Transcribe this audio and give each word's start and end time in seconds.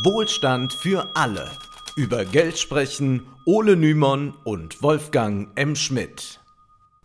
Wohlstand 0.00 0.72
für 0.72 1.14
alle. 1.14 1.50
Über 1.96 2.24
Geld 2.24 2.58
sprechen 2.58 3.26
Ole 3.44 3.76
Nymon 3.76 4.32
und 4.42 4.82
Wolfgang 4.82 5.50
M. 5.54 5.76
Schmidt. 5.76 6.40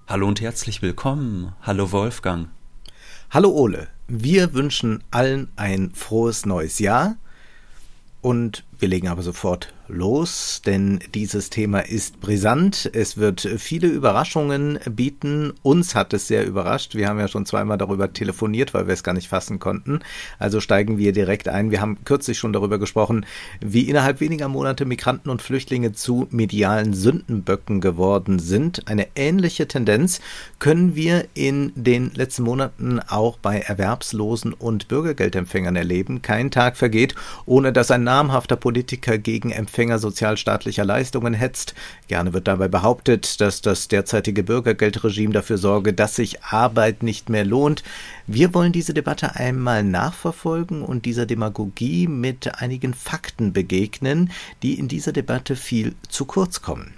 Hallo 0.07 0.25
und 0.25 0.39
herzlich 0.39 0.81
willkommen. 0.81 1.53
Hallo 1.61 1.91
Wolfgang. 1.91 2.47
Hallo 3.29 3.49
Ole. 3.49 3.89
Wir 4.07 4.53
wünschen 4.53 5.03
allen 5.11 5.51
ein 5.57 5.91
frohes 5.95 6.45
neues 6.45 6.79
Jahr 6.79 7.17
und 8.21 8.63
wir 8.79 8.87
legen 8.87 9.07
aber 9.07 9.21
sofort 9.21 9.73
los, 9.87 10.61
denn 10.65 10.99
dieses 11.13 11.49
Thema 11.49 11.79
ist 11.79 12.19
brisant. 12.19 12.89
Es 12.93 13.17
wird 13.17 13.47
viele 13.57 13.87
Überraschungen 13.87 14.79
bieten. 14.89 15.53
Uns 15.63 15.95
hat 15.95 16.13
es 16.13 16.27
sehr 16.27 16.45
überrascht. 16.45 16.95
Wir 16.95 17.07
haben 17.07 17.19
ja 17.19 17.27
schon 17.27 17.45
zweimal 17.45 17.77
darüber 17.77 18.11
telefoniert, 18.11 18.73
weil 18.73 18.87
wir 18.87 18.93
es 18.93 19.03
gar 19.03 19.13
nicht 19.13 19.29
fassen 19.29 19.59
konnten. 19.59 19.99
Also 20.39 20.59
steigen 20.59 20.97
wir 20.97 21.13
direkt 21.13 21.47
ein. 21.47 21.71
Wir 21.71 21.81
haben 21.81 22.03
kürzlich 22.03 22.37
schon 22.37 22.53
darüber 22.53 22.79
gesprochen, 22.79 23.25
wie 23.61 23.89
innerhalb 23.89 24.19
weniger 24.19 24.47
Monate 24.47 24.85
Migranten 24.85 25.29
und 25.29 25.41
Flüchtlinge 25.41 25.93
zu 25.93 26.27
medialen 26.31 26.93
Sündenböcken 26.93 27.81
geworden 27.81 28.39
sind. 28.39 28.87
Eine 28.87 29.07
ähnliche 29.15 29.67
Tendenz 29.67 30.19
können 30.59 30.95
wir 30.95 31.25
in 31.33 31.71
den 31.75 32.11
letzten 32.13 32.43
Monaten 32.43 32.99
auch 32.99 33.37
bei 33.37 33.59
Erwerbslosen 33.59 34.53
und 34.53 34.87
Bürgergeldempfängern 34.87 35.75
erleben. 35.75 36.21
Kein 36.21 36.51
Tag 36.51 36.77
vergeht, 36.77 37.15
ohne 37.45 37.71
dass 37.71 37.91
ein 37.91 38.03
namhafter 38.03 38.55
Politiker 38.67 39.17
gegen 39.17 39.51
Empfänger 39.51 39.97
sozialstaatlicher 39.97 40.83
Leistungen 40.83 41.33
hetzt. 41.33 41.73
Gerne 42.09 42.33
wird 42.33 42.49
dabei 42.49 42.67
behauptet, 42.67 43.39
dass 43.39 43.61
das 43.61 43.87
derzeitige 43.87 44.43
Bürgergeldregime 44.43 45.31
dafür 45.31 45.57
sorge, 45.57 45.93
dass 45.93 46.17
sich 46.17 46.43
Arbeit 46.43 47.01
nicht 47.01 47.29
mehr 47.29 47.45
lohnt. 47.45 47.81
Wir 48.25 48.53
wollen 48.53 48.73
diese 48.73 48.93
Debatte 48.93 49.37
einmal 49.37 49.85
nachverfolgen 49.85 50.81
und 50.81 51.05
dieser 51.05 51.25
Demagogie 51.25 52.09
mit 52.09 52.61
einigen 52.61 52.93
Fakten 52.93 53.53
begegnen, 53.53 54.31
die 54.63 54.77
in 54.77 54.89
dieser 54.89 55.13
Debatte 55.13 55.55
viel 55.55 55.95
zu 56.09 56.25
kurz 56.25 56.61
kommen. 56.61 56.93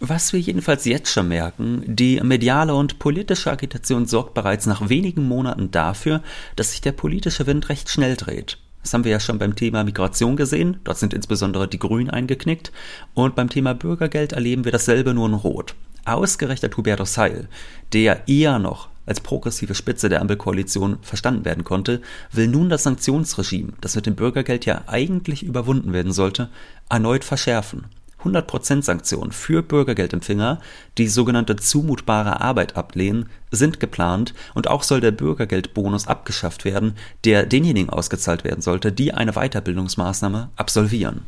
Was 0.00 0.34
wir 0.34 0.40
jedenfalls 0.40 0.84
jetzt 0.84 1.10
schon 1.10 1.28
merken, 1.28 1.84
die 1.86 2.20
mediale 2.20 2.74
und 2.74 2.98
politische 2.98 3.50
Agitation 3.50 4.04
sorgt 4.04 4.34
bereits 4.34 4.66
nach 4.66 4.90
wenigen 4.90 5.26
Monaten 5.26 5.70
dafür, 5.70 6.22
dass 6.54 6.72
sich 6.72 6.82
der 6.82 6.92
politische 6.92 7.46
Wind 7.46 7.70
recht 7.70 7.88
schnell 7.88 8.14
dreht. 8.14 8.58
Das 8.82 8.94
haben 8.94 9.04
wir 9.04 9.10
ja 9.10 9.20
schon 9.20 9.38
beim 9.38 9.56
Thema 9.56 9.84
Migration 9.84 10.36
gesehen. 10.36 10.78
Dort 10.84 10.98
sind 10.98 11.14
insbesondere 11.14 11.68
die 11.68 11.78
Grünen 11.78 12.10
eingeknickt. 12.10 12.72
Und 13.14 13.34
beim 13.34 13.50
Thema 13.50 13.74
Bürgergeld 13.74 14.32
erleben 14.32 14.64
wir 14.64 14.72
dasselbe 14.72 15.14
nur 15.14 15.28
in 15.28 15.34
Rot. 15.34 15.74
Ausgerechnet 16.04 16.76
Hubertus 16.76 17.18
Heil, 17.18 17.48
der 17.92 18.28
eher 18.28 18.58
noch 18.58 18.88
als 19.04 19.20
progressive 19.20 19.74
Spitze 19.74 20.08
der 20.08 20.20
Ampelkoalition 20.20 20.98
verstanden 21.00 21.44
werden 21.44 21.64
konnte, 21.64 22.02
will 22.30 22.46
nun 22.46 22.68
das 22.68 22.82
Sanktionsregime, 22.82 23.72
das 23.80 23.96
mit 23.96 24.06
dem 24.06 24.14
Bürgergeld 24.14 24.66
ja 24.66 24.82
eigentlich 24.86 25.42
überwunden 25.42 25.92
werden 25.92 26.12
sollte, 26.12 26.50
erneut 26.90 27.24
verschärfen. 27.24 27.86
100% 28.24 28.82
Sanktionen 28.82 29.32
für 29.32 29.62
Bürgergeldempfänger, 29.62 30.60
die 30.98 31.08
sogenannte 31.08 31.56
zumutbare 31.56 32.40
Arbeit 32.40 32.76
ablehnen, 32.76 33.28
sind 33.50 33.80
geplant 33.80 34.34
und 34.54 34.68
auch 34.68 34.82
soll 34.82 35.00
der 35.00 35.12
Bürgergeldbonus 35.12 36.08
abgeschafft 36.08 36.64
werden, 36.64 36.94
der 37.24 37.46
denjenigen 37.46 37.90
ausgezahlt 37.90 38.44
werden 38.44 38.60
sollte, 38.60 38.92
die 38.92 39.14
eine 39.14 39.32
Weiterbildungsmaßnahme 39.32 40.50
absolvieren. 40.56 41.26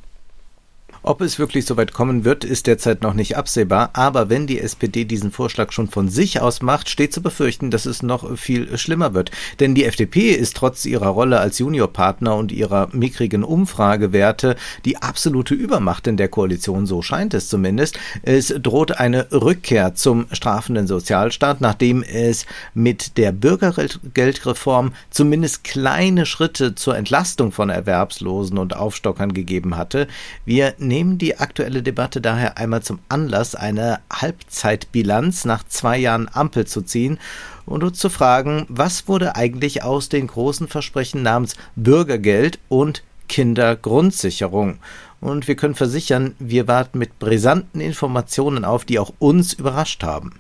Ob 1.02 1.22
es 1.22 1.38
wirklich 1.38 1.64
so 1.64 1.78
weit 1.78 1.94
kommen 1.94 2.26
wird, 2.26 2.44
ist 2.44 2.66
derzeit 2.66 3.00
noch 3.00 3.14
nicht 3.14 3.34
absehbar, 3.38 3.88
aber 3.94 4.28
wenn 4.28 4.46
die 4.46 4.60
SPD 4.60 5.06
diesen 5.06 5.30
Vorschlag 5.30 5.72
schon 5.72 5.88
von 5.88 6.10
sich 6.10 6.42
aus 6.42 6.60
macht, 6.60 6.90
steht 6.90 7.14
zu 7.14 7.22
befürchten, 7.22 7.70
dass 7.70 7.86
es 7.86 8.02
noch 8.02 8.36
viel 8.36 8.76
schlimmer 8.76 9.14
wird. 9.14 9.30
Denn 9.60 9.74
die 9.74 9.86
FDP 9.86 10.32
ist 10.32 10.58
trotz 10.58 10.84
ihrer 10.84 11.08
Rolle 11.08 11.40
als 11.40 11.58
Juniorpartner 11.58 12.36
und 12.36 12.52
ihrer 12.52 12.90
mickrigen 12.92 13.44
Umfragewerte 13.44 14.56
die 14.84 14.98
absolute 14.98 15.54
Übermacht 15.54 16.06
in 16.06 16.18
der 16.18 16.28
Koalition, 16.28 16.84
so 16.84 17.00
scheint 17.00 17.32
es 17.32 17.48
zumindest. 17.48 17.98
Es 18.22 18.48
droht 18.48 18.98
eine 18.98 19.32
Rückkehr 19.32 19.94
zum 19.94 20.26
strafenden 20.32 20.86
Sozialstaat, 20.86 21.62
nachdem 21.62 22.02
es 22.02 22.44
mit 22.74 23.16
der 23.16 23.32
Bürgergeldreform 23.32 24.92
zumindest 25.08 25.64
kleine 25.64 26.26
Schritte 26.26 26.74
zur 26.74 26.94
Entlastung 26.98 27.52
von 27.52 27.70
Erwerbslosen 27.70 28.58
und 28.58 28.76
Aufstockern 28.76 29.32
gegeben 29.32 29.78
hatte. 29.78 30.06
Wir 30.44 30.74
nehmen 30.90 31.18
die 31.18 31.38
aktuelle 31.38 31.84
Debatte 31.84 32.20
daher 32.20 32.58
einmal 32.58 32.82
zum 32.82 32.98
Anlass, 33.08 33.54
eine 33.54 34.00
Halbzeitbilanz 34.12 35.44
nach 35.44 35.62
zwei 35.62 35.96
Jahren 35.96 36.28
Ampel 36.32 36.66
zu 36.66 36.82
ziehen 36.82 37.20
und 37.64 37.84
uns 37.84 38.00
zu 38.00 38.10
fragen, 38.10 38.66
was 38.68 39.06
wurde 39.06 39.36
eigentlich 39.36 39.84
aus 39.84 40.08
den 40.08 40.26
großen 40.26 40.66
Versprechen 40.66 41.22
namens 41.22 41.54
Bürgergeld 41.76 42.58
und 42.68 43.04
Kindergrundsicherung? 43.28 44.80
Und 45.20 45.46
wir 45.46 45.54
können 45.54 45.76
versichern, 45.76 46.34
wir 46.40 46.66
warten 46.66 46.98
mit 46.98 47.20
brisanten 47.20 47.80
Informationen 47.80 48.64
auf, 48.64 48.84
die 48.84 48.98
auch 48.98 49.12
uns 49.20 49.52
überrascht 49.52 50.02
haben. 50.02 50.32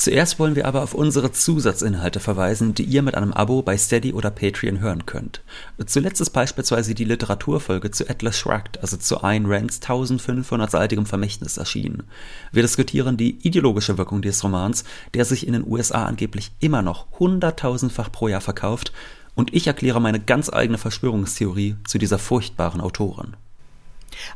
Zuerst 0.00 0.38
wollen 0.38 0.56
wir 0.56 0.66
aber 0.66 0.82
auf 0.82 0.94
unsere 0.94 1.30
Zusatzinhalte 1.30 2.20
verweisen, 2.20 2.72
die 2.72 2.84
ihr 2.84 3.02
mit 3.02 3.16
einem 3.16 3.34
Abo 3.34 3.60
bei 3.60 3.76
Steady 3.76 4.14
oder 4.14 4.30
Patreon 4.30 4.80
hören 4.80 5.04
könnt. 5.04 5.42
Zuletzt 5.84 6.22
ist 6.22 6.30
beispielsweise 6.30 6.94
die 6.94 7.04
Literaturfolge 7.04 7.90
zu 7.90 8.08
Atlas 8.08 8.38
Shrugged, 8.38 8.80
also 8.80 8.96
zu 8.96 9.22
Ayn 9.22 9.44
Rands 9.44 9.82
1500-seitigem 9.82 11.04
Vermächtnis 11.04 11.58
erschienen. 11.58 12.04
Wir 12.50 12.62
diskutieren 12.62 13.18
die 13.18 13.46
ideologische 13.46 13.98
Wirkung 13.98 14.22
des 14.22 14.42
Romans, 14.42 14.84
der 15.12 15.26
sich 15.26 15.46
in 15.46 15.52
den 15.52 15.66
USA 15.66 16.06
angeblich 16.06 16.50
immer 16.60 16.80
noch 16.80 17.06
hunderttausendfach 17.18 18.10
pro 18.10 18.28
Jahr 18.28 18.40
verkauft, 18.40 18.94
und 19.34 19.52
ich 19.52 19.66
erkläre 19.66 20.00
meine 20.00 20.18
ganz 20.18 20.50
eigene 20.50 20.78
Verschwörungstheorie 20.78 21.76
zu 21.86 21.98
dieser 21.98 22.18
furchtbaren 22.18 22.80
Autorin. 22.80 23.36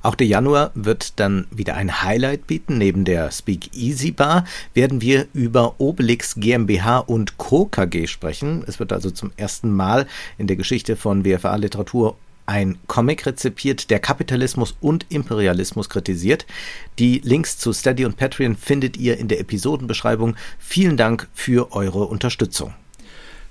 Auch 0.02 0.14
der 0.14 0.26
Januar 0.26 0.70
wird 0.74 1.18
dann 1.20 1.46
wieder 1.50 1.74
ein 1.74 2.02
Highlight 2.02 2.46
bieten. 2.46 2.78
Neben 2.78 3.04
der 3.04 3.30
Speak 3.30 3.74
Easy 3.74 4.10
Bar 4.10 4.44
werden 4.74 5.00
wir 5.00 5.26
über 5.32 5.74
Obelix 5.78 6.34
GmbH 6.36 6.98
und 6.98 7.38
Co. 7.38 7.66
KG 7.66 8.06
sprechen. 8.06 8.64
Es 8.66 8.78
wird 8.78 8.92
also 8.92 9.10
zum 9.10 9.32
ersten 9.36 9.70
Mal 9.70 10.06
in 10.38 10.46
der 10.46 10.56
Geschichte 10.56 10.96
von 10.96 11.24
WFA 11.24 11.56
Literatur 11.56 12.16
ein 12.46 12.78
Comic 12.86 13.26
rezipiert, 13.26 13.90
der 13.90 14.00
Kapitalismus 14.00 14.74
und 14.80 15.06
Imperialismus 15.08 15.88
kritisiert. 15.88 16.46
Die 16.98 17.20
Links 17.24 17.58
zu 17.58 17.72
Steady 17.72 18.04
und 18.04 18.16
Patreon 18.16 18.56
findet 18.56 18.96
ihr 18.96 19.18
in 19.18 19.28
der 19.28 19.40
Episodenbeschreibung. 19.40 20.36
Vielen 20.58 20.96
Dank 20.96 21.28
für 21.32 21.72
eure 21.72 22.04
Unterstützung. 22.04 22.74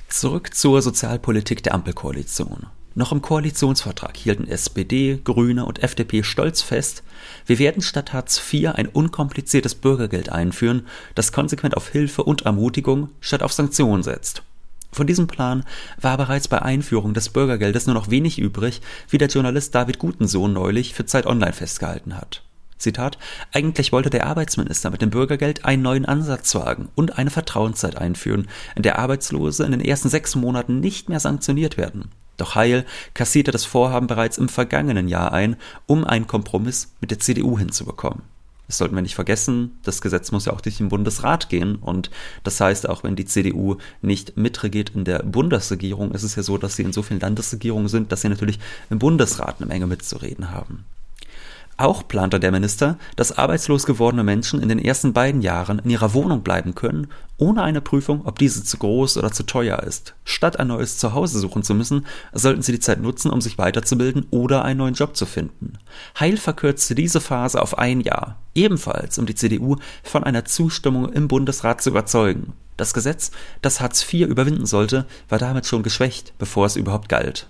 Zurück 0.09 0.53
zur 0.53 0.81
Sozialpolitik 0.81 1.63
der 1.63 1.73
Ampelkoalition. 1.73 2.67
Noch 2.95 3.11
im 3.11 3.23
Koalitionsvertrag 3.23 4.15
hielten 4.15 4.47
SPD, 4.47 5.19
Grüne 5.23 5.65
und 5.65 5.81
FDP 5.81 6.21
stolz 6.21 6.61
fest, 6.61 7.01
wir 7.47 7.57
werden 7.57 7.81
statt 7.81 8.13
Hartz 8.13 8.39
IV 8.53 8.69
ein 8.75 8.87
unkompliziertes 8.87 9.73
Bürgergeld 9.73 10.29
einführen, 10.29 10.85
das 11.15 11.31
konsequent 11.31 11.75
auf 11.75 11.89
Hilfe 11.89 12.23
und 12.23 12.43
Ermutigung 12.43 13.09
statt 13.19 13.41
auf 13.41 13.51
Sanktionen 13.51 14.03
setzt. 14.03 14.43
Von 14.91 15.07
diesem 15.07 15.25
Plan 15.25 15.63
war 15.99 16.17
bereits 16.17 16.47
bei 16.47 16.61
Einführung 16.61 17.15
des 17.15 17.29
Bürgergeldes 17.29 17.87
nur 17.87 17.95
noch 17.95 18.11
wenig 18.11 18.37
übrig, 18.37 18.79
wie 19.09 19.17
der 19.17 19.27
Journalist 19.27 19.73
David 19.73 19.97
Gutensohn 19.97 20.53
neulich 20.53 20.93
für 20.93 21.07
Zeit 21.07 21.25
Online 21.25 21.53
festgehalten 21.53 22.15
hat. 22.15 22.43
Zitat, 22.77 23.17
eigentlich 23.51 23.91
wollte 23.91 24.11
der 24.11 24.27
Arbeitsminister 24.27 24.91
mit 24.91 25.01
dem 25.01 25.09
Bürgergeld 25.09 25.65
einen 25.65 25.81
neuen 25.81 26.05
Ansatz 26.05 26.53
wagen 26.53 26.89
und 26.93 27.17
eine 27.17 27.31
Vertrauenszeit 27.31 27.97
einführen, 27.97 28.47
in 28.75 28.83
der 28.83 28.99
Arbeitslose 28.99 29.65
in 29.65 29.71
den 29.71 29.81
ersten 29.81 30.09
sechs 30.09 30.35
Monaten 30.35 30.79
nicht 30.79 31.09
mehr 31.09 31.19
sanktioniert 31.19 31.77
werden. 31.77 32.11
Doch 32.38 32.55
Heil 32.55 32.85
kassierte 33.13 33.51
das 33.51 33.66
Vorhaben 33.66 34.07
bereits 34.07 34.38
im 34.38 34.49
vergangenen 34.49 35.07
Jahr 35.07 35.31
ein, 35.31 35.55
um 35.85 36.03
einen 36.03 36.27
Kompromiss 36.27 36.94
mit 36.99 37.11
der 37.11 37.19
CDU 37.19 37.57
hinzubekommen. 37.57 38.23
Das 38.67 38.77
sollten 38.77 38.95
wir 38.95 39.01
nicht 39.01 39.16
vergessen, 39.16 39.77
das 39.83 40.01
Gesetz 40.01 40.31
muss 40.31 40.45
ja 40.45 40.53
auch 40.53 40.61
durch 40.61 40.77
den 40.77 40.89
Bundesrat 40.89 41.49
gehen 41.49 41.75
und 41.75 42.09
das 42.43 42.59
heißt, 42.59 42.88
auch 42.88 43.03
wenn 43.03 43.16
die 43.16 43.25
CDU 43.25 43.77
nicht 44.01 44.38
mitregiert 44.38 44.91
in 44.95 45.03
der 45.03 45.19
Bundesregierung, 45.19 46.11
ist 46.11 46.23
es 46.23 46.35
ja 46.35 46.43
so, 46.43 46.57
dass 46.57 46.75
sie 46.75 46.83
in 46.83 46.93
so 46.93 47.03
vielen 47.03 47.19
Landesregierungen 47.19 47.89
sind, 47.89 48.11
dass 48.11 48.22
sie 48.22 48.29
natürlich 48.29 48.59
im 48.90 48.99
Bundesrat 48.99 49.58
eine 49.59 49.67
Menge 49.67 49.85
mitzureden 49.85 50.52
haben. 50.52 50.85
Auch 51.84 52.08
plante 52.08 52.40
der 52.40 52.53
Minister, 52.53 52.97
dass 53.18 53.38
arbeitslos 53.38 53.85
gewordene 53.85 54.24
Menschen 54.24 54.62
in 54.62 54.70
den 54.70 54.80
ersten 54.80 55.12
beiden 55.12 55.41
Jahren 55.41 55.80
in 55.80 55.90
ihrer 55.90 56.14
Wohnung 56.14 56.41
bleiben 56.41 56.76
können, 56.76 57.08
ohne 57.35 57.62
eine 57.62 57.82
Prüfung, 57.82 58.22
ob 58.24 58.40
diese 58.40 58.64
zu 58.64 58.78
groß 58.78 59.18
oder 59.18 59.34
zu 59.34 59.44
teuer 59.44 59.84
ist. 59.84 60.16
Statt 60.24 60.58
ein 60.62 60.70
neues 60.70 60.97
Zuhause 60.97 61.40
suchen 61.40 61.62
zu 61.62 61.76
müssen, 61.76 62.06
sollten 62.32 62.62
sie 62.62 62.72
die 62.72 62.80
Zeit 62.80 63.02
nutzen, 63.02 63.32
um 63.32 63.41
sich 63.41 63.58
weiterzubilden 63.58 64.28
oder 64.32 64.64
einen 64.64 64.78
neuen 64.78 64.94
Job 64.94 65.18
zu 65.18 65.26
finden. 65.26 65.74
Heil 66.18 66.38
verkürzte 66.38 66.96
diese 66.96 67.20
Phase 67.20 67.62
auf 67.62 67.78
ein 67.78 68.00
Jahr, 68.00 68.40
ebenfalls 68.56 69.18
um 69.18 69.26
die 69.26 69.35
CDU 69.35 69.76
von 70.03 70.24
einer 70.24 70.46
Zustimmung 70.46 71.12
im 71.12 71.28
Bundesrat 71.28 71.82
zu 71.82 71.90
überzeugen. 71.90 72.53
Das 72.78 72.94
Gesetz, 72.94 73.32
das 73.62 73.82
Hartz 73.82 74.02
IV 74.02 74.30
überwinden 74.30 74.68
sollte, 74.68 75.06
war 75.28 75.38
damit 75.38 75.66
schon 75.66 75.84
geschwächt, 75.84 76.32
bevor 76.38 76.66
es 76.66 76.78
überhaupt 76.78 77.09
galt. 77.09 77.50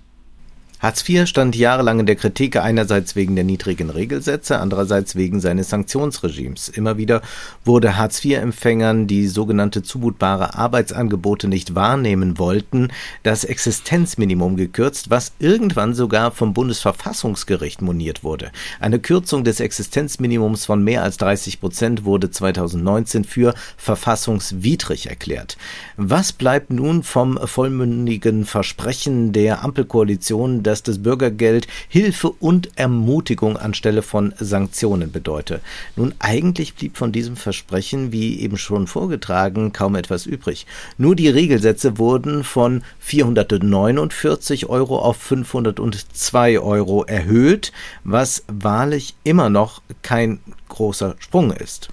Hartz 0.83 1.07
IV 1.07 1.25
stand 1.29 1.55
jahrelang 1.55 2.01
in 2.01 2.05
der 2.07 2.17
Kritik, 2.17 2.57
einerseits 2.57 3.15
wegen 3.15 3.35
der 3.35 3.45
niedrigen 3.45 3.89
Regelsätze, 3.89 4.59
andererseits 4.59 5.15
wegen 5.15 5.39
seines 5.39 5.69
Sanktionsregimes. 5.69 6.67
Immer 6.67 6.97
wieder 6.97 7.21
wurde 7.63 7.95
Hartz 7.95 8.23
IV-Empfängern, 8.25 9.07
die 9.07 9.29
sogenannte 9.29 9.81
zumutbare 9.81 10.55
Arbeitsangebote 10.55 11.47
nicht 11.47 11.73
wahrnehmen 11.73 12.37
wollten, 12.37 12.89
das 13.23 13.45
Existenzminimum 13.45 14.57
gekürzt, 14.57 15.09
was 15.09 15.31
irgendwann 15.39 15.93
sogar 15.93 16.31
vom 16.31 16.53
Bundesverfassungsgericht 16.53 17.81
moniert 17.81 18.25
wurde. 18.25 18.51
Eine 18.81 18.99
Kürzung 18.99 19.45
des 19.45 19.61
Existenzminimums 19.61 20.65
von 20.65 20.83
mehr 20.83 21.03
als 21.03 21.15
30 21.15 21.61
Prozent 21.61 22.03
wurde 22.03 22.29
2019 22.29 23.23
für 23.23 23.53
verfassungswidrig 23.77 25.07
erklärt. 25.07 25.55
Was 25.95 26.33
bleibt 26.33 26.71
nun 26.71 27.03
vom 27.03 27.37
vollmündigen 27.37 28.43
Versprechen 28.43 29.31
der 29.31 29.63
Ampelkoalition, 29.63 30.61
dass 30.73 30.81
das 30.81 31.03
Bürgergeld 31.03 31.67
Hilfe 31.87 32.31
und 32.31 32.71
Ermutigung 32.79 33.57
anstelle 33.57 34.01
von 34.01 34.33
Sanktionen 34.39 35.11
bedeute. 35.11 35.61
Nun, 35.95 36.15
eigentlich 36.17 36.73
blieb 36.73 36.97
von 36.97 37.11
diesem 37.11 37.35
Versprechen, 37.35 38.11
wie 38.11 38.39
eben 38.39 38.57
schon 38.57 38.87
vorgetragen, 38.87 39.71
kaum 39.71 39.93
etwas 39.93 40.25
übrig. 40.25 40.65
Nur 40.97 41.15
die 41.15 41.29
Regelsätze 41.29 41.99
wurden 41.99 42.43
von 42.43 42.81
449 43.01 44.65
Euro 44.65 44.97
auf 44.97 45.17
502 45.17 46.57
Euro 46.57 47.03
erhöht, 47.03 47.71
was 48.03 48.43
wahrlich 48.47 49.13
immer 49.23 49.51
noch 49.51 49.83
kein 50.01 50.39
großer 50.69 51.17
Sprung 51.19 51.51
ist. 51.51 51.89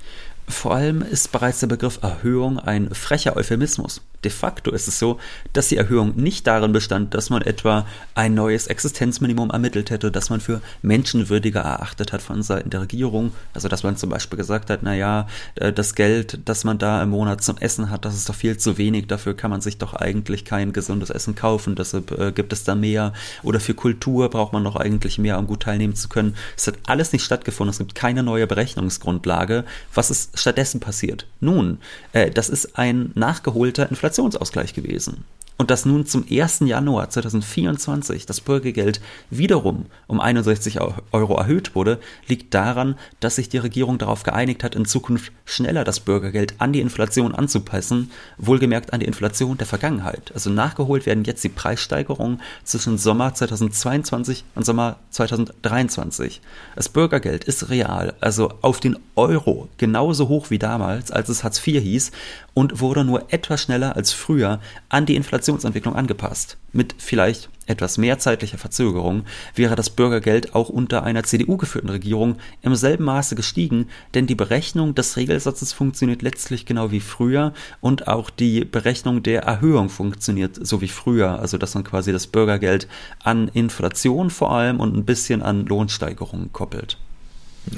Vor 0.49 0.75
allem 0.75 1.03
ist 1.03 1.33
bereits 1.33 1.61
der 1.61 1.67
Begriff 1.67 1.99
Erhöhung 2.01 2.59
ein 2.59 2.95
frecher 2.95 3.37
Euphemismus. 3.37 4.01
De 4.23 4.31
facto 4.31 4.71
ist 4.71 4.87
es 4.87 4.99
so, 4.99 5.19
dass 5.55 5.69
die 5.69 5.79
Erhöhung 5.79 6.15
nicht 6.17 6.47
darin 6.47 6.73
bestand, 6.73 7.15
dass 7.15 7.31
man 7.31 7.41
etwa 7.41 7.87
ein 8.15 8.35
neues 8.35 8.67
Existenzminimum 8.67 9.51
ermittelt 9.51 9.91
hätte, 9.91 10.11
das 10.11 10.29
man 10.29 10.41
für 10.41 10.61
menschenwürdiger 10.83 11.61
erachtet 11.61 12.13
hat 12.13 12.21
von 12.21 12.43
Seiten 12.43 12.69
der 12.69 12.83
Regierung. 12.83 13.33
Also 13.55 13.69
dass 13.69 13.83
man 13.83 13.97
zum 13.97 14.11
Beispiel 14.11 14.37
gesagt 14.37 14.69
hat, 14.69 14.83
naja, 14.83 15.27
äh, 15.55 15.73
das 15.73 15.95
Geld, 15.95 16.41
das 16.45 16.65
man 16.65 16.77
da 16.77 17.03
im 17.03 17.11
Monat 17.11 17.43
zum 17.43 17.57
Essen 17.59 17.89
hat, 17.89 18.05
das 18.05 18.15
ist 18.15 18.29
doch 18.29 18.35
viel 18.35 18.59
zu 18.59 18.77
wenig, 18.77 19.07
dafür 19.07 19.35
kann 19.35 19.51
man 19.51 19.63
sich 19.63 19.79
doch 19.79 19.95
eigentlich 19.95 20.45
kein 20.45 20.75
gesundes 20.75 21.09
Essen 21.09 21.35
kaufen, 21.35 21.75
deshalb 21.75 22.11
äh, 22.19 22.33
gibt 22.33 22.53
es 22.53 22.65
da 22.65 22.75
mehr. 22.75 23.15
Oder 23.43 23.59
für 23.59 23.75
Kultur 23.75 24.29
braucht 24.29 24.53
man 24.53 24.65
doch 24.65 24.77
eigentlich 24.77 25.19
mehr, 25.19 25.39
um 25.39 25.47
gut 25.47 25.63
teilnehmen 25.63 25.95
zu 25.95 26.11
können. 26.11 26.37
Es 26.59 26.67
hat 26.67 26.75
alles 26.87 27.13
nicht 27.15 27.25
stattgefunden, 27.25 27.71
es 27.71 27.79
gibt 27.79 27.95
keine 27.95 28.23
neue 28.23 28.47
Berechnungsgrundlage. 28.47 29.65
Was 29.95 30.11
ist 30.11 30.39
stattdessen 30.39 30.81
passiert? 30.81 31.27
Nun, 31.41 31.79
äh, 32.13 32.31
das 32.31 32.51
ist 32.51 32.79
ein 32.79 33.13
nachgeholter 33.15 33.89
Inflation 33.89 34.10
Inflationsausgleich 34.11 34.75
gewesen 34.75 35.25
und 35.61 35.71
dass 35.71 35.85
nun 35.85 36.07
zum 36.07 36.25
1. 36.27 36.61
Januar 36.61 37.11
2024 37.11 38.25
das 38.25 38.41
Bürgergeld 38.41 39.03
wiederum 39.29 39.85
um 40.07 40.19
61 40.19 40.79
Euro 41.13 41.35
erhöht 41.37 41.75
wurde, 41.75 41.99
liegt 42.27 42.55
daran, 42.55 42.95
dass 43.21 43.37
sich 43.37 43.51
die 43.51 43.59
Regierung 43.59 43.99
darauf 43.99 44.23
geeinigt 44.23 44.65
hat, 44.65 44.75
in 44.75 44.87
Zukunft 44.87 45.33
schneller 45.45 45.85
das 45.85 46.01
Bürgergeld 46.01 46.55
an 46.57 46.73
die 46.73 46.81
Inflation 46.81 47.35
anzupassen, 47.35 48.11
wohlgemerkt 48.39 48.95
an 48.95 49.01
die 49.01 49.07
Inflation 49.07 49.59
der 49.59 49.67
Vergangenheit. 49.67 50.33
Also 50.33 50.49
nachgeholt 50.49 51.05
werden 51.05 51.25
jetzt 51.25 51.45
die 51.45 51.51
Preissteigerungen 51.51 52.41
zwischen 52.65 52.97
Sommer 52.97 53.35
2022 53.35 54.45
und 54.55 54.65
Sommer 54.65 54.97
2023. 55.11 56.41
Das 56.75 56.89
Bürgergeld 56.89 57.45
ist 57.45 57.69
real, 57.69 58.15
also 58.21 58.51
auf 58.63 58.81
den 58.81 58.99
Euro 59.15 59.69
genauso 59.77 60.29
hoch 60.29 60.49
wie 60.49 60.59
damals, 60.59 61.11
als 61.11 61.29
es 61.29 61.45
Hartz 61.45 61.59
IV 61.67 61.83
hieß 61.83 62.13
und 62.55 62.81
wurde 62.81 63.05
nur 63.05 63.33
etwas 63.33 63.63
schneller 63.63 63.97
als 63.97 64.13
früher 64.13 64.61
an 64.89 65.07
die 65.07 65.17
Inflation 65.17 65.51
Inflationsentwicklung 65.51 65.97
angepasst. 65.97 66.59
Mit 66.73 66.95
vielleicht 66.99 67.49
etwas 67.67 67.99
mehr 67.99 68.19
zeitlicher 68.19 68.59
Verzögerung 68.59 69.25
wäre 69.55 69.75
das 69.75 69.91
Bürgergeld 69.91 70.55
auch 70.55 70.69
unter 70.69 71.03
einer 71.03 71.23
CDU 71.23 71.57
geführten 71.57 71.89
Regierung 71.89 72.37
im 72.63 72.75
selben 72.75 73.05
Maße 73.05 73.35
gestiegen, 73.35 73.87
denn 74.15 74.27
die 74.27 74.35
Berechnung 74.35 74.95
des 74.95 75.17
Regelsatzes 75.17 75.73
funktioniert 75.73 76.23
letztlich 76.23 76.67
genau 76.67 76.91
wie 76.91 77.01
früher 77.01 77.53
und 77.81 78.09
auch 78.09 78.31
die 78.31 78.65
Berechnung 78.65 79.23
der 79.23 79.43
Erhöhung 79.43 79.89
funktioniert 79.89 80.59
so 80.61 80.81
wie 80.81 80.89
früher, 80.89 81.39
also 81.39 81.59
dass 81.59 81.75
man 81.75 81.85
quasi 81.85 82.13
das 82.13 82.27
Bürgergeld 82.27 82.89
an 83.23 83.49
Inflation 83.49 84.31
vor 84.31 84.53
allem 84.53 84.81
und 84.81 84.97
ein 84.97 85.05
bisschen 85.05 85.43
an 85.43 85.67
Lohnsteigerungen 85.67 86.53
koppelt. 86.53 86.99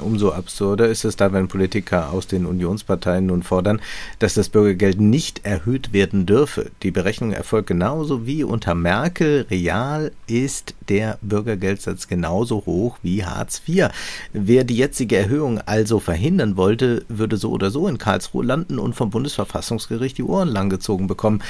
Umso 0.01 0.33
absurder 0.33 0.89
ist 0.89 1.05
es 1.05 1.17
da, 1.17 1.33
wenn 1.33 1.49
Politiker 1.49 2.11
aus 2.13 2.27
den 2.27 2.47
Unionsparteien 2.47 3.27
nun 3.27 3.43
fordern, 3.43 3.81
dass 4.21 4.35
das 4.35 4.49
Bürgergeld 4.49 5.01
nicht 5.01 5.45
erhöht 5.45 5.93
werden 5.93 6.25
dürfe. 6.25 6.71
Die 6.83 6.91
Berechnung 6.91 7.33
erfolgt 7.33 7.69
genauso 7.69 8.27
wie 8.27 8.45
unter 8.45 8.75
Merkel. 8.75 9.47
Real 9.51 10.13
ist 10.27 10.75
der 10.89 11.19
Bürgergeldsatz 11.21 12.09
genauso 12.09 12.65
hoch 12.65 12.99
wie 13.03 13.25
Hartz 13.25 13.61
IV. 13.67 13.89
Wer 14.33 14.65
die 14.65 14.77
jetzige 14.77 15.17
Erhöhung 15.17 15.61
also 15.61 16.01
verhindern 16.01 16.57
wollte, 16.57 17.05
würde 17.09 17.37
so 17.37 17.51
oder 17.51 17.71
so 17.71 17.87
in 17.89 17.99
Karlsruhe 17.99 18.45
landen 18.45 18.79
und 18.79 18.95
vom 18.95 19.11
Bundesverfassungsgericht 19.11 20.17
die 20.17 20.25
Ohren 20.25 20.49
langgezogen 20.49 21.07
bekommen. 21.07 21.43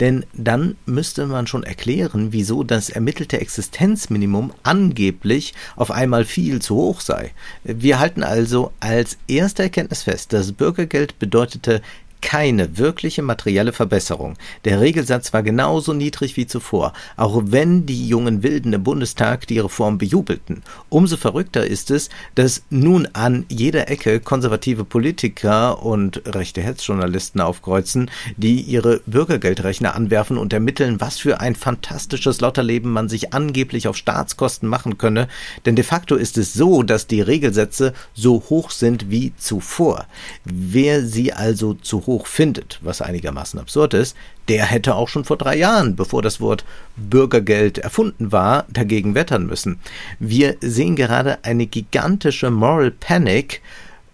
Denn 0.00 0.24
dann 0.32 0.76
müsste 0.86 1.26
man 1.26 1.46
schon 1.46 1.64
erklären, 1.64 2.32
wieso 2.32 2.62
das 2.62 2.88
ermittelte 2.88 3.40
Existenzminimum 3.40 4.52
angeblich 4.62 5.54
auf 5.76 5.90
einmal 5.90 6.24
viel 6.24 6.62
zu 6.62 6.76
hoch 6.76 7.00
sei. 7.00 7.32
Wir 7.64 7.98
halten 7.98 8.22
also 8.22 8.72
als 8.80 9.18
erste 9.26 9.64
Erkenntnis 9.64 10.02
fest, 10.02 10.32
das 10.32 10.52
Bürgergeld 10.52 11.18
bedeutete 11.18 11.82
keine 12.20 12.78
wirkliche 12.78 13.22
materielle 13.22 13.72
Verbesserung. 13.72 14.36
Der 14.64 14.80
Regelsatz 14.80 15.32
war 15.32 15.42
genauso 15.42 15.92
niedrig 15.92 16.36
wie 16.36 16.46
zuvor, 16.46 16.92
auch 17.16 17.42
wenn 17.46 17.86
die 17.86 18.08
jungen 18.08 18.42
Wilden 18.42 18.72
im 18.72 18.82
Bundestag 18.82 19.46
die 19.46 19.58
Reform 19.58 19.98
bejubelten. 19.98 20.62
Umso 20.88 21.16
verrückter 21.16 21.66
ist 21.66 21.90
es, 21.90 22.08
dass 22.34 22.62
nun 22.70 23.08
an 23.12 23.44
jeder 23.48 23.88
Ecke 23.88 24.20
konservative 24.20 24.84
Politiker 24.84 25.82
und 25.82 26.22
rechte 26.26 26.60
Hetzjournalisten 26.60 27.40
aufkreuzen, 27.40 28.10
die 28.36 28.60
ihre 28.60 29.00
Bürgergeldrechner 29.06 29.94
anwerfen 29.94 30.38
und 30.38 30.52
ermitteln, 30.52 31.00
was 31.00 31.18
für 31.18 31.40
ein 31.40 31.54
fantastisches 31.54 32.40
Lotterleben 32.40 32.90
man 32.90 33.08
sich 33.08 33.32
angeblich 33.32 33.88
auf 33.88 33.96
Staatskosten 33.96 34.68
machen 34.68 34.98
könne, 34.98 35.28
denn 35.66 35.76
de 35.76 35.84
facto 35.84 36.16
ist 36.16 36.38
es 36.38 36.52
so, 36.52 36.82
dass 36.82 37.06
die 37.06 37.20
Regelsätze 37.20 37.92
so 38.14 38.42
hoch 38.48 38.70
sind 38.70 39.10
wie 39.10 39.32
zuvor. 39.36 40.06
Wer 40.44 41.04
sie 41.04 41.32
also 41.32 41.74
zu 41.74 42.06
hoch 42.08 42.26
findet, 42.26 42.80
was 42.82 43.02
einigermaßen 43.02 43.60
absurd 43.60 43.94
ist, 43.94 44.16
der 44.48 44.64
hätte 44.64 44.96
auch 44.96 45.08
schon 45.08 45.24
vor 45.24 45.36
drei 45.36 45.56
Jahren, 45.56 45.94
bevor 45.94 46.22
das 46.22 46.40
Wort 46.40 46.64
Bürgergeld 46.96 47.78
erfunden 47.78 48.32
war, 48.32 48.64
dagegen 48.68 49.14
wettern 49.14 49.46
müssen. 49.46 49.78
Wir 50.18 50.56
sehen 50.60 50.96
gerade 50.96 51.44
eine 51.44 51.66
gigantische 51.66 52.50
Moral 52.50 52.90
Panic 52.90 53.60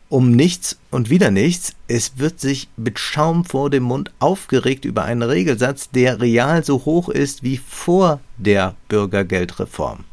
um 0.08 0.32
nichts 0.32 0.78
und 0.90 1.08
wieder 1.08 1.30
nichts. 1.30 1.74
Es 1.88 2.18
wird 2.18 2.38
sich 2.38 2.68
mit 2.76 2.98
Schaum 2.98 3.44
vor 3.44 3.70
dem 3.70 3.84
Mund 3.84 4.12
aufgeregt 4.18 4.84
über 4.84 5.04
einen 5.04 5.22
Regelsatz, 5.22 5.90
der 5.90 6.20
real 6.20 6.64
so 6.64 6.84
hoch 6.84 7.08
ist 7.08 7.42
wie 7.42 7.56
vor 7.56 8.20
der 8.36 8.74
Bürgergeldreform. 8.88 10.04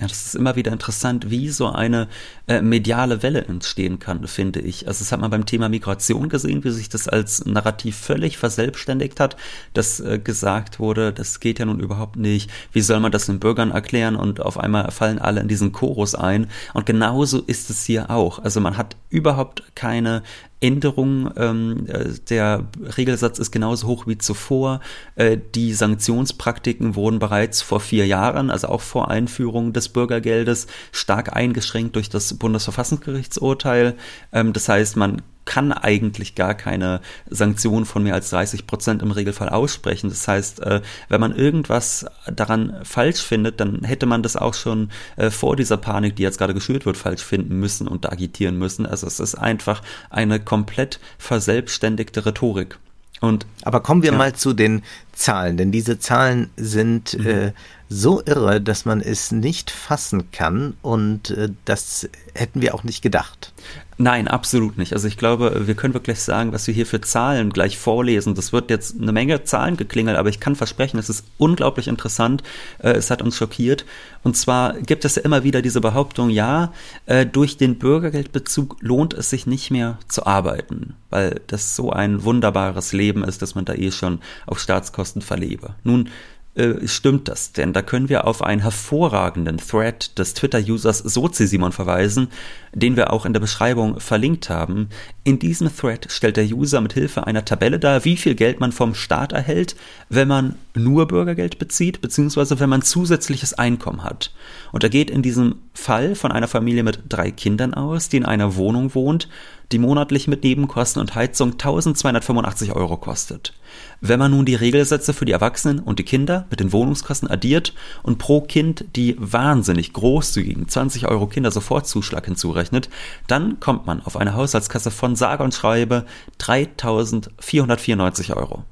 Ja, 0.00 0.08
das 0.08 0.26
ist 0.26 0.34
immer 0.34 0.56
wieder 0.56 0.72
interessant, 0.72 1.30
wie 1.30 1.50
so 1.50 1.68
eine 1.68 2.08
äh, 2.48 2.60
mediale 2.60 3.22
Welle 3.22 3.44
entstehen 3.44 4.00
kann, 4.00 4.26
finde 4.26 4.58
ich. 4.60 4.88
Also 4.88 5.04
das 5.04 5.12
hat 5.12 5.20
man 5.20 5.30
beim 5.30 5.46
Thema 5.46 5.68
Migration 5.68 6.28
gesehen, 6.28 6.64
wie 6.64 6.70
sich 6.70 6.88
das 6.88 7.06
als 7.06 7.44
Narrativ 7.46 7.96
völlig 7.96 8.36
verselbstständigt 8.36 9.20
hat, 9.20 9.36
dass 9.72 10.00
äh, 10.00 10.18
gesagt 10.18 10.80
wurde, 10.80 11.12
das 11.12 11.38
geht 11.38 11.60
ja 11.60 11.64
nun 11.64 11.78
überhaupt 11.78 12.16
nicht, 12.16 12.50
wie 12.72 12.80
soll 12.80 12.98
man 12.98 13.12
das 13.12 13.26
den 13.26 13.38
Bürgern 13.38 13.70
erklären 13.70 14.16
und 14.16 14.40
auf 14.40 14.58
einmal 14.58 14.90
fallen 14.90 15.20
alle 15.20 15.40
in 15.40 15.46
diesen 15.46 15.70
Chorus 15.70 16.16
ein. 16.16 16.48
Und 16.72 16.86
genauso 16.86 17.40
ist 17.42 17.70
es 17.70 17.84
hier 17.84 18.10
auch. 18.10 18.40
Also 18.40 18.60
man 18.60 18.76
hat 18.76 18.96
überhaupt 19.10 19.62
keine 19.76 20.24
Änderung. 20.64 21.30
Ähm, 21.36 21.86
äh, 21.88 22.06
der 22.28 22.66
Regelsatz 22.96 23.38
ist 23.38 23.50
genauso 23.50 23.86
hoch 23.86 24.06
wie 24.06 24.16
zuvor. 24.16 24.80
Äh, 25.14 25.36
die 25.54 25.74
Sanktionspraktiken 25.74 26.94
wurden 26.94 27.18
bereits 27.18 27.60
vor 27.60 27.80
vier 27.80 28.06
Jahren, 28.06 28.50
also 28.50 28.68
auch 28.68 28.80
vor 28.80 29.10
Einführung 29.10 29.74
des 29.74 29.90
Bürgergeldes, 29.90 30.66
stark 30.90 31.36
eingeschränkt 31.36 31.96
durch 31.96 32.08
das 32.08 32.34
Bundesverfassungsgerichtsurteil. 32.34 33.94
Ähm, 34.32 34.54
das 34.54 34.68
heißt, 34.68 34.96
man 34.96 35.22
kann 35.44 35.72
eigentlich 35.72 36.34
gar 36.34 36.54
keine 36.54 37.00
Sanktion 37.28 37.84
von 37.84 38.02
mehr 38.02 38.14
als 38.14 38.30
30 38.30 38.66
Prozent 38.66 39.02
im 39.02 39.10
Regelfall 39.10 39.48
aussprechen. 39.48 40.08
Das 40.08 40.26
heißt, 40.26 40.60
äh, 40.60 40.80
wenn 41.08 41.20
man 41.20 41.34
irgendwas 41.34 42.06
daran 42.32 42.80
falsch 42.82 43.22
findet, 43.22 43.60
dann 43.60 43.84
hätte 43.84 44.06
man 44.06 44.22
das 44.22 44.36
auch 44.36 44.54
schon 44.54 44.90
äh, 45.16 45.30
vor 45.30 45.56
dieser 45.56 45.76
Panik, 45.76 46.16
die 46.16 46.22
jetzt 46.22 46.38
gerade 46.38 46.54
geschürt 46.54 46.86
wird, 46.86 46.96
falsch 46.96 47.22
finden 47.22 47.60
müssen 47.60 47.88
und 47.88 48.10
agitieren 48.10 48.58
müssen. 48.58 48.86
Also 48.86 49.06
es 49.06 49.20
ist 49.20 49.34
einfach 49.34 49.82
eine 50.10 50.40
komplett 50.40 51.00
verselbstständigte 51.18 52.26
Rhetorik. 52.26 52.78
Und, 53.20 53.46
Aber 53.62 53.80
kommen 53.80 54.02
wir 54.02 54.12
ja. 54.12 54.18
mal 54.18 54.34
zu 54.34 54.52
den 54.52 54.82
Zahlen, 55.12 55.56
denn 55.56 55.72
diese 55.72 55.98
Zahlen 55.98 56.50
sind 56.56 57.18
mhm. 57.18 57.26
äh, 57.26 57.52
so 57.94 58.22
irre, 58.24 58.60
dass 58.60 58.84
man 58.84 59.00
es 59.00 59.30
nicht 59.30 59.70
fassen 59.70 60.30
kann 60.32 60.74
und 60.82 61.30
äh, 61.30 61.50
das 61.64 62.08
hätten 62.34 62.60
wir 62.60 62.74
auch 62.74 62.82
nicht 62.82 63.02
gedacht. 63.02 63.52
Nein, 63.96 64.26
absolut 64.26 64.76
nicht. 64.76 64.92
Also 64.92 65.06
ich 65.06 65.16
glaube, 65.16 65.68
wir 65.68 65.76
können 65.76 65.94
wirklich 65.94 66.18
sagen, 66.18 66.52
was 66.52 66.66
wir 66.66 66.74
hier 66.74 66.86
für 66.86 67.00
Zahlen 67.00 67.50
gleich 67.50 67.78
vorlesen. 67.78 68.34
Das 68.34 68.52
wird 68.52 68.68
jetzt 68.68 69.00
eine 69.00 69.12
Menge 69.12 69.44
Zahlen 69.44 69.76
geklingelt, 69.76 70.16
aber 70.16 70.28
ich 70.28 70.40
kann 70.40 70.56
versprechen, 70.56 70.98
es 70.98 71.08
ist 71.08 71.24
unglaublich 71.38 71.86
interessant. 71.86 72.42
Äh, 72.78 72.90
es 72.92 73.10
hat 73.10 73.22
uns 73.22 73.36
schockiert. 73.36 73.84
Und 74.24 74.36
zwar 74.36 74.74
gibt 74.80 75.04
es 75.04 75.14
ja 75.14 75.22
immer 75.22 75.44
wieder 75.44 75.62
diese 75.62 75.80
Behauptung, 75.80 76.30
ja, 76.30 76.72
äh, 77.06 77.24
durch 77.24 77.56
den 77.56 77.78
Bürgergeldbezug 77.78 78.76
lohnt 78.80 79.14
es 79.14 79.30
sich 79.30 79.46
nicht 79.46 79.70
mehr 79.70 79.98
zu 80.08 80.26
arbeiten, 80.26 80.96
weil 81.10 81.40
das 81.46 81.76
so 81.76 81.90
ein 81.92 82.24
wunderbares 82.24 82.92
Leben 82.92 83.22
ist, 83.22 83.42
dass 83.42 83.54
man 83.54 83.64
da 83.64 83.74
eh 83.74 83.92
schon 83.92 84.18
auf 84.46 84.58
Staatskosten 84.58 85.22
verlebe. 85.22 85.76
Nun, 85.84 86.08
äh, 86.56 86.86
stimmt 86.86 87.26
das, 87.26 87.52
denn 87.52 87.72
da 87.72 87.82
können 87.82 88.08
wir 88.08 88.26
auf 88.26 88.42
einen 88.42 88.62
hervorragenden 88.62 89.58
Thread 89.58 90.16
des 90.18 90.34
Twitter-Users 90.34 90.98
Sozi-Simon 90.98 91.72
verweisen, 91.72 92.28
den 92.72 92.96
wir 92.96 93.12
auch 93.12 93.26
in 93.26 93.32
der 93.32 93.40
Beschreibung 93.40 93.98
verlinkt 93.98 94.50
haben. 94.50 94.88
In 95.24 95.40
diesem 95.40 95.74
Thread 95.74 96.06
stellt 96.10 96.36
der 96.36 96.44
User 96.44 96.80
mit 96.80 96.92
Hilfe 96.92 97.26
einer 97.26 97.44
Tabelle 97.44 97.80
dar, 97.80 98.04
wie 98.04 98.16
viel 98.16 98.36
Geld 98.36 98.60
man 98.60 98.70
vom 98.70 98.94
Staat 98.94 99.32
erhält, 99.32 99.74
wenn 100.08 100.28
man 100.28 100.54
nur 100.74 101.08
Bürgergeld 101.08 101.58
bezieht, 101.58 102.00
beziehungsweise 102.00 102.60
wenn 102.60 102.68
man 102.70 102.82
zusätzliches 102.82 103.54
Einkommen 103.54 104.04
hat. 104.04 104.32
Und 104.70 104.84
er 104.84 104.90
geht 104.90 105.10
in 105.10 105.22
diesem 105.22 105.56
Fall 105.72 106.14
von 106.14 106.30
einer 106.30 106.48
Familie 106.48 106.84
mit 106.84 107.00
drei 107.08 107.32
Kindern 107.32 107.74
aus, 107.74 108.08
die 108.08 108.18
in 108.18 108.24
einer 108.24 108.54
Wohnung 108.54 108.94
wohnt, 108.94 109.28
die 109.72 109.78
monatlich 109.78 110.28
mit 110.28 110.44
Nebenkosten 110.44 111.00
und 111.00 111.14
Heizung 111.14 111.52
1285 111.52 112.72
Euro 112.72 112.96
kostet. 112.96 113.54
Wenn 114.00 114.18
man 114.18 114.30
nun 114.30 114.44
die 114.44 114.54
Regelsätze 114.54 115.14
für 115.14 115.24
die 115.24 115.32
Erwachsenen 115.32 115.78
und 115.78 115.98
die 115.98 116.04
Kinder 116.04 116.46
mit 116.50 116.60
den 116.60 116.72
Wohnungskosten 116.72 117.30
addiert 117.30 117.74
und 118.02 118.18
pro 118.18 118.40
Kind 118.40 118.84
die 118.96 119.16
wahnsinnig 119.18 119.92
großzügigen 119.92 120.68
20 120.68 121.08
Euro 121.08 121.26
Kindersofortzuschlag 121.26 122.26
hinzurechnet, 122.26 122.88
dann 123.26 123.60
kommt 123.60 123.86
man 123.86 124.02
auf 124.02 124.16
eine 124.16 124.34
Haushaltskasse 124.34 124.90
von 124.90 125.16
sage 125.16 125.42
und 125.42 125.54
schreibe 125.54 126.04
3494 126.38 128.36
Euro. 128.36 128.64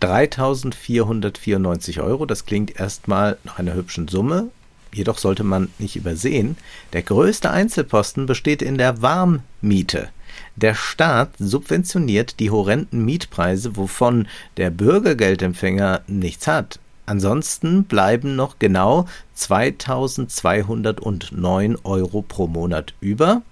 3494 0.00 2.00
Euro, 2.00 2.26
das 2.26 2.44
klingt 2.44 2.78
erstmal 2.78 3.38
nach 3.44 3.58
einer 3.58 3.74
hübschen 3.74 4.08
Summe, 4.08 4.48
Jedoch 4.92 5.18
sollte 5.18 5.44
man 5.44 5.68
nicht 5.78 5.94
übersehen, 5.96 6.56
der 6.92 7.02
größte 7.02 7.50
Einzelposten 7.50 8.26
besteht 8.26 8.62
in 8.62 8.78
der 8.78 9.02
Warmmiete. 9.02 10.08
Der 10.56 10.74
Staat 10.74 11.30
subventioniert 11.38 12.40
die 12.40 12.50
horrenden 12.50 13.04
Mietpreise, 13.04 13.76
wovon 13.76 14.26
der 14.56 14.70
Bürgergeldempfänger 14.70 16.00
nichts 16.06 16.46
hat. 16.46 16.80
Ansonsten 17.06 17.84
bleiben 17.84 18.36
noch 18.36 18.58
genau 18.58 19.06
2209 19.34 21.76
Euro 21.84 22.22
pro 22.22 22.46
Monat 22.48 22.94
über. 23.00 23.42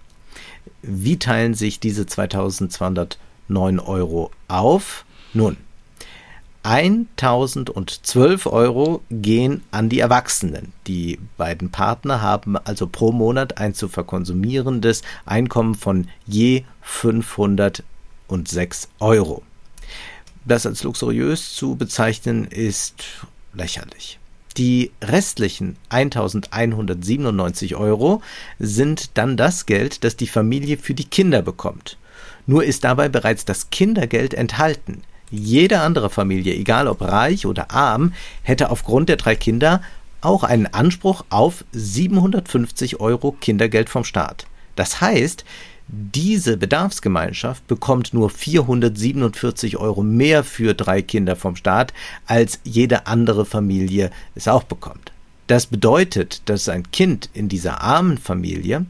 Wie 0.83 1.19
teilen 1.19 1.55
sich 1.55 1.79
diese 1.79 2.07
2209 2.07 3.81
Euro 3.81 4.31
auf? 4.49 5.05
Nun, 5.33 5.57
1012 6.65 8.47
Euro 8.47 9.03
gehen 9.11 9.63
an 9.71 9.91
die 9.91 10.01
Erwachsenen. 10.01 10.73
Die 10.87 11.19
beiden 11.37 11.71
Partner 11.71 12.23
haben 12.23 12.57
also 12.57 12.87
pro 12.87 13.13
Monat 13.13 13.59
ein 13.59 13.75
zu 13.75 13.89
verkonsumierendes 13.89 15.03
Einkommen 15.27 15.75
von 15.75 16.09
je 16.27 16.65
506 16.81 18.89
Euro. 18.99 19.43
Das 20.47 20.65
als 20.65 20.83
luxuriös 20.83 21.55
zu 21.55 21.77
bezeichnen 21.77 22.47
ist 22.47 23.05
lächerlich. 23.53 24.19
Die 24.57 24.91
restlichen 25.03 25.77
1197 25.91 27.77
Euro 27.77 28.23
sind 28.59 29.19
dann 29.19 29.37
das 29.37 29.67
Geld, 29.67 30.03
das 30.03 30.17
die 30.17 30.29
Familie 30.29 30.79
für 30.79 30.95
die 30.95 31.05
Kinder 31.05 31.43
bekommt. 31.43 31.99
Nur 32.47 32.65
ist 32.65 32.85
dabei 32.85 33.11
bereits 33.11 33.45
das 33.45 33.69
Kindergeld 33.69 34.33
enthalten. 34.33 35.03
Jede 35.37 35.81
andere 35.81 36.11
Familie, 36.11 36.55
egal 36.55 36.87
ob 36.87 37.03
reich 37.03 37.45
oder 37.45 37.73
arm, 37.73 38.13
hätte 38.43 38.71
aufgrund 38.71 39.09
der 39.09 39.17
drei 39.17 39.35
Kinder 39.35 39.83
auch 40.21 40.45
einen 40.45 40.67
Anspruch 40.67 41.25
auf 41.29 41.65
750 41.73 43.01
Euro 43.01 43.33
Kindergeld 43.33 43.89
vom 43.89 44.05
Staat. 44.05 44.47
Das 44.77 45.01
heißt, 45.01 45.45
diese 45.89 46.57
Bedarfsgemeinschaft 46.57 47.67
bekommt 47.67 48.15
nur 48.15 48.31
447 48.31 49.77
Euro 49.77 50.03
mehr 50.03 50.45
für 50.45 50.73
drei 50.73 51.03
Kinder 51.03 51.35
vom 51.35 51.57
Staat, 51.57 51.93
als 52.27 52.61
jede 52.63 53.09
andere 53.09 53.45
Familie 53.45 54.11
es 54.37 54.47
auch 54.47 54.63
bekommt. 54.63 55.11
Das 55.49 55.67
bedeutet, 55.67 56.43
dass 56.49 56.69
ein 56.69 56.91
Kind 56.93 57.29
in 57.35 57.49
dieser 57.49 57.83
armen 57.83 58.19
Familie 58.19 58.87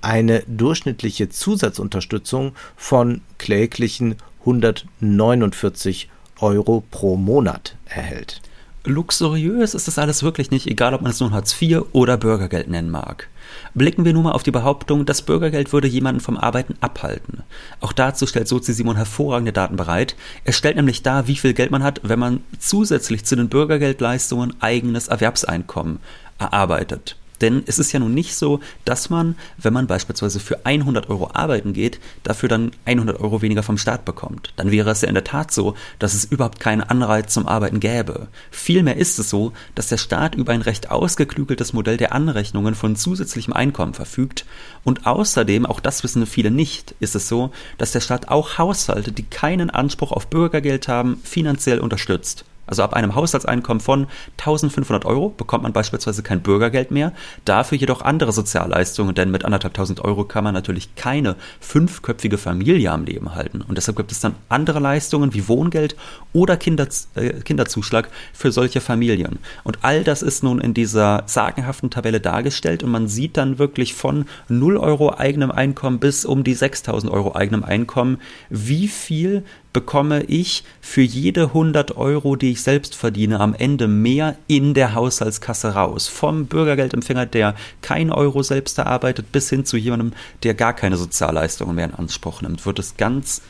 eine 0.00 0.44
durchschnittliche 0.46 1.28
Zusatzunterstützung 1.28 2.52
von 2.76 3.20
kläglichen 3.36 4.14
149 4.40 6.08
Euro 6.40 6.84
pro 6.90 7.16
Monat 7.16 7.76
erhält. 7.86 8.40
Luxuriös 8.84 9.74
ist 9.74 9.86
das 9.86 9.98
alles 9.98 10.22
wirklich 10.22 10.50
nicht, 10.50 10.66
egal 10.66 10.94
ob 10.94 11.02
man 11.02 11.10
es 11.10 11.20
nun 11.20 11.32
Hartz 11.32 11.60
IV 11.60 11.82
oder 11.92 12.16
Bürgergeld 12.16 12.68
nennen 12.68 12.90
mag. 12.90 13.28
Blicken 13.74 14.04
wir 14.04 14.12
nun 14.12 14.24
mal 14.24 14.32
auf 14.32 14.42
die 14.42 14.50
Behauptung, 14.50 15.04
das 15.04 15.22
Bürgergeld 15.22 15.72
würde 15.72 15.88
jemanden 15.88 16.20
vom 16.20 16.36
Arbeiten 16.36 16.74
abhalten. 16.80 17.42
Auch 17.80 17.92
dazu 17.92 18.26
stellt 18.26 18.48
Sozi 18.48 18.72
Simon 18.72 18.96
hervorragende 18.96 19.52
Daten 19.52 19.76
bereit. 19.76 20.16
Er 20.44 20.52
stellt 20.52 20.76
nämlich 20.76 21.02
dar, 21.02 21.26
wie 21.26 21.36
viel 21.36 21.54
Geld 21.54 21.70
man 21.70 21.82
hat, 21.82 22.00
wenn 22.02 22.18
man 22.18 22.40
zusätzlich 22.58 23.24
zu 23.24 23.36
den 23.36 23.48
Bürgergeldleistungen 23.48 24.54
eigenes 24.60 25.08
Erwerbseinkommen 25.08 25.98
erarbeitet. 26.38 27.16
Denn 27.40 27.62
es 27.66 27.78
ist 27.78 27.92
ja 27.92 28.00
nun 28.00 28.14
nicht 28.14 28.34
so, 28.34 28.60
dass 28.84 29.10
man, 29.10 29.36
wenn 29.56 29.72
man 29.72 29.86
beispielsweise 29.86 30.40
für 30.40 30.64
100 30.64 31.08
Euro 31.08 31.30
arbeiten 31.32 31.72
geht, 31.72 32.00
dafür 32.22 32.48
dann 32.48 32.72
100 32.84 33.20
Euro 33.20 33.42
weniger 33.42 33.62
vom 33.62 33.78
Staat 33.78 34.04
bekommt. 34.04 34.52
Dann 34.56 34.70
wäre 34.70 34.90
es 34.90 35.02
ja 35.02 35.08
in 35.08 35.14
der 35.14 35.24
Tat 35.24 35.52
so, 35.52 35.74
dass 35.98 36.14
es 36.14 36.24
überhaupt 36.24 36.60
keinen 36.60 36.82
Anreiz 36.82 37.32
zum 37.32 37.46
Arbeiten 37.46 37.80
gäbe. 37.80 38.28
Vielmehr 38.50 38.96
ist 38.96 39.18
es 39.18 39.30
so, 39.30 39.52
dass 39.74 39.88
der 39.88 39.98
Staat 39.98 40.34
über 40.34 40.52
ein 40.52 40.62
recht 40.62 40.90
ausgeklügeltes 40.90 41.72
Modell 41.72 41.96
der 41.96 42.12
Anrechnungen 42.12 42.74
von 42.74 42.96
zusätzlichem 42.96 43.52
Einkommen 43.52 43.94
verfügt. 43.94 44.44
Und 44.84 45.06
außerdem, 45.06 45.66
auch 45.66 45.80
das 45.80 46.02
wissen 46.02 46.26
viele 46.26 46.50
nicht, 46.50 46.94
ist 47.00 47.14
es 47.14 47.28
so, 47.28 47.50
dass 47.78 47.92
der 47.92 48.00
Staat 48.00 48.28
auch 48.28 48.58
Haushalte, 48.58 49.12
die 49.12 49.24
keinen 49.24 49.70
Anspruch 49.70 50.12
auf 50.12 50.28
Bürgergeld 50.28 50.88
haben, 50.88 51.20
finanziell 51.22 51.78
unterstützt. 51.78 52.44
Also 52.68 52.82
ab 52.82 52.94
einem 52.94 53.14
Haushaltseinkommen 53.14 53.80
von 53.80 54.06
1500 54.38 55.04
Euro 55.04 55.30
bekommt 55.30 55.64
man 55.64 55.72
beispielsweise 55.72 56.22
kein 56.22 56.42
Bürgergeld 56.42 56.90
mehr, 56.90 57.12
dafür 57.44 57.78
jedoch 57.78 58.02
andere 58.02 58.32
Sozialleistungen, 58.32 59.14
denn 59.14 59.30
mit 59.30 59.44
anderthalbtausend 59.44 60.04
Euro 60.04 60.24
kann 60.24 60.44
man 60.44 60.54
natürlich 60.54 60.94
keine 60.94 61.36
fünfköpfige 61.60 62.38
Familie 62.38 62.90
am 62.92 63.04
Leben 63.04 63.34
halten. 63.34 63.62
Und 63.62 63.76
deshalb 63.76 63.96
gibt 63.96 64.12
es 64.12 64.20
dann 64.20 64.34
andere 64.48 64.78
Leistungen 64.78 65.34
wie 65.34 65.48
Wohngeld 65.48 65.96
oder 66.32 66.56
Kinder, 66.56 66.86
äh, 67.14 67.30
Kinderzuschlag 67.40 68.08
für 68.32 68.52
solche 68.52 68.80
Familien. 68.80 69.38
Und 69.64 69.78
all 69.82 70.04
das 70.04 70.22
ist 70.22 70.42
nun 70.42 70.60
in 70.60 70.74
dieser 70.74 71.22
sagenhaften 71.26 71.90
Tabelle 71.90 72.20
dargestellt 72.20 72.82
und 72.82 72.90
man 72.90 73.08
sieht 73.08 73.36
dann 73.36 73.58
wirklich 73.58 73.94
von 73.94 74.26
0 74.48 74.76
Euro 74.76 75.14
eigenem 75.16 75.50
Einkommen 75.50 75.98
bis 75.98 76.24
um 76.24 76.44
die 76.44 76.54
6000 76.54 77.12
Euro 77.12 77.34
eigenem 77.34 77.64
Einkommen, 77.64 78.18
wie 78.50 78.88
viel 78.88 79.44
bekomme 79.72 80.22
ich 80.24 80.64
für 80.80 81.02
jede 81.02 81.44
100 81.44 81.96
Euro, 81.96 82.36
die 82.36 82.52
ich 82.52 82.62
selbst 82.62 82.94
verdiene, 82.94 83.40
am 83.40 83.54
Ende 83.54 83.88
mehr 83.88 84.36
in 84.46 84.74
der 84.74 84.94
Haushaltskasse 84.94 85.74
raus. 85.74 86.08
Vom 86.08 86.46
Bürgergeldempfänger, 86.46 87.26
der 87.26 87.54
kein 87.82 88.10
Euro 88.10 88.42
selbst 88.42 88.78
erarbeitet, 88.78 89.32
bis 89.32 89.50
hin 89.50 89.64
zu 89.64 89.76
jemandem, 89.76 90.12
der 90.42 90.54
gar 90.54 90.72
keine 90.72 90.96
Sozialleistungen 90.96 91.74
mehr 91.74 91.86
in 91.86 91.94
Anspruch 91.94 92.42
nimmt, 92.42 92.64
wird 92.64 92.78
es 92.78 92.96
ganz 92.96 93.42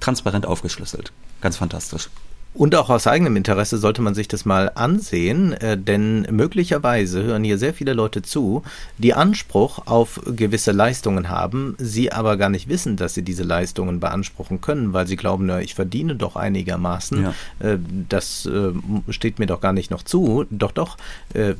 transparent 0.00 0.46
aufgeschlüsselt. 0.46 1.12
Ganz 1.40 1.56
fantastisch. 1.58 2.08
Und 2.52 2.74
auch 2.74 2.90
aus 2.90 3.06
eigenem 3.06 3.36
Interesse 3.36 3.78
sollte 3.78 4.02
man 4.02 4.14
sich 4.14 4.26
das 4.26 4.44
mal 4.44 4.72
ansehen, 4.74 5.52
äh, 5.52 5.78
denn 5.78 6.22
möglicherweise 6.30 7.22
hören 7.22 7.44
hier 7.44 7.58
sehr 7.58 7.72
viele 7.72 7.92
Leute 7.92 8.22
zu, 8.22 8.64
die 8.98 9.14
Anspruch 9.14 9.86
auf 9.86 10.20
gewisse 10.26 10.72
Leistungen 10.72 11.28
haben, 11.28 11.76
sie 11.78 12.10
aber 12.10 12.36
gar 12.36 12.48
nicht 12.48 12.68
wissen, 12.68 12.96
dass 12.96 13.14
sie 13.14 13.22
diese 13.22 13.44
Leistungen 13.44 14.00
beanspruchen 14.00 14.60
können, 14.60 14.92
weil 14.92 15.06
sie 15.06 15.14
glauben, 15.14 15.46
na, 15.46 15.60
ich 15.60 15.76
verdiene 15.76 16.16
doch 16.16 16.34
einigermaßen, 16.34 17.22
ja. 17.22 17.34
äh, 17.60 17.78
das 18.08 18.46
äh, 18.46 18.72
steht 19.10 19.38
mir 19.38 19.46
doch 19.46 19.60
gar 19.60 19.72
nicht 19.72 19.92
noch 19.92 20.02
zu. 20.02 20.44
Doch, 20.50 20.72
doch, 20.72 20.96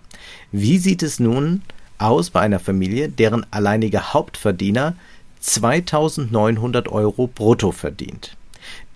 Wie 0.53 0.79
sieht 0.79 1.03
es 1.03 1.19
nun 1.19 1.63
aus 2.01 2.31
bei 2.31 2.41
einer 2.41 2.61
Familie, 2.61 3.09
deren 3.09 3.45
alleiniger 3.51 4.13
Hauptverdiener 4.13 4.95
2.900 5.43 6.89
Euro 6.89 7.27
brutto 7.27 7.73
verdient? 7.73 8.37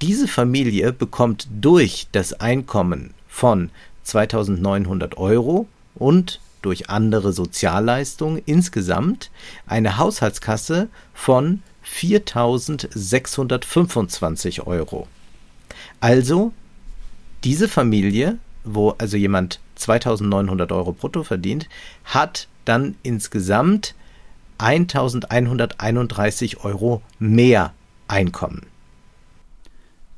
Diese 0.00 0.28
Familie 0.28 0.92
bekommt 0.92 1.48
durch 1.50 2.06
das 2.12 2.34
Einkommen 2.34 3.12
von 3.28 3.70
2.900 4.06 5.16
Euro 5.16 5.66
und 5.94 6.38
durch 6.62 6.90
andere 6.90 7.32
Sozialleistungen 7.32 8.40
insgesamt 8.46 9.32
eine 9.66 9.98
Haushaltskasse 9.98 10.88
von 11.12 11.62
4.625 11.86 14.66
Euro. 14.66 15.06
Also 16.00 16.52
diese 17.44 17.68
Familie, 17.68 18.38
wo 18.64 18.90
also 18.98 19.16
jemand 19.16 19.60
2.900 19.78 20.72
Euro 20.72 20.90
brutto 20.92 21.22
verdient, 21.22 21.68
hat 22.04 22.48
dann 22.64 22.96
insgesamt 23.02 23.94
1.131 24.58 26.64
Euro 26.64 27.02
mehr 27.18 27.72
Einkommen. 28.06 28.66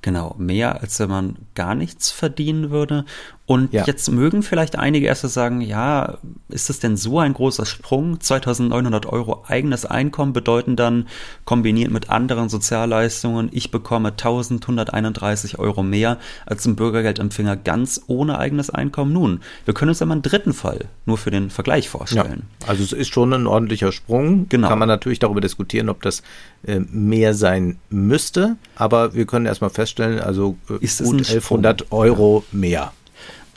Genau, 0.03 0.35
mehr 0.38 0.81
als 0.81 1.00
wenn 1.00 1.09
man 1.09 1.37
gar 1.55 1.75
nichts 1.75 2.11
verdienen 2.11 2.71
würde. 2.71 3.05
Und 3.47 3.73
ja. 3.73 3.85
jetzt 3.87 4.11
mögen 4.11 4.43
vielleicht 4.43 4.76
einige 4.76 5.07
erst 5.07 5.23
sagen, 5.23 5.61
ja, 5.61 6.19
ist 6.49 6.69
das 6.69 6.81
denn 6.81 6.97
so 6.97 7.21
ein 7.21 7.33
großer 7.33 7.65
Sprung? 7.65 8.21
2900 8.21 9.07
Euro 9.07 9.45
eigenes 9.47 9.85
Einkommen 9.85 10.33
bedeuten 10.33 10.75
dann, 10.75 11.07
kombiniert 11.45 11.93
mit 11.93 12.11
anderen 12.11 12.49
Sozialleistungen, 12.49 13.49
ich 13.53 13.71
bekomme 13.71 14.09
1131 14.09 15.61
Euro 15.61 15.85
mehr 15.85 16.19
als 16.45 16.67
ein 16.67 16.75
Bürgergeldempfänger 16.75 17.57
ganz 17.57 18.03
ohne 18.09 18.38
eigenes 18.38 18.69
Einkommen. 18.71 19.12
Nun, 19.12 19.41
wir 19.65 19.75
können 19.75 19.91
uns 19.91 20.03
einmal 20.03 20.17
einen 20.17 20.23
dritten 20.23 20.53
Fall 20.53 20.87
nur 21.05 21.17
für 21.17 21.31
den 21.31 21.50
Vergleich 21.50 21.88
vorstellen. 21.88 22.43
Ja, 22.62 22.69
also 22.69 22.83
es 22.83 22.93
ist 22.93 23.15
schon 23.15 23.33
ein 23.33 23.47
ordentlicher 23.47 23.93
Sprung. 23.93 24.49
Genau. 24.49 24.69
Kann 24.69 24.81
man 24.81 24.88
natürlich 24.88 25.21
darüber 25.21 25.41
diskutieren, 25.41 25.88
ob 25.88 26.03
das 26.03 26.25
äh, 26.67 26.81
mehr 26.81 27.33
sein 27.33 27.79
müsste. 27.91 28.57
Aber 28.75 29.15
wir 29.15 29.25
können 29.25 29.47
erstmal 29.47 29.71
feststellen, 29.71 30.19
also 30.19 30.57
äh, 30.69 30.73
gut 30.73 30.83
1100 30.83 31.93
Euro 31.93 32.45
mehr. 32.50 32.93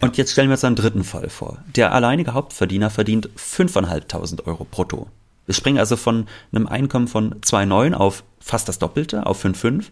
Und 0.01 0.17
jetzt 0.17 0.31
stellen 0.31 0.49
wir 0.49 0.53
uns 0.53 0.63
einen 0.63 0.75
dritten 0.75 1.03
Fall 1.03 1.29
vor. 1.29 1.57
Der 1.75 1.93
alleinige 1.93 2.33
Hauptverdiener 2.33 2.89
verdient 2.89 3.29
5.500 3.37 4.45
Euro 4.45 4.65
brutto. 4.69 5.07
Wir 5.45 5.55
springen 5.55 5.79
also 5.79 5.97
von 5.97 6.27
einem 6.51 6.67
Einkommen 6.67 7.07
von 7.07 7.33
2,9 7.41 7.93
auf 7.93 8.23
fast 8.39 8.69
das 8.69 8.79
Doppelte, 8.79 9.25
auf 9.25 9.43
5,5. 9.43 9.85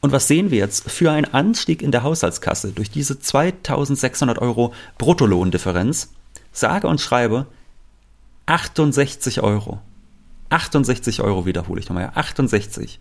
Und 0.00 0.12
was 0.12 0.28
sehen 0.28 0.50
wir 0.50 0.58
jetzt 0.58 0.90
für 0.90 1.10
einen 1.10 1.34
Anstieg 1.34 1.82
in 1.82 1.90
der 1.90 2.04
Haushaltskasse 2.04 2.72
durch 2.72 2.90
diese 2.90 3.14
2.600 3.14 4.38
Euro 4.38 4.72
Bruttolohndifferenz? 4.98 6.12
Sage 6.52 6.86
und 6.88 7.00
schreibe 7.00 7.46
68 8.46 9.42
Euro. 9.42 9.80
68 10.48 11.20
Euro 11.22 11.44
wiederhole 11.44 11.80
ich 11.80 11.88
nochmal. 11.88 12.12
68. 12.14 13.00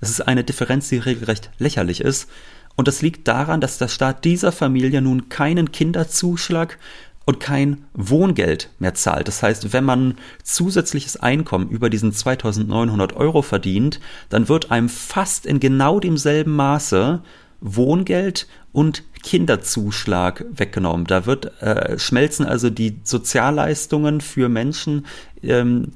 Das 0.00 0.10
ist 0.10 0.20
eine 0.20 0.44
Differenz, 0.44 0.88
die 0.88 0.98
regelrecht 0.98 1.50
lächerlich 1.58 2.00
ist. 2.00 2.28
Und 2.76 2.88
das 2.88 3.02
liegt 3.02 3.28
daran, 3.28 3.60
dass 3.60 3.78
der 3.78 3.88
Staat 3.88 4.24
dieser 4.24 4.52
Familie 4.52 5.00
nun 5.00 5.28
keinen 5.28 5.72
Kinderzuschlag 5.72 6.78
und 7.24 7.40
kein 7.40 7.84
Wohngeld 7.94 8.70
mehr 8.78 8.94
zahlt. 8.94 9.28
Das 9.28 9.42
heißt, 9.42 9.72
wenn 9.72 9.84
man 9.84 10.16
zusätzliches 10.42 11.16
Einkommen 11.16 11.70
über 11.70 11.88
diesen 11.88 12.12
2900 12.12 13.14
Euro 13.14 13.42
verdient, 13.42 14.00
dann 14.28 14.48
wird 14.48 14.70
einem 14.70 14.88
fast 14.88 15.46
in 15.46 15.60
genau 15.60 16.00
demselben 16.00 16.54
Maße 16.54 17.22
Wohngeld 17.60 18.46
und 18.72 19.04
Kinderzuschlag 19.22 20.44
weggenommen. 20.50 21.06
Da 21.06 21.24
wird 21.24 21.62
äh, 21.62 21.98
schmelzen 21.98 22.44
also 22.44 22.68
die 22.68 22.98
Sozialleistungen 23.04 24.20
für 24.20 24.50
Menschen 24.50 25.06
ähm, 25.42 25.92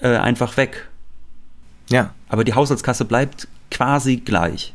äh, 0.00 0.16
einfach 0.16 0.56
weg. 0.56 0.88
Ja. 1.90 2.12
Aber 2.28 2.42
die 2.42 2.54
Haushaltskasse 2.54 3.04
bleibt 3.04 3.46
quasi 3.70 4.16
gleich 4.16 4.74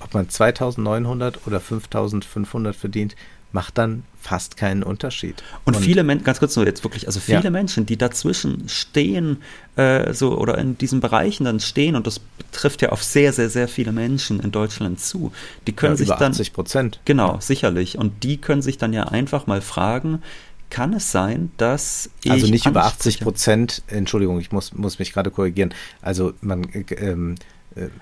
ob 0.00 0.14
man 0.14 0.28
2900 0.28 1.46
oder 1.46 1.60
5500 1.60 2.74
verdient, 2.74 3.16
macht 3.52 3.78
dann 3.78 4.04
fast 4.20 4.56
keinen 4.56 4.82
Unterschied. 4.82 5.42
Und, 5.64 5.76
und 5.76 5.82
viele 5.82 6.04
Menschen, 6.04 6.24
ganz 6.24 6.38
kurz 6.38 6.54
nur 6.54 6.66
jetzt 6.66 6.84
wirklich, 6.84 7.06
also 7.06 7.20
viele 7.20 7.42
ja. 7.42 7.50
Menschen, 7.50 7.86
die 7.86 7.96
dazwischen 7.96 8.68
stehen, 8.68 9.38
äh, 9.76 10.12
so 10.12 10.38
oder 10.38 10.58
in 10.58 10.78
diesen 10.78 11.00
Bereichen 11.00 11.44
dann 11.44 11.58
stehen, 11.58 11.96
und 11.96 12.06
das 12.06 12.20
trifft 12.52 12.82
ja 12.82 12.90
auf 12.90 13.02
sehr, 13.02 13.32
sehr, 13.32 13.50
sehr 13.50 13.66
viele 13.66 13.92
Menschen 13.92 14.40
in 14.40 14.52
Deutschland 14.52 15.00
zu, 15.00 15.32
die 15.66 15.72
können 15.72 15.94
ja, 15.94 15.98
sich 15.98 16.08
dann. 16.08 16.32
80 16.32 16.52
Prozent. 16.52 17.00
Genau, 17.04 17.38
sicherlich. 17.40 17.98
Und 17.98 18.22
die 18.22 18.36
können 18.36 18.62
sich 18.62 18.78
dann 18.78 18.92
ja 18.92 19.04
einfach 19.04 19.46
mal 19.46 19.60
fragen, 19.60 20.22
kann 20.68 20.92
es 20.92 21.10
sein, 21.10 21.50
dass 21.56 22.10
ich. 22.22 22.30
Also 22.30 22.46
nicht 22.46 22.66
über 22.66 22.84
80 22.84 23.20
Prozent, 23.20 23.82
Entschuldigung, 23.88 24.38
ich 24.38 24.52
muss, 24.52 24.72
muss 24.72 25.00
mich 25.00 25.12
gerade 25.12 25.30
korrigieren. 25.32 25.74
Also 26.00 26.32
man 26.40 26.68
ähm, 26.90 27.34
äh, 27.34 27.44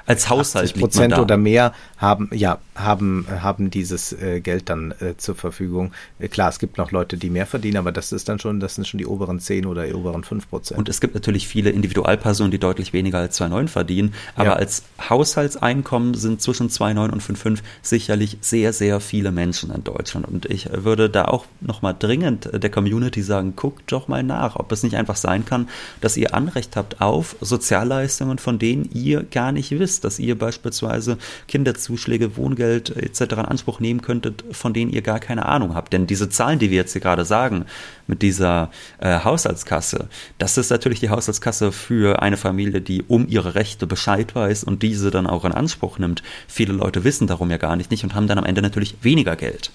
als 0.07 0.31
Haushalt 0.31 0.79
Prozent 0.79 1.19
oder 1.19 1.37
mehr 1.37 1.73
haben 1.99 2.31
ja 2.33 2.59
haben 2.75 3.27
haben 3.29 3.71
dieses 3.71 4.13
äh, 4.13 4.41
Geld 4.41 4.71
dann 4.71 4.95
äh, 5.01 5.17
zur 5.17 5.35
Verfügung. 5.35 5.93
Äh, 6.19 6.29
klar, 6.29 6.49
es 6.49 6.59
gibt 6.59 6.79
noch 6.79 6.91
Leute, 6.91 7.19
die 7.19 7.29
mehr 7.29 7.47
verdienen, 7.47 7.77
aber 7.77 7.93
das 7.93 8.13
ist 8.13 8.29
dann 8.29 8.39
schon 8.39 8.61
das 8.61 8.77
sind 8.77 8.87
schon 8.87 8.99
die 8.99 9.07
oberen 9.07 9.41
10 9.41 9.67
oder 9.67 9.87
die 9.87 9.93
oberen 9.93 10.25
5 10.25 10.49
Prozent. 10.49 10.79
Und 10.79 10.89
es 10.89 11.01
gibt 11.01 11.15
natürlich 11.15 11.49
viele 11.49 11.71
Individualpersonen, 11.71 12.51
die 12.51 12.59
deutlich 12.59 12.93
weniger 12.93 13.19
als 13.19 13.39
2,9 13.39 13.69
verdienen, 13.69 14.15
aber 14.37 14.51
ja. 14.51 14.55
als 14.55 14.85
Haushaltseinkommen 15.09 16.15
sind 16.15 16.41
zwischen 16.41 16.71
2,9 16.71 17.11
und 17.11 17.23
5,5 17.23 17.59
sicherlich 17.83 18.39
sehr 18.41 18.73
sehr 18.73 19.01
viele 19.01 19.33
Menschen 19.33 19.71
in 19.71 19.85
Deutschland 19.85 20.27
und 20.27 20.47
ich 20.47 20.71
würde 20.73 21.11
da 21.11 21.27
auch 21.27 21.45
noch 21.61 21.83
mal 21.83 21.93
dringend 21.93 22.49
der 22.53 22.71
Community 22.71 23.23
sagen, 23.23 23.55
guckt 23.55 23.93
doch 23.93 24.09
mal 24.09 24.23
nach, 24.23 24.57
ob 24.57 24.73
es 24.73 24.83
nicht 24.83 24.97
einfach 24.97 25.17
sein 25.17 25.45
kann, 25.45 25.69
dass 26.01 26.17
ihr 26.17 26.35
Anrecht 26.35 26.77
habt 26.77 27.01
auf 27.01 27.37
Sozialleistungen, 27.41 28.39
von 28.39 28.59
denen 28.59 28.89
ihr 28.93 29.25
gar 29.25 29.53
nicht 29.53 29.58
nicht 29.59 29.79
wisst, 29.79 30.05
dass 30.05 30.19
ihr 30.19 30.39
beispielsweise 30.39 31.19
Kinderzuschläge, 31.49 32.37
Wohngeld 32.37 32.97
etc. 32.97 33.21
in 33.21 33.39
Anspruch 33.41 33.81
nehmen 33.81 34.01
könntet, 34.01 34.45
von 34.53 34.73
denen 34.73 34.91
ihr 34.91 35.03
gar 35.03 35.21
keine 35.21 35.47
Ahnung 35.47 35.75
habt. 35.75 35.93
Denn 35.93 36.07
diese 36.07 36.31
Zahlen, 36.31 36.59
die 36.59 36.71
wir 36.71 36.77
jetzt 36.77 36.93
hier 36.93 37.03
gerade 37.03 37.25
sagen, 37.25 37.67
mit 38.07 38.23
dieser 38.23 38.71
äh, 39.01 39.21
Haushaltskasse, 39.21 40.09
das 40.39 40.57
ist 40.57 40.71
natürlich 40.71 41.01
die 41.01 41.11
Haushaltskasse 41.11 41.73
für 41.73 42.23
eine 42.23 42.37
Familie, 42.37 42.81
die 42.81 43.03
um 43.03 43.29
ihre 43.29 43.55
Rechte 43.55 43.87
Bescheid 43.87 44.35
weiß 44.35 44.65
und 44.65 44.83
diese 44.83 45.11
dann 45.11 45.27
auch 45.27 45.45
in 45.45 45.53
Anspruch 45.53 45.99
nimmt. 45.99 46.23
Viele 46.47 46.73
Leute 46.73 47.05
wissen 47.05 47.27
darum 47.27 47.51
ja 47.51 47.59
gar 47.59 47.77
nicht, 47.77 47.91
nicht 47.91 48.05
und 48.05 48.15
haben 48.15 48.29
dann 48.29 48.39
am 48.39 48.45
Ende 48.45 48.63
natürlich 48.63 48.97
weniger 49.03 49.37
Geld. 49.37 49.71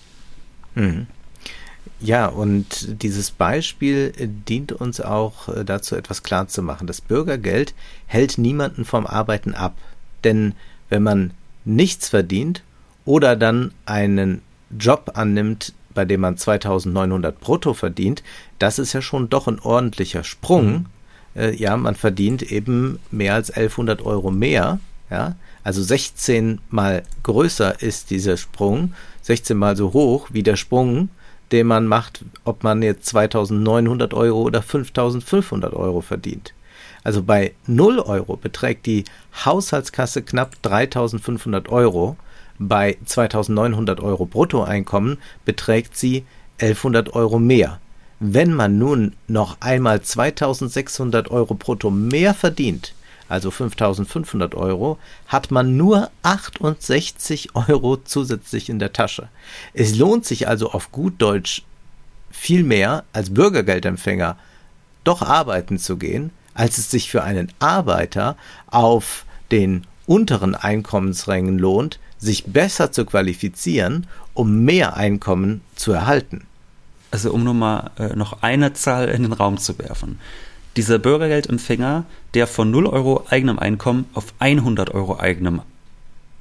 Mhm. 0.76 1.08
Ja, 2.00 2.28
und 2.28 3.02
dieses 3.02 3.32
Beispiel 3.32 4.14
dient 4.18 4.74
uns 4.74 5.00
auch 5.00 5.48
äh, 5.48 5.64
dazu, 5.64 5.96
etwas 5.96 6.24
klarzumachen. 6.24 6.88
Das 6.88 7.02
Bürgergeld 7.02 7.74
hält 8.08 8.38
niemanden 8.38 8.84
vom 8.84 9.08
Arbeiten 9.08 9.54
ab. 9.54 9.76
Denn 10.24 10.54
wenn 10.90 11.04
man 11.04 11.32
nichts 11.66 12.10
verdient 12.10 12.62
oder 13.06 13.36
dann 13.36 13.72
einen 13.86 14.42
Job 14.78 15.12
annimmt, 15.16 15.74
bei 15.94 16.06
dem 16.06 16.22
man 16.22 16.38
2900 16.38 17.40
brutto 17.40 17.74
verdient, 17.74 18.24
das 18.60 18.80
ist 18.80 18.94
ja 18.94 19.02
schon 19.02 19.30
doch 19.30 19.48
ein 19.48 19.60
ordentlicher 19.60 20.24
Sprung. 20.24 20.72
Mhm. 20.72 20.86
Äh, 21.36 21.56
ja, 21.56 21.78
man 21.78 21.96
verdient 21.96 22.42
eben 22.42 23.00
mehr 23.12 23.36
als 23.36 23.50
1100 23.50 24.02
Euro 24.02 24.32
mehr. 24.32 24.80
Ja, 25.10 25.36
also 25.64 25.84
16 25.84 26.60
mal 26.70 27.04
größer 27.24 27.82
ist 27.82 28.10
dieser 28.10 28.36
Sprung, 28.36 28.94
16 29.22 29.56
mal 29.56 29.78
so 29.78 29.94
hoch 29.94 30.30
wie 30.32 30.44
der 30.44 30.56
Sprung 30.56 31.10
den 31.54 31.68
man 31.68 31.88
macht, 31.88 32.26
ob 32.44 32.64
man 32.64 32.82
jetzt 32.82 33.06
2900 33.06 34.14
Euro 34.14 34.42
oder 34.42 34.62
5500 34.62 35.74
Euro 35.74 36.02
verdient. 36.02 36.54
Also 37.04 37.24
bei 37.24 37.54
0 37.68 38.00
Euro 38.00 38.36
beträgt 38.36 38.86
die 38.86 39.06
Haushaltskasse 39.46 40.24
knapp 40.24 40.62
3500 40.64 41.70
Euro. 41.70 42.18
Bei 42.60 42.98
2900 43.06 44.00
Euro 44.00 44.26
Bruttoeinkommen 44.26 45.18
beträgt 45.46 45.96
sie 45.96 46.26
1100 46.60 47.14
Euro 47.14 47.40
mehr. 47.40 47.80
Wenn 48.20 48.54
man 48.54 48.78
nun 48.78 49.14
noch 49.28 49.58
einmal 49.60 50.02
2600 50.02 51.30
Euro 51.30 51.56
brutto 51.56 51.90
mehr 51.90 52.34
verdient, 52.34 52.94
also 53.30 53.52
5500 53.52 54.56
Euro, 54.56 54.98
hat 55.28 55.52
man 55.52 55.78
nur 55.78 56.10
68 56.24 57.56
Euro 57.56 57.98
zusätzlich 57.98 58.70
in 58.70 58.80
der 58.80 58.94
Tasche. 58.94 59.30
Es 59.74 59.96
lohnt 59.96 60.26
sich 60.26 60.48
also 60.48 60.72
auf 60.72 60.92
gut 60.92 61.16
Deutsch 61.22 61.64
viel 62.32 62.64
mehr 62.64 63.04
als 63.14 63.34
Bürgergeldempfänger 63.34 64.38
doch 65.04 65.22
arbeiten 65.22 65.78
zu 65.78 65.98
gehen, 65.98 66.32
als 66.54 66.78
es 66.78 66.90
sich 66.90 67.10
für 67.10 67.24
einen 67.24 67.52
Arbeiter 67.60 68.38
auf 68.68 69.26
den 69.52 69.86
unteren 70.06 70.56
Einkommensrängen 70.56 71.58
lohnt, 71.58 72.00
sich 72.18 72.46
besser 72.46 72.92
zu 72.92 73.06
qualifizieren, 73.06 74.08
um 74.34 74.64
mehr 74.64 74.96
Einkommen 74.96 75.62
zu 75.76 75.92
erhalten. 75.92 76.46
Also 77.12 77.32
um 77.32 77.44
nur 77.44 77.54
mal 77.54 77.92
äh, 78.00 78.16
noch 78.16 78.42
eine 78.42 78.74
Zahl 78.74 79.10
in 79.10 79.24
den 79.24 79.34
Raum 79.34 79.58
zu 79.58 79.78
werfen 79.78 80.20
dieser 80.76 81.00
Bürgergeldempfänger, 81.00 82.06
der 82.34 82.48
von 82.48 82.72
0 82.72 82.88
Euro 82.88 83.26
eigenem 83.30 83.60
Einkommen 83.60 84.06
auf 84.14 84.34
100 84.40 84.94
Euro 84.94 85.20
eigenem 85.20 85.62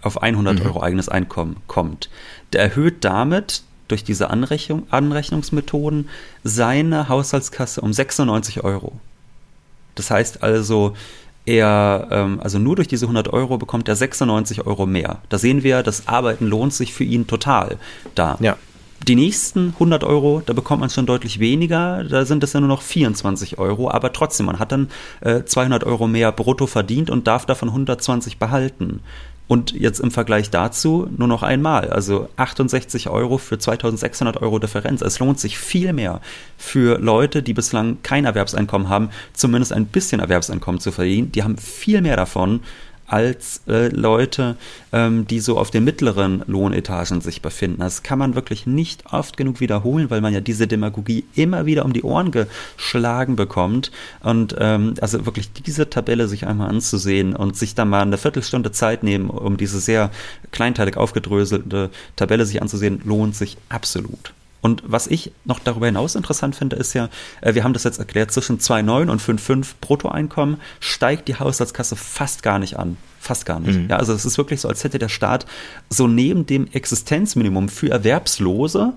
auf 0.02 0.20
100 0.20 0.58
mhm. 0.58 0.66
Euro 0.66 0.82
eigenes 0.82 1.08
Einkommen 1.08 1.56
kommt, 1.68 2.10
der 2.52 2.62
erhöht 2.62 3.04
damit 3.04 3.62
durch 3.86 4.02
diese 4.04 4.30
Anrechnung, 4.30 4.86
Anrechnungsmethoden 4.90 6.08
seine 6.42 7.08
Haushaltskasse 7.08 7.80
um 7.80 7.92
96 7.92 8.64
Euro. 8.64 8.94
Das 9.94 10.10
heißt 10.10 10.42
also, 10.42 10.94
er, 11.44 12.08
ähm, 12.10 12.40
also 12.42 12.58
nur 12.58 12.76
durch 12.76 12.88
diese 12.88 13.06
100 13.06 13.28
Euro 13.32 13.58
bekommt 13.58 13.88
er 13.88 13.96
96 13.96 14.66
Euro 14.66 14.86
mehr. 14.86 15.18
Da 15.28 15.38
sehen 15.38 15.62
wir, 15.62 15.82
das 15.82 16.08
Arbeiten 16.08 16.46
lohnt 16.46 16.72
sich 16.72 16.94
für 16.94 17.04
ihn 17.04 17.26
total 17.26 17.78
da. 18.14 18.36
Ja. 18.40 18.56
Die 19.08 19.16
nächsten 19.16 19.70
100 19.70 20.04
Euro, 20.04 20.42
da 20.46 20.52
bekommt 20.52 20.80
man 20.80 20.90
schon 20.90 21.06
deutlich 21.06 21.40
weniger, 21.40 22.04
da 22.04 22.24
sind 22.24 22.44
es 22.44 22.52
ja 22.52 22.60
nur 22.60 22.68
noch 22.68 22.82
24 22.82 23.58
Euro, 23.58 23.90
aber 23.90 24.12
trotzdem, 24.12 24.46
man 24.46 24.60
hat 24.60 24.70
dann 24.70 24.90
äh, 25.20 25.42
200 25.42 25.82
Euro 25.84 26.06
mehr 26.06 26.30
brutto 26.30 26.68
verdient 26.68 27.10
und 27.10 27.26
darf 27.26 27.44
davon 27.44 27.68
120 27.70 28.38
behalten. 28.38 29.00
Und 29.48 29.72
jetzt 29.72 29.98
im 29.98 30.12
Vergleich 30.12 30.50
dazu 30.50 31.08
nur 31.16 31.26
noch 31.26 31.42
einmal, 31.42 31.90
also 31.90 32.28
68 32.36 33.10
Euro 33.10 33.38
für 33.38 33.58
2600 33.58 34.40
Euro 34.40 34.58
Differenz. 34.60 35.02
Es 35.02 35.18
lohnt 35.18 35.40
sich 35.40 35.58
viel 35.58 35.92
mehr 35.92 36.20
für 36.56 36.98
Leute, 36.98 37.42
die 37.42 37.52
bislang 37.52 37.98
kein 38.02 38.24
Erwerbseinkommen 38.24 38.88
haben, 38.88 39.10
zumindest 39.34 39.72
ein 39.72 39.86
bisschen 39.86 40.20
Erwerbseinkommen 40.20 40.80
zu 40.80 40.92
verdienen. 40.92 41.32
Die 41.32 41.42
haben 41.42 41.58
viel 41.58 42.00
mehr 42.02 42.16
davon, 42.16 42.60
als 43.12 43.61
äh, 43.68 43.88
Leute, 43.88 44.57
ähm, 44.92 45.27
die 45.27 45.40
so 45.40 45.59
auf 45.59 45.70
den 45.70 45.85
mittleren 45.85 46.42
Lohnetagen 46.46 47.20
sich 47.20 47.42
befinden. 47.42 47.81
Das 47.81 48.03
kann 48.03 48.18
man 48.18 48.35
wirklich 48.35 48.66
nicht 48.66 49.12
oft 49.12 49.37
genug 49.37 49.61
wiederholen, 49.61 50.09
weil 50.09 50.22
man 50.22 50.33
ja 50.33 50.40
diese 50.40 50.66
Demagogie 50.66 51.25
immer 51.35 51.66
wieder 51.66 51.85
um 51.85 51.92
die 51.92 52.03
Ohren 52.03 52.31
geschlagen 52.31 53.37
bekommt. 53.37 53.92
Und 54.20 54.57
ähm, 54.59 54.94
also 55.01 55.27
wirklich 55.27 55.53
diese 55.53 55.90
Tabelle 55.90 56.27
sich 56.27 56.46
einmal 56.46 56.70
anzusehen 56.70 57.37
und 57.37 57.55
sich 57.55 57.75
dann 57.75 57.90
mal 57.90 58.01
eine 58.01 58.16
Viertelstunde 58.16 58.72
Zeit 58.72 59.03
nehmen, 59.03 59.29
um 59.29 59.59
diese 59.59 59.79
sehr 59.79 60.11
kleinteilig 60.51 60.96
aufgedröselte 60.96 61.90
Tabelle 62.16 62.46
sich 62.46 62.62
anzusehen, 62.62 63.03
lohnt 63.05 63.37
sich 63.37 63.59
absolut. 63.68 64.33
Und 64.62 64.83
was 64.87 65.09
ich 65.09 65.33
noch 65.44 65.59
darüber 65.59 65.87
hinaus 65.87 66.14
interessant 66.14 66.57
finde, 66.57 66.77
ist 66.77 66.94
ja, 66.94 67.11
äh, 67.42 67.55
wir 67.55 67.64
haben 67.64 67.75
das 67.75 67.85
jetzt 67.85 67.98
erklärt, 67.98 68.31
zwischen 68.31 68.59
2,9 68.59 69.11
und 69.11 69.20
5,5 69.20 69.75
Bruttoeinkommen 69.81 70.59
steigt 70.81 71.29
die 71.29 71.35
Haushaltskasse 71.35 71.96
fast 71.96 72.42
gar 72.42 72.59
nicht 72.59 72.79
an. 72.79 72.96
Fast 73.20 73.44
gar 73.44 73.61
nicht. 73.61 73.79
Mhm. 73.79 73.90
Ja, 73.90 73.96
also 73.96 74.12
es 74.12 74.25
ist 74.25 74.38
wirklich 74.38 74.61
so, 74.61 74.68
als 74.68 74.83
hätte 74.85 74.98
der 74.98 75.09
Staat 75.09 75.46
so 75.90 76.07
neben 76.07 76.46
dem 76.46 76.68
Existenzminimum 76.72 77.68
für 77.68 77.90
Erwerbslose 77.90 78.94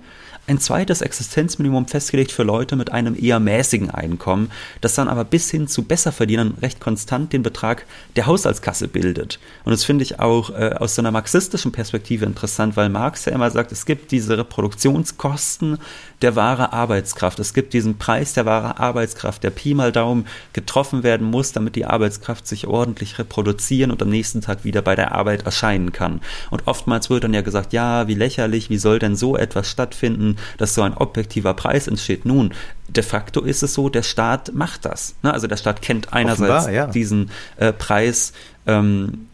ein 0.48 0.60
zweites 0.60 1.02
Existenzminimum 1.02 1.88
festgelegt 1.88 2.32
für 2.32 2.44
Leute 2.44 2.76
mit 2.76 2.92
einem 2.92 3.16
eher 3.20 3.40
mäßigen 3.40 3.90
Einkommen, 3.90 4.52
das 4.82 4.96
dann 4.96 5.08
aber 5.08 5.24
bis 5.24 5.50
hin 5.50 5.68
zu 5.68 5.84
Besserverdienern 5.84 6.56
recht 6.62 6.80
konstant 6.80 7.34
den 7.34 7.44
Betrag 7.44 7.86
der 8.16 8.28
Haushaltskasse 8.28 8.88
bildet. 8.88 9.40
Und 9.64 9.72
das 9.72 9.84
finde 9.84 10.04
ich 10.04 10.20
auch 10.20 10.52
äh, 10.52 10.76
aus 10.78 10.96
so 10.96 11.02
einer 11.02 11.12
marxistischen 11.12 11.72
Perspektive 11.72 12.26
interessant, 12.26 12.78
weil 12.78 12.90
Marx 12.90 13.26
ja 13.26 13.34
immer 13.34 13.50
sagt, 13.50 13.72
es 13.72 13.86
gibt 13.86 14.12
diese 14.12 14.38
Reproduktionskosten 14.38 15.80
der 16.26 16.36
wahre 16.36 16.74
Arbeitskraft. 16.74 17.38
Es 17.38 17.54
gibt 17.54 17.74
diesen 17.74 18.00
Preis 18.00 18.34
der 18.34 18.48
wahre 18.48 18.80
Arbeitskraft, 18.80 19.44
der 19.44 19.52
Pi 19.52 19.76
mal 19.76 19.92
Daumen 19.92 20.26
getroffen 20.54 21.04
werden 21.04 21.30
muss, 21.30 21.52
damit 21.52 21.76
die 21.76 21.86
Arbeitskraft 21.86 22.48
sich 22.48 22.66
ordentlich 22.66 23.20
reproduzieren 23.20 23.92
und 23.92 24.02
am 24.02 24.10
nächsten 24.10 24.42
Tag 24.42 24.64
wieder 24.64 24.82
bei 24.82 24.96
der 24.96 25.12
Arbeit 25.12 25.44
erscheinen 25.46 25.92
kann. 25.92 26.22
Und 26.50 26.66
oftmals 26.66 27.12
wird 27.12 27.26
dann 27.26 27.36
ja 27.36 27.42
gesagt, 27.42 27.74
ja, 27.74 28.08
wie 28.08 28.16
lächerlich, 28.16 28.72
wie 28.72 28.80
soll 28.80 28.98
denn 28.98 29.16
so 29.16 29.38
etwas 29.38 29.70
stattfinden, 29.70 30.38
dass 30.58 30.74
so 30.74 30.82
ein 30.82 30.98
objektiver 30.98 31.54
Preis 31.54 31.88
entsteht. 31.88 32.26
Nun, 32.26 32.56
de 32.88 33.04
facto 33.04 33.42
ist 33.42 33.62
es 33.62 33.76
so, 33.76 33.90
der 33.90 34.02
Staat 34.02 34.52
macht 34.52 34.86
das. 34.86 35.14
Ne? 35.22 35.32
Also 35.32 35.46
der 35.46 35.58
Staat 35.58 35.84
kennt 35.84 36.12
einerseits 36.12 36.66
Offenbar, 36.66 36.72
ja. 36.72 36.88
diesen 36.88 37.30
äh, 37.58 37.72
Preis 37.72 38.34
ähm, 38.66 39.28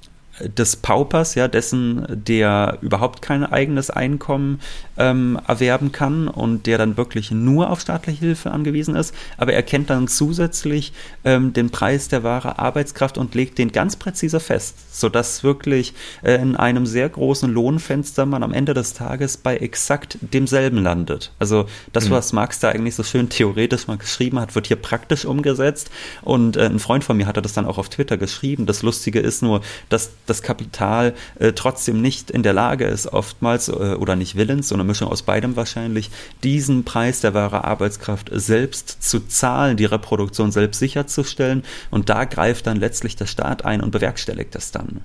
des 0.49 0.75
Paupers, 0.75 1.35
ja, 1.35 1.47
dessen, 1.47 2.05
der 2.09 2.77
überhaupt 2.81 3.21
kein 3.21 3.45
eigenes 3.45 3.89
Einkommen 3.89 4.59
ähm, 4.97 5.39
erwerben 5.47 5.91
kann 5.91 6.27
und 6.27 6.67
der 6.67 6.77
dann 6.77 6.97
wirklich 6.97 7.31
nur 7.31 7.69
auf 7.69 7.81
staatliche 7.81 8.19
Hilfe 8.19 8.51
angewiesen 8.51 8.95
ist. 8.95 9.13
Aber 9.37 9.53
er 9.53 9.63
kennt 9.63 9.89
dann 9.89 10.07
zusätzlich 10.07 10.93
ähm, 11.23 11.53
den 11.53 11.69
Preis 11.69 12.07
der 12.07 12.23
wahre 12.23 12.59
Arbeitskraft 12.59 13.17
und 13.17 13.35
legt 13.35 13.57
den 13.57 13.71
ganz 13.71 13.95
präzise 13.95 14.39
fest, 14.39 14.75
sodass 14.91 15.43
wirklich 15.43 15.93
äh, 16.23 16.35
in 16.35 16.55
einem 16.55 16.85
sehr 16.85 17.09
großen 17.09 17.51
Lohnfenster 17.51 18.25
man 18.25 18.43
am 18.43 18.53
Ende 18.53 18.73
des 18.73 18.93
Tages 18.93 19.37
bei 19.37 19.57
exakt 19.57 20.17
demselben 20.21 20.77
landet. 20.77 21.31
Also 21.39 21.65
das, 21.93 22.09
mhm. 22.09 22.11
was 22.11 22.33
Marx 22.33 22.59
da 22.59 22.69
eigentlich 22.69 22.95
so 22.95 23.03
schön 23.03 23.29
theoretisch 23.29 23.87
mal 23.87 23.97
geschrieben 23.97 24.39
hat, 24.39 24.55
wird 24.55 24.67
hier 24.67 24.77
praktisch 24.77 25.25
umgesetzt. 25.25 25.89
Und 26.21 26.57
äh, 26.57 26.65
ein 26.65 26.79
Freund 26.79 27.03
von 27.03 27.17
mir 27.17 27.27
hatte 27.27 27.41
das 27.41 27.53
dann 27.53 27.65
auch 27.65 27.77
auf 27.77 27.89
Twitter 27.89 28.17
geschrieben. 28.17 28.65
Das 28.65 28.81
Lustige 28.81 29.19
ist 29.19 29.41
nur, 29.41 29.61
dass 29.89 30.11
das 30.31 30.41
Kapital 30.41 31.13
äh, 31.39 31.53
trotzdem 31.53 32.01
nicht 32.01 32.31
in 32.31 32.43
der 32.43 32.53
Lage 32.53 32.85
ist, 32.85 33.07
oftmals 33.07 33.67
äh, 33.67 33.71
oder 33.71 34.15
nicht 34.15 34.35
willens, 34.35 34.69
so 34.69 34.75
eine 34.75 34.83
Mischung 34.83 35.09
aus 35.09 35.23
beidem 35.23 35.55
wahrscheinlich, 35.55 36.09
diesen 36.43 36.83
Preis 36.83 37.19
der 37.19 37.33
wahre 37.33 37.65
Arbeitskraft 37.65 38.29
selbst 38.31 39.03
zu 39.03 39.19
zahlen, 39.27 39.77
die 39.77 39.85
Reproduktion 39.85 40.51
selbst 40.51 40.79
sicherzustellen. 40.79 41.63
Und 41.89 42.09
da 42.09 42.25
greift 42.25 42.67
dann 42.67 42.77
letztlich 42.77 43.15
der 43.15 43.27
Staat 43.27 43.65
ein 43.65 43.81
und 43.81 43.91
bewerkstelligt 43.91 44.55
das 44.55 44.71
dann. 44.71 45.01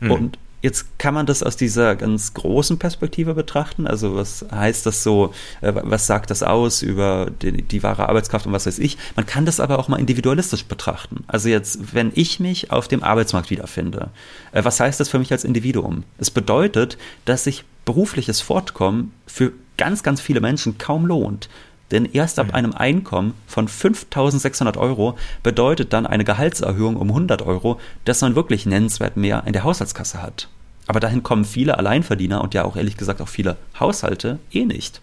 Mhm. 0.00 0.10
Und 0.10 0.38
Jetzt 0.62 0.98
kann 0.98 1.14
man 1.14 1.26
das 1.26 1.42
aus 1.42 1.56
dieser 1.56 1.96
ganz 1.96 2.34
großen 2.34 2.78
Perspektive 2.78 3.34
betrachten. 3.34 3.86
Also 3.86 4.14
was 4.14 4.44
heißt 4.50 4.84
das 4.84 5.02
so, 5.02 5.32
äh, 5.62 5.72
was 5.74 6.06
sagt 6.06 6.30
das 6.30 6.42
aus 6.42 6.82
über 6.82 7.30
die, 7.42 7.62
die, 7.62 7.82
wahre 7.82 8.08
Arbeitskraft 8.08 8.46
und 8.46 8.52
was 8.52 8.66
weiß 8.66 8.78
ich. 8.78 8.98
Man 9.16 9.26
kann 9.26 9.46
das 9.46 9.60
aber 9.60 9.78
auch 9.78 9.88
mal 9.88 9.98
individualistisch 9.98 10.66
betrachten. 10.66 11.24
Also 11.28 11.48
jetzt, 11.48 11.94
wenn 11.94 12.12
ich 12.14 12.40
mich 12.40 12.70
auf 12.70 12.88
dem 12.88 13.02
Arbeitsmarkt 13.02 13.50
wiederfinde, 13.50 14.10
äh, 14.52 14.64
was 14.64 14.80
heißt 14.80 15.00
das 15.00 15.08
für 15.08 15.18
mich 15.18 15.32
als 15.32 15.44
Individuum? 15.44 16.04
Es 16.18 16.30
bedeutet, 16.30 16.98
dass 17.24 17.44
sich 17.44 17.64
berufliches 17.84 18.40
Fortkommen 18.40 19.12
für 19.26 19.52
ganz, 19.78 20.02
ganz 20.02 20.20
viele 20.20 20.40
Menschen 20.40 20.76
kaum 20.76 21.06
lohnt. 21.06 21.48
Denn 21.90 22.04
erst 22.04 22.38
ab 22.38 22.48
mhm. 22.48 22.54
einem 22.54 22.72
Einkommen 22.72 23.34
von 23.46 23.68
5600 23.68 24.76
Euro 24.76 25.16
bedeutet 25.42 25.92
dann 25.92 26.06
eine 26.06 26.24
Gehaltserhöhung 26.24 26.96
um 26.96 27.08
100 27.08 27.42
Euro, 27.42 27.80
dass 28.04 28.20
man 28.20 28.36
wirklich 28.36 28.66
nennenswert 28.66 29.16
mehr 29.16 29.42
in 29.46 29.52
der 29.52 29.64
Haushaltskasse 29.64 30.22
hat. 30.22 30.48
Aber 30.86 31.00
dahin 31.00 31.22
kommen 31.22 31.44
viele 31.44 31.78
Alleinverdiener 31.78 32.42
und 32.42 32.54
ja 32.54 32.64
auch 32.64 32.76
ehrlich 32.76 32.96
gesagt 32.96 33.20
auch 33.20 33.28
viele 33.28 33.56
Haushalte 33.78 34.38
eh 34.50 34.64
nicht. 34.64 35.00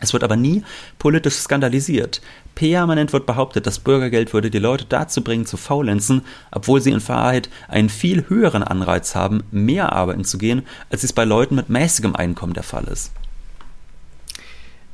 Es 0.00 0.14
wird 0.14 0.24
aber 0.24 0.36
nie 0.36 0.62
politisch 0.98 1.34
skandalisiert. 1.34 2.22
Permanent 2.54 3.12
wird 3.12 3.26
behauptet, 3.26 3.66
das 3.66 3.78
Bürgergeld 3.78 4.32
würde 4.32 4.50
die 4.50 4.58
Leute 4.58 4.86
dazu 4.88 5.22
bringen, 5.22 5.46
zu 5.46 5.56
faulenzen, 5.56 6.22
obwohl 6.50 6.80
sie 6.80 6.90
in 6.90 7.06
Wahrheit 7.06 7.50
einen 7.68 7.90
viel 7.90 8.28
höheren 8.28 8.62
Anreiz 8.62 9.14
haben, 9.14 9.42
mehr 9.50 9.92
arbeiten 9.92 10.24
zu 10.24 10.38
gehen, 10.38 10.62
als 10.90 11.04
es 11.04 11.12
bei 11.12 11.24
Leuten 11.24 11.54
mit 11.54 11.68
mäßigem 11.68 12.16
Einkommen 12.16 12.54
der 12.54 12.62
Fall 12.62 12.84
ist. 12.84 13.12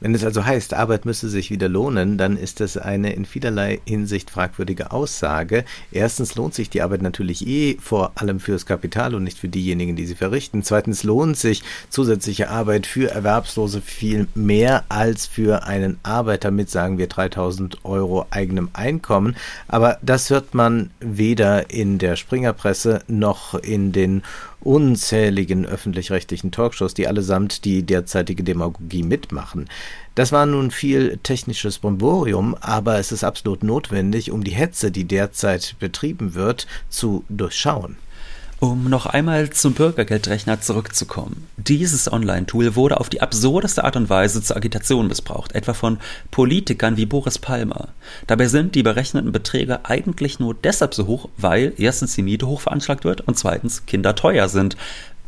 Wenn 0.00 0.14
es 0.14 0.24
also 0.24 0.44
heißt, 0.44 0.74
Arbeit 0.74 1.06
müsse 1.06 1.28
sich 1.28 1.50
wieder 1.50 1.68
lohnen, 1.68 2.18
dann 2.18 2.36
ist 2.36 2.60
das 2.60 2.76
eine 2.76 3.14
in 3.14 3.24
vielerlei 3.24 3.80
Hinsicht 3.86 4.30
fragwürdige 4.30 4.92
Aussage. 4.92 5.64
Erstens 5.90 6.34
lohnt 6.34 6.54
sich 6.54 6.68
die 6.68 6.82
Arbeit 6.82 7.00
natürlich 7.00 7.46
eh 7.46 7.78
vor 7.80 8.12
allem 8.16 8.38
fürs 8.38 8.66
Kapital 8.66 9.14
und 9.14 9.24
nicht 9.24 9.38
für 9.38 9.48
diejenigen, 9.48 9.96
die 9.96 10.06
sie 10.06 10.14
verrichten. 10.14 10.62
Zweitens 10.62 11.02
lohnt 11.02 11.38
sich 11.38 11.62
zusätzliche 11.88 12.50
Arbeit 12.50 12.86
für 12.86 13.10
Erwerbslose 13.10 13.80
viel 13.80 14.28
mehr 14.34 14.84
als 14.90 15.26
für 15.26 15.64
einen 15.64 15.98
Arbeiter 16.02 16.50
mit, 16.50 16.68
sagen 16.70 16.98
wir, 16.98 17.06
3000 17.06 17.84
Euro 17.84 18.26
eigenem 18.30 18.68
Einkommen. 18.74 19.34
Aber 19.66 19.98
das 20.02 20.28
hört 20.28 20.54
man 20.54 20.90
weder 21.00 21.70
in 21.70 21.98
der 21.98 22.16
Springerpresse 22.16 23.02
noch 23.08 23.54
in 23.54 23.92
den 23.92 24.22
unzähligen 24.66 25.64
öffentlich-rechtlichen 25.64 26.50
Talkshows, 26.50 26.92
die 26.92 27.06
allesamt 27.06 27.64
die 27.64 27.84
derzeitige 27.84 28.42
Demagogie 28.42 29.04
mitmachen. 29.04 29.68
Das 30.16 30.32
war 30.32 30.44
nun 30.44 30.72
viel 30.72 31.18
technisches 31.22 31.78
Bomborium, 31.78 32.56
aber 32.60 32.98
es 32.98 33.12
ist 33.12 33.22
absolut 33.22 33.62
notwendig, 33.62 34.32
um 34.32 34.42
die 34.42 34.50
Hetze, 34.50 34.90
die 34.90 35.04
derzeit 35.04 35.76
betrieben 35.78 36.34
wird, 36.34 36.66
zu 36.88 37.24
durchschauen. 37.28 37.96
Um 38.58 38.88
noch 38.88 39.04
einmal 39.04 39.50
zum 39.50 39.74
Bürgergeldrechner 39.74 40.62
zurückzukommen. 40.62 41.46
Dieses 41.58 42.10
Online-Tool 42.10 42.74
wurde 42.74 42.98
auf 42.98 43.10
die 43.10 43.20
absurdeste 43.20 43.84
Art 43.84 43.96
und 43.96 44.08
Weise 44.08 44.42
zur 44.42 44.56
Agitation 44.56 45.08
missbraucht, 45.08 45.54
etwa 45.54 45.74
von 45.74 45.98
Politikern 46.30 46.96
wie 46.96 47.04
Boris 47.04 47.38
Palmer. 47.38 47.88
Dabei 48.26 48.46
sind 48.46 48.74
die 48.74 48.82
berechneten 48.82 49.30
Beträge 49.30 49.84
eigentlich 49.84 50.40
nur 50.40 50.54
deshalb 50.54 50.94
so 50.94 51.06
hoch, 51.06 51.28
weil 51.36 51.74
erstens 51.76 52.14
die 52.14 52.22
Miete 52.22 52.46
hoch 52.46 52.62
veranschlagt 52.62 53.04
wird 53.04 53.20
und 53.20 53.36
zweitens 53.36 53.84
Kinder 53.84 54.14
teuer 54.14 54.48
sind. 54.48 54.78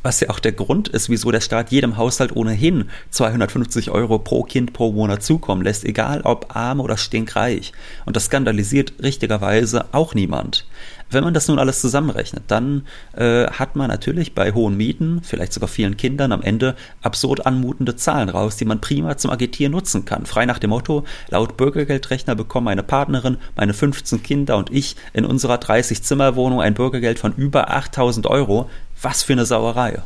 Was 0.02 0.20
ja 0.20 0.30
auch 0.30 0.38
der 0.38 0.52
Grund 0.52 0.88
ist, 0.88 1.10
wieso 1.10 1.30
der 1.30 1.40
Staat 1.40 1.70
jedem 1.70 1.96
Haushalt 1.96 2.34
ohnehin 2.34 2.88
250 3.10 3.90
Euro 3.90 4.18
pro 4.18 4.44
Kind 4.44 4.72
pro 4.72 4.92
Monat 4.92 5.22
zukommen 5.22 5.62
lässt, 5.62 5.84
egal 5.84 6.22
ob 6.22 6.56
arm 6.56 6.80
oder 6.80 6.96
stinkreich. 6.96 7.72
Und 8.06 8.16
das 8.16 8.26
skandalisiert 8.26 8.94
richtigerweise 9.02 9.86
auch 9.92 10.14
niemand. 10.14 10.66
Wenn 11.10 11.24
man 11.24 11.34
das 11.34 11.48
nun 11.48 11.58
alles 11.58 11.80
zusammenrechnet, 11.80 12.44
dann 12.48 12.86
äh, 13.16 13.46
hat 13.46 13.76
man 13.76 13.88
natürlich 13.88 14.34
bei 14.34 14.52
hohen 14.52 14.76
Mieten, 14.76 15.20
vielleicht 15.22 15.52
sogar 15.52 15.68
vielen 15.68 15.96
Kindern, 15.96 16.32
am 16.32 16.42
Ende 16.42 16.76
absurd 17.00 17.46
anmutende 17.46 17.96
Zahlen 17.96 18.28
raus, 18.28 18.56
die 18.56 18.66
man 18.66 18.80
prima 18.80 19.16
zum 19.16 19.30
Agitieren 19.30 19.72
nutzen 19.72 20.04
kann. 20.04 20.26
Frei 20.26 20.44
nach 20.44 20.58
dem 20.58 20.70
Motto, 20.70 21.04
laut 21.28 21.56
Bürgergeldrechner 21.56 22.34
bekommen 22.34 22.66
meine 22.66 22.82
Partnerin, 22.82 23.38
meine 23.56 23.72
15 23.72 24.22
Kinder 24.22 24.58
und 24.58 24.70
ich 24.70 24.96
in 25.14 25.24
unserer 25.24 25.56
30-Zimmer-Wohnung 25.56 26.60
ein 26.60 26.74
Bürgergeld 26.74 27.18
von 27.18 27.32
über 27.34 27.70
8000 27.70 28.26
Euro. 28.26 28.68
Was 29.00 29.22
für 29.22 29.32
eine 29.32 29.46
Sauerei. 29.46 30.02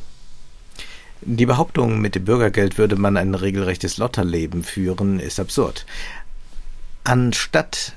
Die 1.22 1.46
Behauptung, 1.46 2.00
mit 2.00 2.14
dem 2.14 2.24
Bürgergeld 2.24 2.78
würde 2.78 2.96
man 2.96 3.16
ein 3.16 3.34
regelrechtes 3.34 3.96
Lotterleben 3.96 4.64
führen, 4.64 5.20
ist 5.20 5.38
absurd. 5.38 5.86
Anstatt 7.04 7.94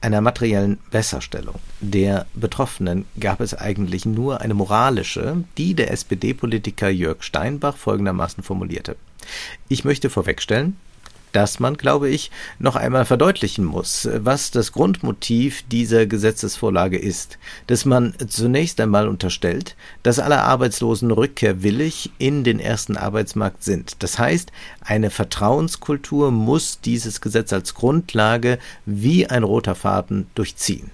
einer 0.00 0.20
materiellen 0.20 0.78
Besserstellung 0.90 1.56
der 1.80 2.26
Betroffenen 2.34 3.04
gab 3.18 3.40
es 3.40 3.54
eigentlich 3.54 4.06
nur 4.06 4.40
eine 4.40 4.54
moralische, 4.54 5.44
die 5.58 5.74
der 5.74 5.90
SPD-Politiker 5.90 6.88
Jörg 6.88 7.22
Steinbach 7.22 7.76
folgendermaßen 7.76 8.42
formulierte. 8.42 8.96
Ich 9.68 9.84
möchte 9.84 10.10
vorwegstellen, 10.10 10.76
dass 11.36 11.60
man, 11.60 11.76
glaube 11.76 12.08
ich, 12.08 12.30
noch 12.58 12.76
einmal 12.76 13.04
verdeutlichen 13.04 13.66
muss, 13.66 14.08
was 14.10 14.50
das 14.52 14.72
Grundmotiv 14.72 15.64
dieser 15.70 16.06
Gesetzesvorlage 16.06 16.96
ist, 16.96 17.36
dass 17.66 17.84
man 17.84 18.14
zunächst 18.26 18.80
einmal 18.80 19.06
unterstellt, 19.06 19.76
dass 20.02 20.18
alle 20.18 20.40
Arbeitslosen 20.40 21.10
rückkehrwillig 21.10 22.10
in 22.16 22.42
den 22.42 22.58
ersten 22.58 22.96
Arbeitsmarkt 22.96 23.64
sind. 23.64 24.02
Das 24.02 24.18
heißt, 24.18 24.50
eine 24.80 25.10
Vertrauenskultur 25.10 26.30
muss 26.30 26.80
dieses 26.80 27.20
Gesetz 27.20 27.52
als 27.52 27.74
Grundlage 27.74 28.58
wie 28.86 29.26
ein 29.26 29.42
roter 29.42 29.74
Faden 29.74 30.28
durchziehen. 30.34 30.90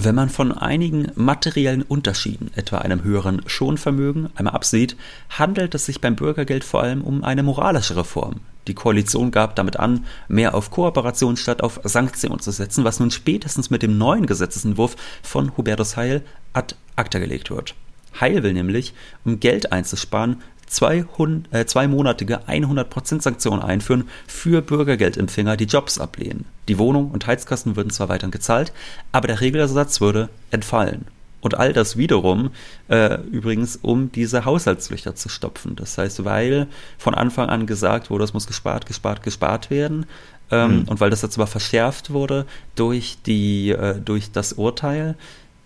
Wenn 0.00 0.14
man 0.14 0.28
von 0.28 0.52
einigen 0.52 1.10
materiellen 1.16 1.82
Unterschieden, 1.82 2.52
etwa 2.54 2.78
einem 2.78 3.02
höheren 3.02 3.42
Schonvermögen, 3.46 4.28
einmal 4.36 4.54
absieht, 4.54 4.96
handelt 5.28 5.74
es 5.74 5.86
sich 5.86 6.00
beim 6.00 6.14
Bürgergeld 6.14 6.62
vor 6.62 6.84
allem 6.84 7.02
um 7.02 7.24
eine 7.24 7.42
moralische 7.42 7.96
Reform. 7.96 8.36
Die 8.68 8.74
Koalition 8.74 9.32
gab 9.32 9.56
damit 9.56 9.76
an, 9.76 10.06
mehr 10.28 10.54
auf 10.54 10.70
Kooperation 10.70 11.36
statt 11.36 11.64
auf 11.64 11.80
Sanktionen 11.82 12.38
zu 12.38 12.52
setzen, 12.52 12.84
was 12.84 13.00
nun 13.00 13.10
spätestens 13.10 13.70
mit 13.70 13.82
dem 13.82 13.98
neuen 13.98 14.26
Gesetzesentwurf 14.26 14.94
von 15.24 15.56
Hubertus 15.56 15.96
Heil 15.96 16.22
ad 16.52 16.76
acta 16.94 17.18
gelegt 17.18 17.50
wird. 17.50 17.74
Heil 18.20 18.44
will 18.44 18.52
nämlich, 18.52 18.94
um 19.24 19.40
Geld 19.40 19.72
einzusparen, 19.72 20.42
200, 20.68 21.52
äh, 21.52 21.66
zweimonatige 21.66 22.46
100% 22.46 23.22
Sanktionen 23.22 23.62
einführen 23.62 24.08
für 24.26 24.62
Bürgergeldempfänger, 24.62 25.56
die 25.56 25.64
Jobs 25.64 25.98
ablehnen. 25.98 26.44
Die 26.68 26.78
Wohnung 26.78 27.10
und 27.10 27.26
Heizkosten 27.26 27.76
würden 27.76 27.90
zwar 27.90 28.08
weiterhin 28.08 28.30
gezahlt, 28.30 28.72
aber 29.12 29.28
der 29.28 29.40
Regelersatz 29.40 30.00
würde 30.00 30.28
entfallen. 30.50 31.06
Und 31.40 31.56
all 31.56 31.72
das 31.72 31.96
wiederum 31.96 32.50
äh, 32.88 33.20
übrigens, 33.30 33.76
um 33.76 34.10
diese 34.10 34.44
Haushaltslöcher 34.44 35.14
zu 35.14 35.28
stopfen. 35.28 35.76
Das 35.76 35.96
heißt, 35.96 36.24
weil 36.24 36.66
von 36.98 37.14
Anfang 37.14 37.48
an 37.48 37.66
gesagt 37.66 38.10
wurde, 38.10 38.24
es 38.24 38.34
muss 38.34 38.46
gespart, 38.46 38.86
gespart, 38.86 39.22
gespart 39.22 39.70
werden. 39.70 40.06
Ähm, 40.50 40.80
mhm. 40.80 40.88
Und 40.88 41.00
weil 41.00 41.10
das 41.10 41.22
jetzt 41.22 41.36
aber 41.38 41.46
verschärft 41.46 42.10
wurde 42.10 42.46
durch, 42.74 43.18
die, 43.24 43.70
äh, 43.70 44.00
durch 44.00 44.32
das 44.32 44.54
Urteil, 44.54 45.14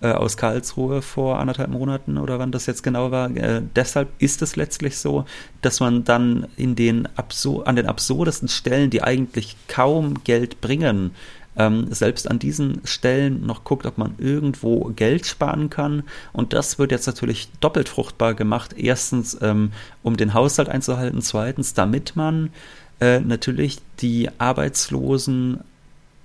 aus 0.09 0.37
Karlsruhe 0.37 1.03
vor 1.03 1.39
anderthalb 1.39 1.71
Monaten 1.71 2.19
oder 2.19 2.39
wann 2.39 2.53
das 2.53 2.67
jetzt 2.67 2.83
genau 2.83 3.11
war. 3.11 3.31
Äh, 3.37 3.63
deshalb 3.77 4.09
ist 4.19 4.43
es 4.43 4.57
letztlich 4.57 4.99
so, 4.99 5.25
dass 5.61 5.81
man 5.81 6.05
dann 6.05 6.47
in 6.57 6.75
den 6.75 7.09
an 7.65 7.77
den 7.77 7.87
absurdesten 7.87 8.49
Stellen, 8.49 8.91
die 8.91 9.03
eigentlich 9.03 9.57
kaum 9.69 10.23
Geld 10.25 10.61
bringen, 10.61 11.13
ähm, 11.57 11.93
selbst 11.93 12.31
an 12.31 12.39
diesen 12.39 12.81
Stellen 12.85 13.45
noch 13.47 13.65
guckt, 13.65 13.87
ob 13.87 13.99
man 13.99 14.15
irgendwo 14.19 14.93
Geld 14.97 15.27
sparen 15.27 15.71
kann. 15.71 16.03
Und 16.33 16.53
das 16.53 16.79
wird 16.79 16.93
jetzt 16.93 17.07
natürlich 17.07 17.49
doppelt 17.61 17.89
fruchtbar 17.89 18.35
gemacht. 18.35 18.75
Erstens, 18.77 19.37
ähm, 19.43 19.73
um 20.03 20.17
den 20.17 20.35
Haushalt 20.35 20.69
einzuhalten. 20.69 21.21
Zweitens, 21.21 21.75
damit 21.75 22.17
man 22.17 22.51
äh, 23.01 23.21
natürlich 23.21 23.79
die 24.01 24.31
Arbeitslosen 24.39 25.61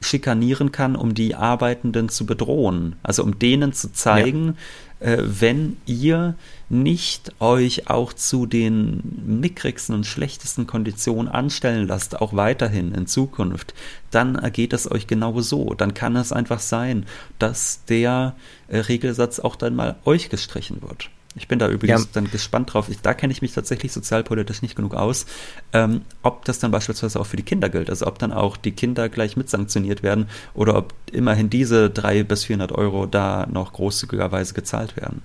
schikanieren 0.02 0.72
kann, 0.72 0.96
um 0.96 1.14
die 1.14 1.36
Arbeitenden 1.36 2.10
zu 2.10 2.26
bedrohen. 2.26 2.96
Also 3.04 3.24
um 3.24 3.40
denen 3.40 3.74
zu 3.74 3.92
zeigen, 3.92 4.58
ja. 5.00 5.08
äh, 5.08 5.24
wenn 5.24 5.78
ihr 5.86 6.36
nicht 6.70 7.34
euch 7.40 7.90
auch 7.90 8.14
zu 8.14 8.46
den 8.46 9.02
mickrigsten 9.26 9.96
und 9.96 10.06
schlechtesten 10.06 10.68
Konditionen 10.68 11.32
anstellen 11.32 11.88
lasst, 11.88 12.22
auch 12.22 12.34
weiterhin 12.34 12.94
in 12.94 13.08
Zukunft, 13.08 13.74
dann 14.12 14.36
ergeht 14.36 14.74
es 14.74 14.90
euch 14.90 15.08
genau 15.08 15.40
so. 15.42 15.74
Dann 15.74 15.94
kann 15.94 16.16
es 16.16 16.32
einfach 16.32 16.60
sein, 16.60 17.06
dass 17.40 17.84
der 17.86 18.36
äh, 18.68 18.80
Regelsatz 18.80 19.40
auch 19.40 19.56
dann 19.56 19.76
mal 19.76 19.96
euch 20.06 20.30
gestrichen 20.30 20.82
wird. 20.82 21.10
Ich 21.38 21.48
bin 21.48 21.60
da 21.60 21.70
übrigens 21.70 22.04
ja. 22.04 22.10
dann 22.14 22.30
gespannt 22.30 22.74
drauf. 22.74 22.90
Ich, 22.90 23.02
da 23.02 23.14
kenne 23.14 23.32
ich 23.32 23.42
mich 23.42 23.54
tatsächlich 23.54 23.92
sozialpolitisch 23.92 24.62
nicht 24.62 24.76
genug 24.76 24.94
aus, 24.94 25.26
ähm, 25.74 26.02
ob 26.24 26.46
das 26.46 26.60
dann 26.60 26.72
beispielsweise 26.72 27.20
auch 27.20 27.26
für 27.26 27.38
die 27.38 27.44
Kinder 27.44 27.70
gilt. 27.70 27.90
Also 27.90 28.08
ob 28.08 28.20
dann 28.20 28.32
auch 28.32 28.58
die 28.58 28.72
Kinder 28.72 29.10
gleich 29.10 29.38
mit 29.38 29.50
sanktioniert 29.50 30.04
werden 30.04 30.28
oder 30.54 30.76
ob 30.76 30.94
immerhin 31.12 31.50
diese 31.50 31.90
drei 31.90 32.24
bis 32.24 32.46
400 32.46 32.72
Euro 32.72 33.06
da 33.06 33.48
noch 33.52 33.74
großzügigerweise 33.74 34.54
gezahlt 34.54 34.98
werden. 34.98 35.22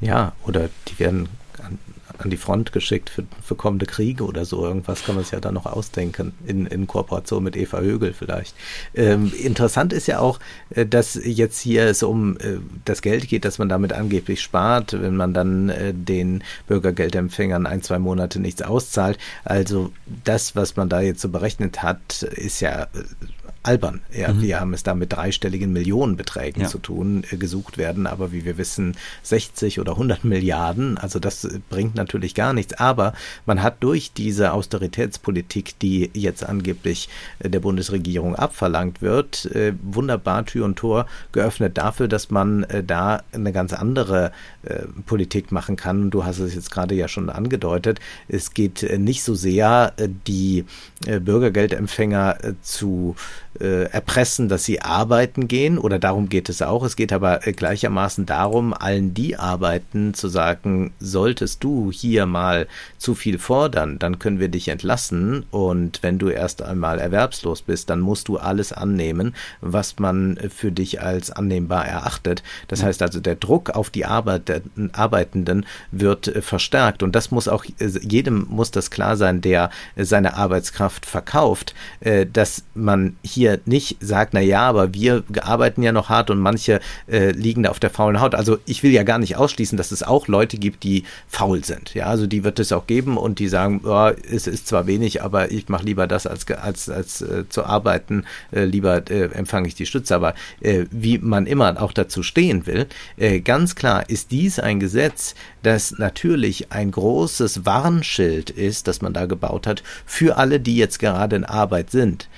Ja, 0.00 0.32
oder 0.44 0.68
die 0.88 0.98
werden 0.98 1.28
an 2.24 2.30
die 2.30 2.36
Front 2.36 2.72
geschickt 2.72 3.10
für, 3.10 3.24
für 3.42 3.54
kommende 3.54 3.86
Kriege 3.86 4.24
oder 4.24 4.44
so. 4.44 4.64
Irgendwas 4.64 5.04
kann 5.04 5.14
man 5.14 5.24
sich 5.24 5.32
ja 5.32 5.40
dann 5.40 5.54
noch 5.54 5.66
ausdenken, 5.66 6.32
in, 6.46 6.66
in 6.66 6.86
Kooperation 6.86 7.42
mit 7.42 7.56
Eva 7.56 7.80
Högel 7.80 8.12
vielleicht. 8.12 8.54
Ähm, 8.94 9.32
interessant 9.38 9.92
ist 9.92 10.06
ja 10.06 10.18
auch, 10.18 10.38
äh, 10.70 10.86
dass 10.86 11.18
jetzt 11.22 11.60
hier 11.60 11.84
es 11.84 12.02
um 12.02 12.36
äh, 12.38 12.58
das 12.84 13.02
Geld 13.02 13.28
geht, 13.28 13.44
das 13.44 13.58
man 13.58 13.68
damit 13.68 13.92
angeblich 13.92 14.40
spart, 14.40 14.92
wenn 15.00 15.16
man 15.16 15.34
dann 15.34 15.68
äh, 15.68 15.92
den 15.94 16.42
Bürgergeldempfängern 16.66 17.66
ein, 17.66 17.82
zwei 17.82 17.98
Monate 17.98 18.40
nichts 18.40 18.62
auszahlt. 18.62 19.18
Also 19.44 19.92
das, 20.24 20.56
was 20.56 20.76
man 20.76 20.88
da 20.88 21.00
jetzt 21.00 21.20
so 21.20 21.28
berechnet 21.28 21.82
hat, 21.82 22.22
ist 22.22 22.60
ja 22.60 22.82
äh, 22.82 22.86
albern. 23.62 24.00
Ja, 24.12 24.32
mhm. 24.32 24.42
Wir 24.42 24.60
haben 24.60 24.74
es 24.74 24.82
da 24.82 24.94
mit 24.94 25.12
dreistelligen 25.12 25.72
Millionenbeträgen 25.72 26.62
ja. 26.62 26.68
zu 26.68 26.78
tun, 26.78 27.24
äh, 27.30 27.36
gesucht 27.36 27.78
werden, 27.78 28.06
aber 28.06 28.32
wie 28.32 28.44
wir 28.44 28.58
wissen, 28.58 28.96
60 29.22 29.78
oder 29.78 29.92
100 29.92 30.24
Milliarden, 30.24 30.98
also 30.98 31.18
das 31.18 31.44
äh, 31.44 31.60
bringt 31.70 31.94
natürlich 31.94 32.34
gar 32.34 32.52
nichts. 32.52 32.74
Aber 32.74 33.14
man 33.46 33.62
hat 33.62 33.82
durch 33.82 34.12
diese 34.12 34.52
Austeritätspolitik, 34.52 35.78
die 35.78 36.10
jetzt 36.12 36.44
angeblich 36.44 37.08
äh, 37.38 37.50
der 37.50 37.60
Bundesregierung 37.60 38.34
abverlangt 38.34 39.00
wird, 39.00 39.46
äh, 39.46 39.74
wunderbar 39.82 40.44
Tür 40.44 40.64
und 40.64 40.76
Tor 40.76 41.06
geöffnet 41.30 41.78
dafür, 41.78 42.08
dass 42.08 42.30
man 42.30 42.64
äh, 42.64 42.82
da 42.82 43.22
eine 43.32 43.52
ganz 43.52 43.72
andere 43.72 44.32
Politik 45.06 45.50
machen 45.50 45.74
kann. 45.74 46.10
Du 46.10 46.24
hast 46.24 46.38
es 46.38 46.54
jetzt 46.54 46.70
gerade 46.70 46.94
ja 46.94 47.08
schon 47.08 47.30
angedeutet. 47.30 47.98
Es 48.28 48.54
geht 48.54 48.98
nicht 48.98 49.24
so 49.24 49.34
sehr, 49.34 49.92
die 50.26 50.64
Bürgergeldempfänger 51.04 52.38
zu 52.62 53.16
äh, 53.62 53.84
erpressen, 53.84 54.48
dass 54.48 54.64
sie 54.64 54.80
arbeiten 54.80 55.46
gehen, 55.46 55.78
oder 55.78 56.00
darum 56.00 56.28
geht 56.28 56.48
es 56.48 56.62
auch. 56.62 56.82
Es 56.84 56.96
geht 56.96 57.12
aber 57.12 57.46
äh, 57.46 57.52
gleichermaßen 57.52 58.26
darum, 58.26 58.74
allen 58.74 59.14
die 59.14 59.36
arbeiten, 59.36 60.14
zu 60.14 60.26
sagen, 60.26 60.92
solltest 60.98 61.62
du 61.62 61.92
hier 61.92 62.26
mal 62.26 62.66
zu 62.98 63.14
viel 63.14 63.38
fordern, 63.38 64.00
dann 64.00 64.18
können 64.18 64.40
wir 64.40 64.48
dich 64.48 64.66
entlassen 64.66 65.44
und 65.52 66.02
wenn 66.02 66.18
du 66.18 66.28
erst 66.28 66.62
einmal 66.62 66.98
erwerbslos 66.98 67.62
bist, 67.62 67.88
dann 67.88 68.00
musst 68.00 68.26
du 68.26 68.36
alles 68.36 68.72
annehmen, 68.72 69.34
was 69.60 69.98
man 70.00 70.38
für 70.50 70.72
dich 70.72 71.00
als 71.00 71.30
annehmbar 71.30 71.86
erachtet. 71.86 72.42
Das 72.66 72.82
heißt 72.82 73.00
also, 73.00 73.20
der 73.20 73.36
Druck 73.36 73.70
auf 73.70 73.90
die 73.90 74.06
Arbeit, 74.06 74.62
Arbeitenden 74.92 75.66
wird 75.92 76.26
äh, 76.26 76.42
verstärkt 76.42 77.04
und 77.04 77.14
das 77.14 77.30
muss 77.30 77.46
auch, 77.46 77.64
äh, 77.64 77.86
jedem 78.00 78.46
muss 78.48 78.72
das 78.72 78.90
klar 78.90 79.16
sein, 79.16 79.40
der 79.40 79.70
seine 79.96 80.34
Arbeitskraft 80.36 81.06
verkauft, 81.06 81.74
dass 82.32 82.64
man 82.74 83.16
hier 83.22 83.51
hier 83.52 83.60
nicht 83.64 83.96
sagt, 84.00 84.34
na 84.34 84.40
ja, 84.40 84.62
aber 84.62 84.94
wir 84.94 85.24
arbeiten 85.42 85.82
ja 85.82 85.92
noch 85.92 86.08
hart 86.08 86.30
und 86.30 86.38
manche 86.38 86.80
äh, 87.10 87.30
liegen 87.32 87.62
da 87.62 87.70
auf 87.70 87.80
der 87.80 87.90
faulen 87.90 88.20
Haut. 88.20 88.34
Also 88.34 88.58
ich 88.66 88.82
will 88.82 88.92
ja 88.92 89.02
gar 89.02 89.18
nicht 89.18 89.36
ausschließen, 89.36 89.76
dass 89.76 89.92
es 89.92 90.02
auch 90.02 90.28
Leute 90.28 90.56
gibt, 90.56 90.84
die 90.84 91.04
faul 91.28 91.64
sind. 91.64 91.94
Ja, 91.94 92.06
also 92.06 92.26
die 92.26 92.44
wird 92.44 92.58
es 92.58 92.72
auch 92.72 92.86
geben 92.86 93.16
und 93.16 93.38
die 93.38 93.48
sagen, 93.48 93.82
oh, 93.84 94.10
es 94.30 94.46
ist 94.46 94.66
zwar 94.66 94.86
wenig, 94.86 95.22
aber 95.22 95.50
ich 95.50 95.68
mache 95.68 95.84
lieber 95.84 96.06
das 96.06 96.26
als 96.26 96.46
als 96.50 96.88
als 96.88 97.22
äh, 97.22 97.48
zu 97.48 97.64
arbeiten, 97.64 98.24
äh, 98.52 98.64
lieber 98.64 99.10
äh, 99.10 99.24
empfange 99.32 99.68
ich 99.68 99.74
die 99.74 99.86
Stütze. 99.86 100.14
Aber 100.14 100.34
äh, 100.60 100.86
wie 100.90 101.18
man 101.18 101.46
immer 101.46 101.80
auch 101.80 101.92
dazu 101.92 102.22
stehen 102.22 102.66
will, 102.66 102.86
äh, 103.16 103.40
ganz 103.40 103.74
klar 103.74 104.08
ist 104.08 104.30
dies 104.30 104.58
ein 104.58 104.80
Gesetz, 104.80 105.34
das 105.62 105.92
natürlich 105.98 106.72
ein 106.72 106.90
großes 106.90 107.64
Warnschild 107.64 108.50
ist, 108.50 108.88
das 108.88 109.00
man 109.00 109.12
da 109.12 109.26
gebaut 109.26 109.66
hat 109.66 109.82
für 110.06 110.36
alle, 110.36 110.60
die 110.60 110.76
jetzt 110.76 110.98
gerade 110.98 111.36
in 111.36 111.44
Arbeit 111.44 111.90
sind. 111.90 112.28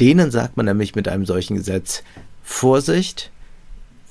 Denen 0.00 0.30
sagt 0.30 0.56
man 0.56 0.66
nämlich 0.66 0.94
mit 0.94 1.08
einem 1.08 1.26
solchen 1.26 1.56
Gesetz, 1.56 2.02
Vorsicht, 2.42 3.30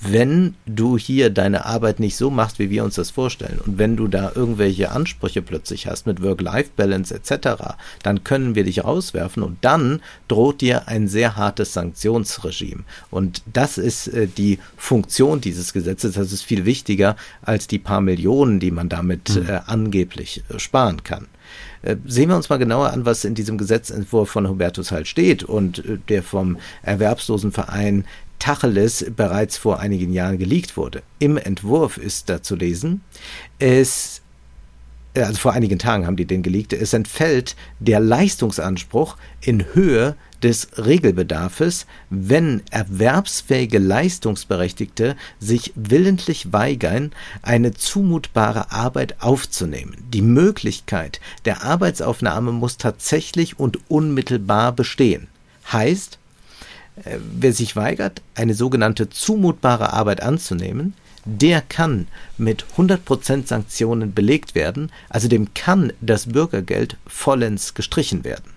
wenn 0.01 0.55
du 0.65 0.97
hier 0.97 1.29
deine 1.29 1.65
Arbeit 1.65 1.99
nicht 1.99 2.17
so 2.17 2.29
machst, 2.29 2.59
wie 2.59 2.69
wir 2.69 2.83
uns 2.83 2.95
das 2.95 3.11
vorstellen, 3.11 3.59
und 3.65 3.77
wenn 3.77 3.95
du 3.95 4.07
da 4.07 4.31
irgendwelche 4.35 4.91
Ansprüche 4.91 5.41
plötzlich 5.41 5.87
hast 5.87 6.05
mit 6.05 6.21
Work-Life-Balance 6.21 7.15
etc., 7.15 7.75
dann 8.03 8.23
können 8.23 8.55
wir 8.55 8.65
dich 8.65 8.83
rauswerfen 8.83 9.41
und 9.41 9.57
dann 9.61 10.01
droht 10.27 10.61
dir 10.61 10.87
ein 10.87 11.07
sehr 11.07 11.37
hartes 11.37 11.73
Sanktionsregime. 11.73 12.83
Und 13.09 13.41
das 13.51 13.77
ist 13.77 14.07
äh, 14.07 14.27
die 14.27 14.59
Funktion 14.77 15.41
dieses 15.41 15.73
Gesetzes. 15.73 16.15
Das 16.15 16.31
ist 16.31 16.43
viel 16.43 16.65
wichtiger 16.65 17.15
als 17.41 17.67
die 17.67 17.79
paar 17.79 18.01
Millionen, 18.01 18.59
die 18.59 18.71
man 18.71 18.89
damit 18.89 19.35
mhm. 19.35 19.49
äh, 19.49 19.61
angeblich 19.65 20.43
äh, 20.49 20.59
sparen 20.59 21.03
kann. 21.03 21.27
Äh, 21.85 21.97
sehen 22.05 22.29
wir 22.29 22.35
uns 22.35 22.49
mal 22.49 22.57
genauer 22.57 22.91
an, 22.91 23.05
was 23.05 23.23
in 23.23 23.35
diesem 23.35 23.57
Gesetzentwurf 23.57 24.29
von 24.29 24.49
Hubertus 24.49 24.91
halt 24.91 25.07
steht 25.07 25.43
und 25.43 25.85
äh, 25.85 25.97
der 26.09 26.23
vom 26.23 26.57
Erwerbslosenverein 26.81 28.05
Tacheles 28.39 29.05
bereits 29.15 29.57
vor 29.57 29.79
einigen 29.79 30.11
Jahren 30.11 30.37
geleakt 30.37 30.75
wurde. 30.75 31.03
Im 31.19 31.37
Entwurf 31.37 31.97
ist 31.97 32.29
da 32.29 32.41
zu 32.41 32.55
lesen, 32.55 33.01
es 33.59 34.21
also 35.15 35.39
vor 35.39 35.53
einigen 35.53 35.79
Tagen 35.79 36.05
haben 36.05 36.15
die 36.15 36.25
den 36.25 36.43
geleakt, 36.43 36.73
es 36.73 36.93
entfällt 36.93 37.55
der 37.79 37.99
Leistungsanspruch 37.99 39.17
in 39.41 39.65
Höhe 39.73 40.15
des 40.43 40.67
Regelbedarfes, 40.77 41.87
wenn 42.09 42.61
erwerbsfähige 42.69 43.79
Leistungsberechtigte 43.79 45.15
sich 45.39 45.71
willentlich 45.75 46.53
weigern, 46.53 47.13
eine 47.41 47.73
zumutbare 47.73 48.71
Arbeit 48.71 49.21
aufzunehmen. 49.21 49.95
Die 50.13 50.21
Möglichkeit 50.21 51.19
der 51.45 51.63
Arbeitsaufnahme 51.63 52.51
muss 52.51 52.77
tatsächlich 52.77 53.57
und 53.59 53.79
unmittelbar 53.89 54.71
bestehen. 54.73 55.27
Heißt, 55.71 56.19
äh, 57.03 57.17
wer 57.39 57.53
sich 57.53 57.75
weigert, 57.75 58.21
eine 58.35 58.53
sogenannte 58.53 59.09
zumutbare 59.09 59.93
Arbeit 59.93 60.21
anzunehmen, 60.21 60.93
der 61.25 61.61
kann 61.61 62.07
mit 62.37 62.65
100% 62.77 63.47
Sanktionen 63.47 64.13
belegt 64.13 64.55
werden, 64.55 64.91
also 65.09 65.27
dem 65.27 65.53
kann 65.53 65.91
das 66.01 66.27
Bürgergeld 66.27 66.97
vollends 67.07 67.73
gestrichen 67.73 68.23
werden. 68.23 68.55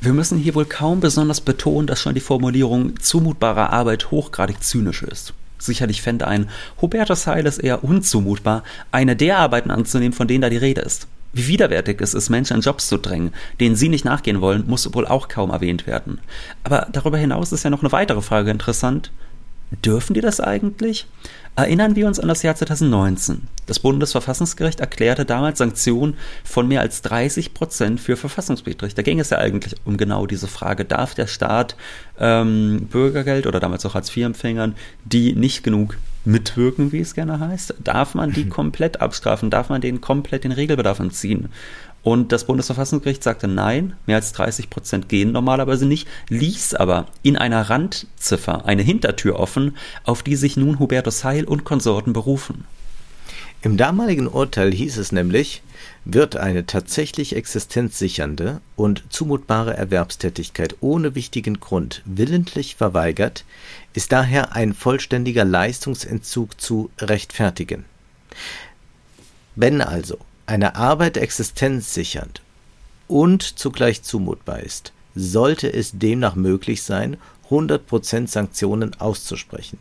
Wir 0.00 0.14
müssen 0.14 0.38
hier 0.38 0.54
wohl 0.54 0.64
kaum 0.64 1.00
besonders 1.00 1.42
betonen, 1.42 1.86
dass 1.86 2.00
schon 2.00 2.14
die 2.14 2.20
Formulierung 2.20 2.98
zumutbare 2.98 3.70
Arbeit 3.70 4.10
hochgradig 4.10 4.62
zynisch 4.62 5.02
ist. 5.02 5.34
Sicherlich 5.58 6.00
fände 6.00 6.26
ein 6.26 6.48
Hubertus 6.80 7.26
Heil 7.26 7.46
es 7.46 7.58
eher 7.58 7.84
unzumutbar, 7.84 8.64
eine 8.92 9.14
der 9.14 9.38
Arbeiten 9.38 9.70
anzunehmen, 9.70 10.14
von 10.14 10.26
denen 10.26 10.40
da 10.40 10.48
die 10.48 10.56
Rede 10.56 10.80
ist. 10.80 11.06
Wie 11.32 11.48
widerwärtig 11.48 12.00
es 12.00 12.14
ist, 12.14 12.30
Menschen 12.30 12.56
in 12.56 12.62
Jobs 12.62 12.88
zu 12.88 12.96
drängen, 12.96 13.32
denen 13.60 13.76
sie 13.76 13.88
nicht 13.88 14.04
nachgehen 14.04 14.40
wollen, 14.40 14.66
muss 14.66 14.92
wohl 14.94 15.06
auch 15.06 15.28
kaum 15.28 15.50
erwähnt 15.50 15.86
werden. 15.86 16.18
Aber 16.64 16.88
darüber 16.90 17.18
hinaus 17.18 17.52
ist 17.52 17.62
ja 17.62 17.70
noch 17.70 17.82
eine 17.82 17.92
weitere 17.92 18.22
Frage 18.22 18.50
interessant. 18.50 19.12
Dürfen 19.84 20.14
die 20.14 20.20
das 20.20 20.40
eigentlich? 20.40 21.06
Erinnern 21.56 21.96
wir 21.96 22.06
uns 22.06 22.18
an 22.18 22.28
das 22.28 22.42
Jahr 22.42 22.54
2019. 22.54 23.48
Das 23.66 23.80
Bundesverfassungsgericht 23.80 24.80
erklärte 24.80 25.24
damals 25.24 25.58
Sanktionen 25.58 26.16
von 26.44 26.66
mehr 26.66 26.80
als 26.80 27.02
30 27.02 27.54
Prozent 27.54 28.00
für 28.00 28.16
Verfassungswidrig. 28.16 28.94
Da 28.94 29.02
ging 29.02 29.20
es 29.20 29.30
ja 29.30 29.38
eigentlich 29.38 29.74
um 29.84 29.96
genau 29.96 30.26
diese 30.26 30.48
Frage, 30.48 30.84
darf 30.84 31.14
der 31.14 31.26
Staat 31.26 31.76
ähm, 32.18 32.88
Bürgergeld 32.90 33.46
oder 33.46 33.60
damals 33.60 33.84
auch 33.84 33.94
Hartz-IV-Empfängern, 33.94 34.74
die 35.04 35.34
nicht 35.34 35.62
genug 35.62 35.98
mitwirken, 36.24 36.92
wie 36.92 37.00
es 37.00 37.14
gerne 37.14 37.40
heißt, 37.40 37.74
darf 37.82 38.14
man 38.14 38.32
die 38.32 38.48
komplett 38.48 39.00
abstrafen, 39.00 39.50
darf 39.50 39.68
man 39.68 39.80
denen 39.80 40.00
komplett 40.00 40.44
den 40.44 40.52
Regelbedarf 40.52 41.00
entziehen? 41.00 41.48
Und 42.02 42.32
das 42.32 42.44
Bundesverfassungsgericht 42.44 43.22
sagte 43.22 43.46
nein, 43.46 43.94
mehr 44.06 44.16
als 44.16 44.32
30 44.32 44.70
Prozent 44.70 45.08
gehen 45.08 45.32
normalerweise 45.32 45.86
nicht, 45.86 46.08
ließ 46.28 46.74
aber 46.74 47.06
in 47.22 47.36
einer 47.36 47.68
Randziffer 47.68 48.64
eine 48.64 48.82
Hintertür 48.82 49.38
offen, 49.38 49.76
auf 50.04 50.22
die 50.22 50.36
sich 50.36 50.56
nun 50.56 50.78
Hubertus 50.78 51.24
Heil 51.24 51.44
und 51.44 51.64
Konsorten 51.64 52.12
berufen. 52.12 52.64
Im 53.62 53.76
damaligen 53.76 54.26
Urteil 54.26 54.72
hieß 54.72 54.96
es 54.96 55.12
nämlich, 55.12 55.62
wird 56.06 56.36
eine 56.36 56.64
tatsächlich 56.64 57.36
existenzsichernde 57.36 58.62
und 58.74 59.04
zumutbare 59.10 59.76
Erwerbstätigkeit 59.76 60.76
ohne 60.80 61.14
wichtigen 61.14 61.60
Grund 61.60 62.00
willentlich 62.06 62.76
verweigert, 62.76 63.44
ist 63.92 64.12
daher 64.12 64.54
ein 64.56 64.72
vollständiger 64.72 65.44
Leistungsentzug 65.44 66.58
zu 66.58 66.90
rechtfertigen. 66.98 67.84
Wenn 69.56 69.82
also 69.82 70.18
eine 70.50 70.74
Arbeit 70.74 71.16
existenzsichernd 71.16 72.42
und 73.06 73.42
zugleich 73.42 74.02
zumutbar 74.02 74.60
ist, 74.60 74.92
sollte 75.14 75.72
es 75.72 75.92
demnach 75.92 76.34
möglich 76.34 76.82
sein, 76.82 77.18
100% 77.50 78.26
Sanktionen 78.26 79.00
auszusprechen. 79.00 79.78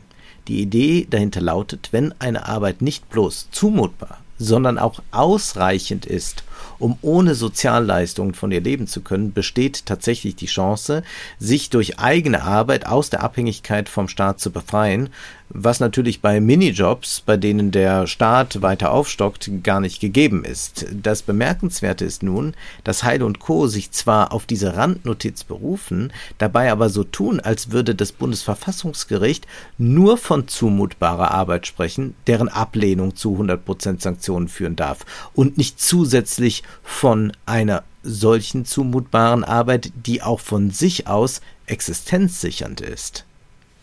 Die 0.47 0.61
Idee 0.61 1.07
dahinter 1.09 1.41
lautet, 1.41 1.89
wenn 1.91 2.13
eine 2.19 2.47
Arbeit 2.47 2.83
nicht 2.83 3.09
bloß 3.09 3.47
zumutbar, 3.51 4.19
sondern 4.37 4.77
auch 4.77 5.01
ausreichend 5.11 6.05
ist, 6.05 6.43
um 6.77 6.97
ohne 7.01 7.33
Sozialleistungen 7.35 8.35
von 8.35 8.51
ihr 8.51 8.61
leben 8.61 8.85
zu 8.87 9.01
können, 9.01 9.33
besteht 9.33 9.85
tatsächlich 9.87 10.35
die 10.35 10.45
Chance, 10.45 11.03
sich 11.39 11.69
durch 11.71 11.99
eigene 11.99 12.43
Arbeit 12.43 12.85
aus 12.85 13.09
der 13.09 13.23
Abhängigkeit 13.23 13.89
vom 13.89 14.07
Staat 14.07 14.39
zu 14.39 14.51
befreien, 14.51 15.09
was 15.49 15.79
natürlich 15.79 16.21
bei 16.21 16.39
Minijobs, 16.39 17.21
bei 17.21 17.35
denen 17.35 17.71
der 17.71 18.05
Staat 18.07 18.61
weiter 18.61 18.91
aufstockt, 18.91 19.49
gar 19.63 19.79
nicht 19.79 19.99
gegeben 19.99 20.45
ist. 20.45 20.85
Das 20.91 21.23
Bemerkenswerte 21.23 22.05
ist 22.05 22.21
nun, 22.21 22.53
dass 22.83 23.03
Heil 23.03 23.23
und 23.23 23.39
Co. 23.39 23.67
sich 23.67 23.91
zwar 23.91 24.31
auf 24.31 24.45
diese 24.45 24.77
Randnotiz 24.77 25.43
berufen, 25.43 26.13
dabei 26.37 26.71
aber 26.71 26.89
so 26.89 27.03
tun, 27.03 27.39
als 27.39 27.71
würde 27.71 27.95
das 27.95 28.11
Bundesverfassungsgericht 28.11 29.47
nur 29.77 30.17
von 30.17 30.47
zumutbarer 30.47 31.31
Arbeit 31.31 31.65
sprechen, 31.65 32.15
deren 32.27 32.49
Ablehnung 32.49 33.15
zu 33.15 33.35
100% 33.35 34.01
Sanktionen 34.01 34.47
führen 34.47 34.75
darf 34.75 35.05
und 35.33 35.57
nicht 35.57 35.81
zusätzlich 35.81 36.63
von 36.83 37.31
einer 37.45 37.83
solchen 38.03 38.65
zumutbaren 38.65 39.43
Arbeit, 39.43 39.91
die 40.05 40.21
auch 40.21 40.39
von 40.39 40.69
sich 40.71 41.07
aus 41.07 41.41
existenzsichernd 41.65 42.81
ist. 42.81 43.25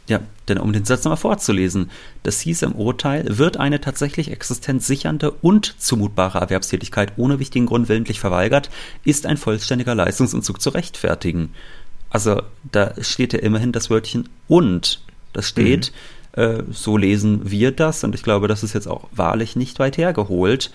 Ja, 0.08 0.20
denn 0.48 0.58
um 0.58 0.72
den 0.72 0.84
Satz 0.84 1.02
nochmal 1.02 1.16
vorzulesen, 1.16 1.90
das 2.22 2.40
hieß 2.40 2.62
im 2.62 2.72
Urteil, 2.72 3.38
wird 3.38 3.56
eine 3.56 3.80
tatsächlich 3.80 4.30
existenzsichernde 4.30 5.32
und 5.32 5.74
zumutbare 5.78 6.38
Erwerbstätigkeit 6.38 7.14
ohne 7.16 7.40
wichtigen 7.40 7.66
Grund 7.66 7.88
willentlich 7.88 8.20
verweigert, 8.20 8.70
ist 9.04 9.26
ein 9.26 9.36
vollständiger 9.36 9.96
Leistungsentzug 9.96 10.60
zu 10.60 10.70
rechtfertigen. 10.70 11.52
Also 12.08 12.42
da 12.70 12.94
steht 13.00 13.32
ja 13.32 13.40
immerhin 13.40 13.72
das 13.72 13.90
Wörtchen 13.90 14.28
und. 14.46 15.00
Das 15.32 15.48
steht, 15.48 15.92
mhm. 16.36 16.42
äh, 16.42 16.62
so 16.70 16.96
lesen 16.96 17.50
wir 17.50 17.72
das 17.72 18.04
und 18.04 18.14
ich 18.14 18.22
glaube, 18.22 18.48
das 18.48 18.62
ist 18.62 18.72
jetzt 18.72 18.88
auch 18.88 19.08
wahrlich 19.12 19.56
nicht 19.56 19.78
weit 19.80 19.98
hergeholt. 19.98 20.70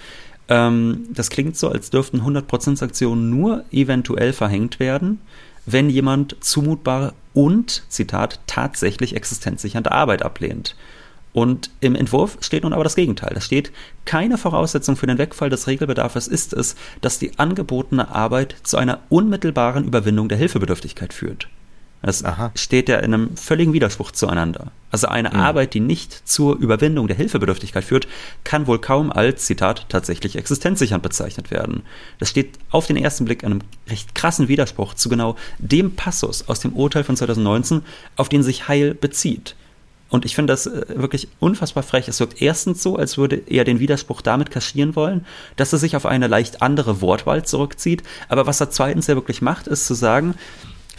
Ähm, 0.49 1.07
das 1.13 1.29
klingt 1.29 1.55
so, 1.55 1.69
als 1.69 1.89
dürften 1.89 2.21
100% 2.21 2.75
Sanktionen 2.75 3.29
nur 3.29 3.63
eventuell 3.71 4.33
verhängt 4.33 4.79
werden, 4.79 5.19
wenn 5.65 5.89
jemand 5.89 6.35
zumutbare 6.41 7.13
und, 7.33 7.83
Zitat, 7.89 8.39
tatsächlich 8.47 9.15
existenzsichernde 9.15 9.91
Arbeit 9.91 10.23
ablehnt. 10.23 10.75
Und 11.33 11.69
im 11.79 11.95
Entwurf 11.95 12.37
steht 12.41 12.63
nun 12.63 12.73
aber 12.73 12.83
das 12.83 12.95
Gegenteil. 12.95 13.31
Da 13.33 13.41
steht, 13.41 13.71
keine 14.03 14.37
Voraussetzung 14.37 14.97
für 14.97 15.07
den 15.07 15.17
Wegfall 15.17 15.49
des 15.49 15.67
Regelbedarfs 15.67 16.27
ist 16.27 16.51
es, 16.51 16.75
dass 16.99 17.19
die 17.19 17.39
angebotene 17.39 18.13
Arbeit 18.13 18.55
zu 18.63 18.77
einer 18.77 18.99
unmittelbaren 19.09 19.85
Überwindung 19.85 20.27
der 20.27 20.37
Hilfebedürftigkeit 20.37 21.13
führt. 21.13 21.47
Das 22.01 22.23
Aha. 22.23 22.51
steht 22.55 22.89
ja 22.89 22.97
in 22.97 23.13
einem 23.13 23.37
völligen 23.37 23.73
Widerspruch 23.73 24.11
zueinander. 24.11 24.71
Also 24.89 25.07
eine 25.07 25.29
mhm. 25.29 25.35
Arbeit, 25.35 25.73
die 25.73 25.79
nicht 25.79 26.27
zur 26.27 26.57
Überwindung 26.57 27.07
der 27.07 27.15
Hilfebedürftigkeit 27.15 27.83
führt, 27.83 28.07
kann 28.43 28.65
wohl 28.67 28.79
kaum 28.79 29.11
als, 29.11 29.45
Zitat, 29.45 29.85
tatsächlich 29.87 30.35
existenzsichernd 30.35 31.03
bezeichnet 31.03 31.51
werden. 31.51 31.83
Das 32.19 32.29
steht 32.29 32.57
auf 32.71 32.87
den 32.87 32.97
ersten 32.97 33.25
Blick 33.25 33.43
in 33.43 33.51
einem 33.51 33.61
recht 33.87 34.15
krassen 34.15 34.47
Widerspruch 34.47 34.95
zu 34.95 35.09
genau 35.09 35.35
dem 35.59 35.95
Passus 35.95 36.47
aus 36.47 36.59
dem 36.59 36.73
Urteil 36.73 37.03
von 37.03 37.15
2019, 37.15 37.83
auf 38.15 38.29
den 38.29 38.41
sich 38.41 38.67
Heil 38.67 38.95
bezieht. 38.95 39.55
Und 40.11 40.25
ich 40.25 40.35
finde 40.35 40.51
das 40.51 40.67
äh, 40.67 40.83
wirklich 40.89 41.29
unfassbar 41.39 41.83
frech. 41.83 42.07
Es 42.09 42.19
wirkt 42.19 42.41
erstens 42.41 42.83
so, 42.83 42.97
als 42.97 43.17
würde 43.17 43.41
er 43.47 43.63
den 43.63 43.79
Widerspruch 43.79 44.21
damit 44.21 44.51
kaschieren 44.51 44.95
wollen, 44.95 45.25
dass 45.55 45.71
er 45.71 45.79
sich 45.79 45.95
auf 45.95 46.05
eine 46.05 46.27
leicht 46.27 46.61
andere 46.61 46.99
Wortwahl 46.99 47.45
zurückzieht. 47.45 48.03
Aber 48.27 48.45
was 48.45 48.59
er 48.59 48.69
zweitens 48.69 49.07
ja 49.07 49.15
wirklich 49.15 49.41
macht, 49.41 49.67
ist 49.67 49.87
zu 49.87 49.93
sagen, 49.93 50.35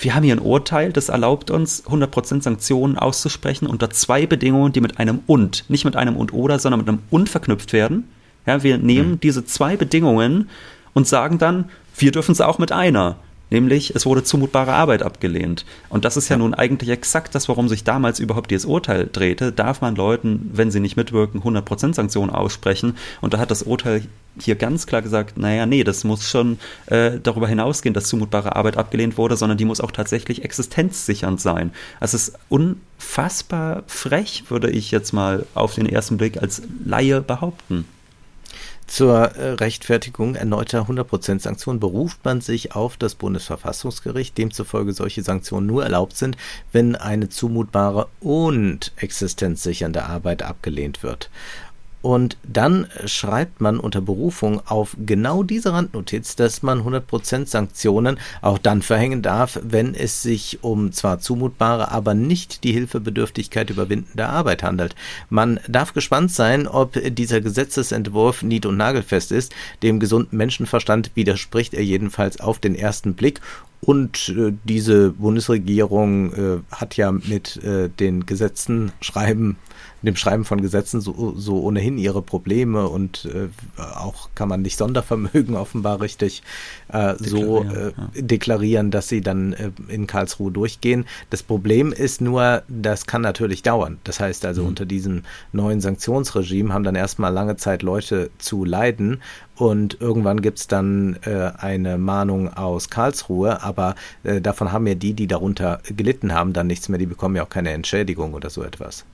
wir 0.03 0.15
haben 0.15 0.25
hier 0.25 0.35
ein 0.35 0.41
Urteil, 0.41 0.93
das 0.93 1.09
erlaubt 1.09 1.51
uns, 1.51 1.85
100% 1.87 2.43
Sanktionen 2.43 2.99
auszusprechen 2.99 3.67
unter 3.67 3.91
zwei 3.91 4.27
Bedingungen, 4.27 4.73
die 4.73 4.81
mit 4.81 4.99
einem 4.99 5.21
und, 5.27 5.65
nicht 5.69 5.85
mit 5.85 5.97
einem 5.97 6.17
und 6.17 6.33
oder, 6.33 6.59
sondern 6.59 6.81
mit 6.81 6.89
einem 6.89 7.01
und 7.11 7.29
verknüpft 7.29 7.73
werden. 7.73 8.09
Ja, 8.47 8.63
wir 8.63 8.79
nehmen 8.79 9.13
mhm. 9.13 9.21
diese 9.21 9.45
zwei 9.45 9.77
Bedingungen 9.77 10.49
und 10.95 11.07
sagen 11.07 11.39
dann, 11.39 11.67
wir 11.97 12.11
dürfen 12.11 12.33
es 12.33 12.41
auch 12.41 12.59
mit 12.59 12.73
einer 12.73 13.17
nämlich 13.53 13.95
es 13.95 14.07
wurde 14.07 14.25
zumutbare 14.25 14.73
Arbeit 14.73 15.03
abgelehnt. 15.03 15.65
Und 15.89 16.05
das 16.05 16.17
ist 16.17 16.29
ja, 16.29 16.35
ja, 16.35 16.39
nun 16.39 16.55
eigentlich 16.55 16.89
exakt 16.89 17.35
das, 17.35 17.49
warum 17.49 17.69
sich 17.69 17.85
damals 17.85 18.19
überhaupt 18.19 18.51
dieses 18.51 18.65
Urteil 18.65 19.09
drehte. 19.13 19.53
Darf 19.53 19.83
man 19.83 19.95
Leuten, 19.95 20.51
wenn 20.53 20.71
sie 20.71 20.81
nicht 20.81 20.97
mitwirken, 20.97 21.43
100% 21.43 21.95
Sanktionen 21.95 22.31
aussprechen? 22.31 22.97
Und 23.21 23.35
da 23.35 23.39
hat 23.39 23.51
das 23.51 23.63
Urteil 23.63 24.03
hier 24.41 24.55
ganz 24.55 24.87
klar 24.87 25.03
gesagt, 25.03 25.37
naja, 25.37 25.67
nee, 25.67 25.85
das 25.85 26.05
muss 26.05 26.27
schon 26.29 26.59
äh, 26.87 27.21
darüber 27.23 27.47
hinausgehen, 27.47 27.93
dass 27.93 28.07
zumutbare 28.07 28.57
Arbeit 28.57 28.79
abgelehnt 28.79 29.19
wurde, 29.19 29.37
sondern 29.37 29.59
die 29.59 29.67
muss 29.67 29.83
auch 29.83 29.91
tatsächlich 29.91 30.43
existenzsichernd 30.43 31.39
sein. 31.39 31.73
Also 32.01 32.17
es 32.17 32.29
ist 32.29 32.39
unfassbar 32.49 33.83
frech, 33.87 34.45
würde 34.49 34.71
ich 34.71 34.91
jetzt 34.91 35.13
mal 35.13 35.45
auf 35.55 35.75
den 35.75 35.87
ersten 35.87 36.17
Blick 36.17 36.41
als 36.41 36.63
Laie 36.85 37.21
behaupten. 37.21 37.85
Zur 38.93 39.37
äh, 39.37 39.53
Rechtfertigung 39.53 40.35
erneuter 40.35 40.83
100% 40.83 41.41
Sanktionen 41.41 41.81
beruft 41.81 42.23
man 42.27 42.43
sich 42.43 42.75
auf 42.75 42.99
das 42.99 43.15
Bundesverfassungsgericht, 43.15 44.37
demzufolge 44.37 44.93
solche 44.93 45.23
Sanktionen 45.23 45.67
nur 45.67 45.83
erlaubt 45.83 46.15
sind, 46.15 46.37
wenn 46.73 46.95
eine 46.95 47.31
zumutbare 47.31 48.09
und 48.21 48.93
existenzsichernde 48.97 50.05
Arbeit 50.05 50.43
abgelehnt 50.43 51.03
wird. 51.03 51.31
Und 52.03 52.37
dann 52.43 52.89
schreibt 53.07 53.61
man 53.61 53.79
unter 53.79 54.01
Berufung 54.01 54.61
auf 54.67 54.97
genau 55.07 55.45
diese 55.45 55.73
Randnotiz, 55.73 56.35
dass 56.35 56.63
man 56.63 56.83
100% 56.83 57.47
Sanktionen 57.47 58.19
auch 58.41 58.59
dann 58.59 58.83
verhängen 58.83 59.23
darf, 59.23 59.59
wenn 59.63 59.95
es 59.95 60.23
sich 60.23 60.59
um 60.63 60.93
zwar 60.93 61.21
zumutbare, 61.21 61.93
aber 61.93 62.15
nicht 62.15 62.65
die 62.65 62.73
Hilfebedürftigkeit 62.73 63.71
überwindende 63.71 64.29
Arbeit 64.29 64.65
handelt. 64.65 64.97
Man 65.31 65.61
darf 65.69 65.95
gespannt 65.95 66.33
sein, 66.33 66.67
ob 66.67 66.99
dieser 67.15 67.41
Gesetzesentwurf 67.41 68.43
nied- 68.43 68.67
und 68.67 68.77
nagelfest 68.77 69.31
ist. 69.31 69.55
Dem 69.85 70.01
gesunden 70.01 70.37
Menschenverstand 70.37 71.13
widerspricht 71.15 71.73
er 71.73 71.85
jedenfalls 71.85 72.41
auf 72.41 72.59
den 72.59 72.75
ersten 72.75 73.15
Blick 73.15 73.41
und 73.85 74.29
äh, 74.29 74.53
diese 74.65 75.11
Bundesregierung 75.11 76.33
äh, 76.33 76.61
hat 76.71 76.97
ja 76.97 77.11
mit 77.11 77.63
äh, 77.65 77.89
den 77.89 78.27
Gesetzen 78.27 78.93
schreiben 79.01 79.57
dem 80.03 80.17
Schreiben 80.17 80.45
von 80.45 80.61
Gesetzen 80.61 81.01
so, 81.01 81.35
so 81.37 81.61
ohnehin 81.61 81.99
ihre 81.99 82.23
Probleme 82.23 82.89
und 82.89 83.27
äh, 83.27 83.49
auch 83.79 84.31
kann 84.35 84.49
man 84.49 84.63
nicht 84.63 84.77
Sondervermögen 84.77 85.57
offenbar 85.57 86.01
richtig 86.01 86.43
äh, 86.89 87.15
so 87.19 87.65
äh, 87.65 87.87
ja. 87.87 87.93
deklarieren, 88.15 88.91
dass 88.91 89.09
sie 89.09 89.21
dann 89.21 89.53
äh, 89.53 89.71
in 89.89 90.07
Karlsruhe 90.07 90.51
durchgehen. 90.51 91.07
Das 91.31 91.43
Problem 91.43 91.93
ist 91.93 92.21
nur, 92.21 92.63
das 92.69 93.07
kann 93.07 93.23
natürlich 93.23 93.63
dauern. 93.63 93.99
Das 94.05 94.21
heißt 94.21 94.45
also, 94.45 94.63
mhm. 94.63 94.69
unter 94.69 94.87
diesem 94.87 95.23
neuen 95.53 95.81
Sanktionsregime 95.81 96.73
haben 96.73 96.85
dann 96.85 96.95
erstmal 96.95 97.33
lange 97.33 97.57
Zeit 97.57 97.83
Leute 97.83 98.31
zu 98.39 98.65
leiden 98.65 99.21
und 99.57 100.01
irgendwann 100.01 100.41
gibt's 100.41 100.67
dann 100.67 101.19
äh, 101.25 101.53
eine 101.57 101.99
Mahnung 101.99 102.53
aus 102.53 102.91
Karlsruhe, 102.91 103.63
aber 103.63 103.95
äh, 104.25 104.41
davon 104.41 104.73
haben 104.73 104.87
ja 104.87 104.95
die, 104.95 105.15
die 105.15 105.27
darunter 105.27 105.81
gelitten 105.85 106.33
haben, 106.33 106.53
dann 106.53 106.67
nichts 106.67 106.89
mehr. 106.89 106.99
Die 106.99 107.07
bekommen 107.07 107.37
ja 107.37 107.45
auch 107.45 107.49
keine 107.49 107.71
Entschädigung 107.71 108.35
oder 108.35 108.51
so 108.51 108.63
etwas. 108.63 109.05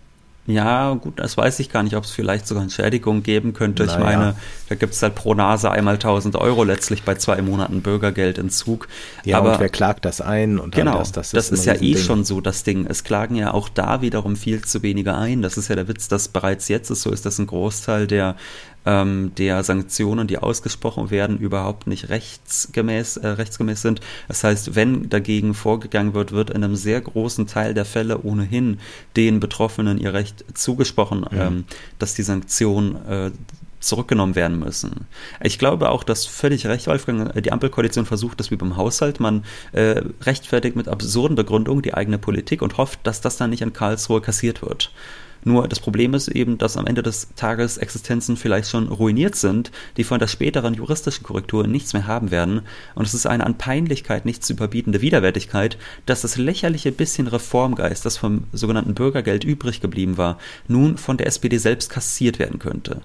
Ja, 0.49 0.95
gut, 0.95 1.21
das 1.21 1.37
weiß 1.37 1.61
ich 1.61 1.69
gar 1.69 1.83
nicht, 1.83 1.95
ob 1.95 2.05
es 2.05 2.11
vielleicht 2.11 2.47
sogar 2.47 2.63
Entschädigung 2.63 3.23
geben 3.23 3.53
könnte. 3.53 3.85
Naja. 3.85 3.99
Ich 3.99 4.05
meine, 4.05 4.35
da 4.71 4.77
gibt 4.77 4.95
es 4.95 5.03
halt 5.03 5.15
pro 5.15 5.35
Nase 5.35 5.71
einmal 5.71 5.95
1000 5.97 6.37
Euro 6.37 6.65
letztlich 6.65 7.03
bei 7.03 7.17
zwei 7.17 7.43
Monaten 7.43 7.83
Bürgergeldentzug. 7.83 8.89
Ja, 9.27 9.39
Aber, 9.39 9.53
und 9.53 9.61
wer 9.61 9.69
klagt 9.69 10.07
das 10.07 10.23
ein? 10.23 10.59
Und 10.59 10.75
genau, 10.75 11.01
das, 11.01 11.13
das, 11.13 11.33
das 11.33 11.51
ist, 11.51 11.61
ist 11.61 11.67
ja 11.67 11.75
eh 11.75 11.99
schon 11.99 12.25
so 12.25 12.41
das 12.41 12.63
Ding. 12.63 12.87
Es 12.89 13.05
klagen 13.05 13.35
ja 13.35 13.53
auch 13.53 13.69
da 13.69 14.01
wiederum 14.01 14.37
viel 14.37 14.65
zu 14.65 14.83
wenige 14.83 15.15
ein. 15.15 15.43
Das 15.43 15.59
ist 15.59 15.69
ja 15.69 15.77
der 15.77 15.87
Witz, 15.87 16.09
dass 16.09 16.29
bereits 16.29 16.69
jetzt 16.69 16.89
ist 16.89 17.03
so 17.03 17.11
ist, 17.11 17.27
dass 17.27 17.39
ein 17.39 17.47
Großteil 17.47 18.07
der 18.07 18.35
ähm, 18.89 19.33
der 19.37 19.63
Sanktionen, 19.65 20.27
die 20.27 20.39
ausgesprochen 20.39 21.11
werden, 21.11 21.39
überhaupt 21.39 21.87
nicht 21.87 22.09
rechtsgemäß, 22.09 23.19
äh, 23.19 23.29
rechtsgemäß 23.29 23.83
sind. 23.83 24.01
Das 24.29 24.43
heißt, 24.43 24.75
wenn 24.75 25.11
dagegen 25.11 25.53
vorgegangen 25.53 26.15
wird, 26.15 26.33
wird 26.33 26.49
in 26.49 26.65
einem 26.65 26.75
sehr 26.75 27.01
großen 27.01 27.47
Teil 27.47 27.75
der 27.75 27.85
Fälle 27.85 28.23
ohnehin 28.23 28.81
den 29.15 29.41
Betroffenen 29.41 29.99
ihr 29.99 30.15
Recht 30.15 30.43
zugesprochen, 30.55 31.27
ja. 31.31 31.49
ähm, 31.49 31.65
dass 31.99 32.15
die 32.15 32.23
Sanktionen 32.23 32.97
äh, 33.07 33.31
zurückgenommen 33.81 34.35
werden 34.35 34.59
müssen. 34.59 35.07
Ich 35.43 35.59
glaube 35.59 35.91
auch, 35.91 36.03
dass 36.03 36.25
völlig 36.25 36.67
recht, 36.67 36.87
Wolfgang, 36.87 37.37
äh, 37.37 37.43
die 37.43 37.53
Ampelkoalition 37.53 38.07
versucht 38.07 38.41
das 38.41 38.51
wie 38.51 38.57
beim 38.57 38.79
Haushalt. 38.79 39.21
Man 39.21 39.45
äh, 39.73 40.03
rechtfertigt 40.23 40.77
mit 40.77 40.89
absurden 40.89 41.37
Begründungen 41.37 41.83
die 41.83 41.93
eigene 41.93 42.19
Politik 42.19 42.63
und 42.63 42.79
hofft, 42.79 43.01
dass 43.03 43.21
das 43.21 43.37
dann 43.37 43.51
nicht 43.51 43.61
in 43.61 43.75
Karlsruhe 43.75 44.23
kassiert 44.23 44.63
wird. 44.63 44.93
Nur 45.49 45.67
das 45.67 45.81
Problem 45.81 46.13
ist 46.13 46.29
eben, 46.29 46.59
dass 46.59 46.77
am 46.77 46.87
Ende 46.87 47.03
des 47.03 47.29
Tages 47.35 47.79
Existenzen 47.79 48.37
vielleicht 48.37 48.69
schon 48.69 48.89
ruiniert 48.89 49.35
sind, 49.35 49.73
die 49.97 50.05
von 50.05 50.19
der 50.19 50.27
späteren 50.27 50.75
juristischen 50.75 51.25
Korrektur 51.25 51.67
nichts 51.67 51.95
mehr 51.95 52.07
haben 52.07 52.31
werden. 52.31 52.61
Und 52.95 53.07
es 53.07 53.15
ist 53.15 53.25
eine 53.25 53.47
an 53.47 53.57
Peinlichkeit 53.57 54.27
nicht 54.27 54.45
zu 54.45 54.53
überbietende 54.53 55.01
Widerwärtigkeit, 55.01 55.79
dass 56.05 56.21
das 56.21 56.37
lächerliche 56.37 56.93
bisschen 56.93 57.29
Reformgeist, 57.29 58.05
das 58.05 58.19
vom 58.19 58.45
sogenannten 58.53 58.93
Bürgergeld 58.93 59.43
übrig 59.43 59.81
geblieben 59.81 60.19
war, 60.19 60.37
nun 60.67 60.99
von 60.99 61.17
der 61.17 61.27
SPD 61.27 61.57
selbst 61.57 61.89
kassiert 61.89 62.39
werden 62.39 62.59
könnte. 62.59 63.01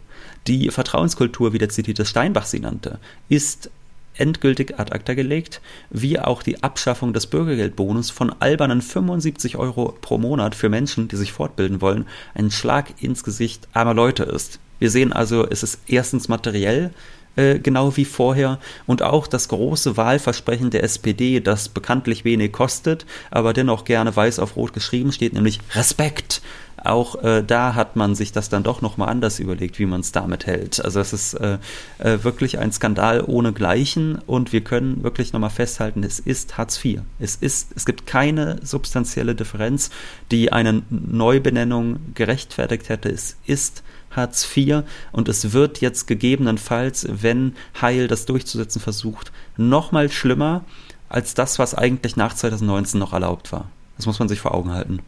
Die 0.46 0.70
Vertrauenskultur, 0.70 1.54
wie 1.54 1.60
der 1.60 1.70
zitierte 1.70 2.04
Steinbach 2.04 2.46
sie 2.46 2.60
nannte, 2.60 3.00
ist 3.30 3.70
endgültig 4.16 4.80
ad 4.80 4.92
acta 4.92 5.14
gelegt, 5.14 5.62
wie 5.90 6.20
auch 6.20 6.44
die 6.44 6.64
Abschaffung 6.64 7.14
des 7.14 7.28
Bürgergeldbonus 7.28 8.10
von 8.10 8.34
albernen 8.40 8.82
75 8.82 9.58
Euro 9.58 9.96
pro 10.02 10.18
Monat 10.18 10.56
für 10.56 10.70
Menschen, 10.70 11.08
die 11.08 11.16
sich 11.16 11.32
fortbilden 11.32 11.82
wollen, 11.82 12.08
ein 12.36 12.52
Schlag 12.52 13.02
ins 13.02 13.24
Gesicht 13.24 13.68
armer 13.74 13.94
Leute 13.94 14.24
ist. 14.24 14.60
Wir 14.80 14.90
sehen 14.90 15.14
also, 15.14 15.48
es 15.48 15.64
ist 15.64 15.80
erstens 15.88 16.28
materiell 16.28 16.92
äh, 17.36 17.58
genau 17.60 17.96
wie 17.98 18.06
vorher 18.06 18.60
und 18.86 19.02
auch 19.02 19.28
das 19.28 19.48
große 19.48 19.98
Wahlversprechen 19.98 20.70
der 20.70 20.84
SPD, 20.84 21.40
das 21.40 21.70
bekanntlich 21.70 22.26
wenig 22.26 22.52
kostet, 22.52 23.06
aber 23.32 23.54
dennoch 23.54 23.86
gerne 23.86 24.16
weiß 24.16 24.40
auf 24.40 24.56
rot 24.56 24.74
geschrieben 24.74 25.12
steht, 25.12 25.34
nämlich 25.34 25.60
Respekt 25.74 26.42
auch 26.78 27.24
äh, 27.24 27.44
da 27.44 27.76
hat 27.76 27.96
man 27.96 28.16
sich 28.16 28.32
das 28.32 28.50
dann 28.50 28.64
doch 28.64 28.82
nochmal 28.82 29.10
anders 29.10 29.40
überlegt, 29.40 29.80
wie 29.80 29.86
man 29.86 30.02
es 30.02 30.12
damit 30.12 30.46
hält. 30.46 30.84
Also 30.84 31.00
es 31.00 31.14
ist 31.14 31.34
äh, 31.36 31.58
äh, 32.00 32.24
wirklich 32.24 32.60
ein 32.60 32.72
Skandal 32.72 33.24
ohne 33.26 33.54
Gleichen 33.54 34.20
und 34.26 34.52
wir 34.54 34.62
können 34.62 35.04
wirklich 35.04 35.34
nochmal 35.34 35.50
festhalten, 35.50 36.04
es 36.04 36.20
ist 36.20 36.58
Hartz 36.58 36.84
IV. 36.84 37.02
Es 37.20 37.36
ist, 37.36 37.72
es 37.76 37.86
gibt 37.86 38.06
keine 38.06 38.60
substanzielle 38.64 39.36
Differenz, 39.36 39.90
die 40.32 40.52
eine 40.52 40.84
Neubenennung 40.90 42.00
gerechtfertigt 42.14 42.90
hätte. 42.90 43.10
Es 43.10 43.38
ist 43.46 43.84
Hartz 44.12 44.48
IV 44.56 44.84
und 45.12 45.30
es 45.30 45.54
wird 45.54 45.82
jetzt 45.82 46.08
gegebenenfalls, 46.08 47.08
wenn 47.10 47.56
Heil 47.82 48.08
das 48.08 48.26
durchzusetzen 48.26 48.82
versucht, 48.82 49.32
nochmal 49.58 50.12
schlimmer 50.12 50.64
als 51.10 51.34
das, 51.34 51.60
was 51.60 51.76
eigentlich 51.76 52.16
nach 52.16 52.34
2019 52.34 53.00
noch 53.00 53.14
erlaubt 53.14 53.52
war. 53.52 53.70
Das 53.98 54.06
muss 54.06 54.20
man 54.20 54.28
sich 54.28 54.40
vor 54.40 54.54
Augen 54.54 54.72
halten. 54.72 55.00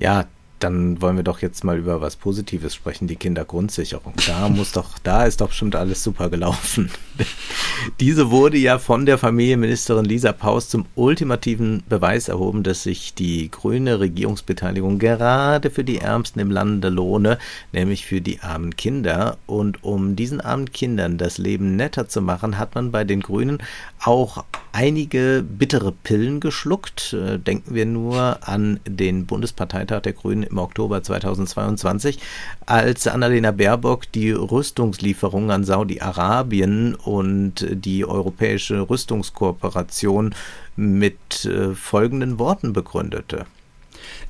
Ja, 0.00 0.24
dann 0.60 1.00
wollen 1.00 1.16
wir 1.16 1.24
doch 1.24 1.40
jetzt 1.40 1.64
mal 1.64 1.78
über 1.78 2.00
was 2.00 2.16
Positives 2.16 2.74
sprechen, 2.74 3.08
die 3.08 3.16
Kindergrundsicherung. 3.16 4.14
Da 4.26 4.48
muss 4.48 4.72
doch, 4.72 4.98
da 4.98 5.24
ist 5.24 5.40
doch 5.40 5.48
bestimmt 5.48 5.74
alles 5.74 6.02
super 6.02 6.28
gelaufen. 6.28 6.90
Diese 8.00 8.30
wurde 8.30 8.58
ja 8.58 8.78
von 8.78 9.06
der 9.06 9.18
Familienministerin 9.18 10.04
Lisa 10.04 10.32
Paus 10.32 10.68
zum 10.68 10.86
ultimativen 10.94 11.82
Beweis 11.88 12.28
erhoben, 12.28 12.62
dass 12.62 12.82
sich 12.82 13.14
die 13.14 13.50
grüne 13.50 14.00
Regierungsbeteiligung 14.00 14.98
gerade 14.98 15.70
für 15.70 15.84
die 15.84 15.98
Ärmsten 15.98 16.40
im 16.40 16.50
Lande 16.50 16.90
lohne, 16.90 17.38
nämlich 17.72 18.06
für 18.06 18.20
die 18.20 18.40
armen 18.40 18.76
Kinder. 18.76 19.38
Und 19.46 19.82
um 19.82 20.14
diesen 20.14 20.40
armen 20.40 20.70
Kindern 20.72 21.18
das 21.18 21.38
Leben 21.38 21.76
netter 21.76 22.08
zu 22.08 22.20
machen, 22.20 22.58
hat 22.58 22.74
man 22.74 22.90
bei 22.90 23.04
den 23.04 23.20
Grünen 23.20 23.58
auch 24.02 24.44
einige 24.72 25.44
bittere 25.46 25.92
Pillen 25.92 26.40
geschluckt. 26.40 27.14
Äh, 27.14 27.38
denken 27.38 27.74
wir 27.74 27.86
nur 27.86 28.38
an 28.46 28.80
den 28.86 29.26
Bundesparteitag 29.26 30.02
der 30.02 30.12
Grünen 30.12 30.49
im 30.50 30.58
Oktober 30.58 31.02
2022, 31.02 32.18
als 32.66 33.06
Annalena 33.06 33.50
Baerbock 33.50 34.10
die 34.12 34.32
Rüstungslieferungen 34.32 35.50
an 35.50 35.64
Saudi-Arabien 35.64 36.94
und 36.94 37.66
die 37.70 38.04
europäische 38.04 38.88
Rüstungskooperation 38.88 40.34
mit 40.76 41.44
äh, 41.44 41.74
folgenden 41.74 42.38
Worten 42.38 42.72
begründete. 42.72 43.46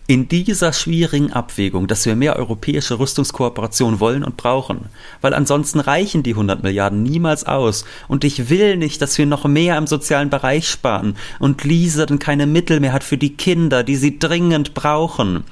In 0.07 0.27
dieser 0.27 0.73
schwierigen 0.73 1.33
Abwägung, 1.33 1.87
dass 1.87 2.05
wir 2.05 2.17
mehr 2.17 2.35
europäische 2.35 2.99
Rüstungskooperation 2.99 4.01
wollen 4.01 4.25
und 4.25 4.37
brauchen, 4.37 4.87
weil 5.21 5.35
ansonsten 5.35 5.79
reichen 5.79 6.25
die 6.25 6.33
100 6.33 6.65
Milliarden 6.65 7.05
niemals 7.05 7.45
aus 7.45 7.85
und 8.09 8.25
ich 8.25 8.51
will 8.51 8.77
nicht, 8.77 9.01
dass 9.03 9.17
wir 9.19 9.27
noch 9.27 9.45
mehr 9.45 9.79
im 9.79 9.87
sozialen 9.87 10.29
Bereich 10.29 10.69
sparen 10.69 11.17
und 11.39 11.63
Lisa 11.63 12.07
dann 12.07 12.19
keine 12.19 12.47
Mittel 12.47 12.81
mehr 12.81 12.93
hat 12.93 13.05
für 13.05 13.19
die 13.19 13.37
Kinder, 13.37 13.85
die 13.85 13.95
sie 13.95 14.19
dringend 14.19 14.75
brauchen. 14.75 15.45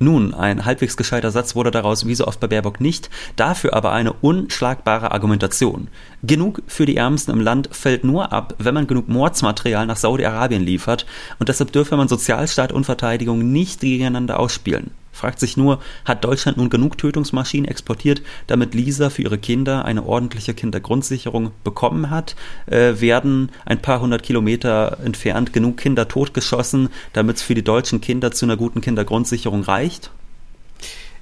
Nun, 0.00 0.32
ein 0.32 0.64
halbwegs 0.64 0.96
gescheiter 0.96 1.32
Satz 1.32 1.56
wurde 1.56 1.72
daraus 1.72 2.06
wie 2.06 2.14
so 2.14 2.26
oft 2.26 2.38
bei 2.38 2.46
Baerbock 2.46 2.80
nicht, 2.80 3.10
dafür 3.34 3.74
aber 3.74 3.92
eine 3.92 4.12
unschlagbare 4.12 5.10
Argumentation. 5.10 5.88
Genug 6.22 6.62
für 6.68 6.86
die 6.86 6.96
Ärmsten 6.96 7.32
im 7.32 7.40
Land 7.40 7.68
fällt 7.72 8.04
nur 8.04 8.32
ab, 8.32 8.54
wenn 8.58 8.74
man 8.74 8.86
genug 8.86 9.08
Mordsmaterial 9.08 9.86
nach 9.86 9.96
Saudi-Arabien 9.96 10.62
liefert 10.62 11.04
und 11.40 11.48
deshalb 11.48 11.72
dürfe 11.72 11.96
man 11.96 12.06
Sozialstaat 12.06 12.70
und 12.70 12.84
Verteidigung 12.84 13.50
nicht 13.50 13.80
gegeneinander 13.80 14.38
ausspielen 14.38 14.92
fragt 15.18 15.40
sich 15.40 15.56
nur, 15.56 15.80
hat 16.04 16.24
Deutschland 16.24 16.56
nun 16.56 16.70
genug 16.70 16.96
Tötungsmaschinen 16.96 17.68
exportiert, 17.68 18.22
damit 18.46 18.74
Lisa 18.74 19.10
für 19.10 19.22
ihre 19.22 19.38
Kinder 19.38 19.84
eine 19.84 20.04
ordentliche 20.04 20.54
Kindergrundsicherung 20.54 21.50
bekommen 21.64 22.10
hat? 22.10 22.36
Äh, 22.66 23.00
werden 23.00 23.50
ein 23.66 23.82
paar 23.82 24.00
hundert 24.00 24.22
Kilometer 24.22 24.98
entfernt 25.04 25.52
genug 25.52 25.76
Kinder 25.76 26.08
totgeschossen, 26.08 26.88
damit 27.12 27.36
es 27.36 27.42
für 27.42 27.54
die 27.54 27.64
deutschen 27.64 28.00
Kinder 28.00 28.30
zu 28.30 28.46
einer 28.46 28.56
guten 28.56 28.80
Kindergrundsicherung 28.80 29.62
reicht? 29.62 30.10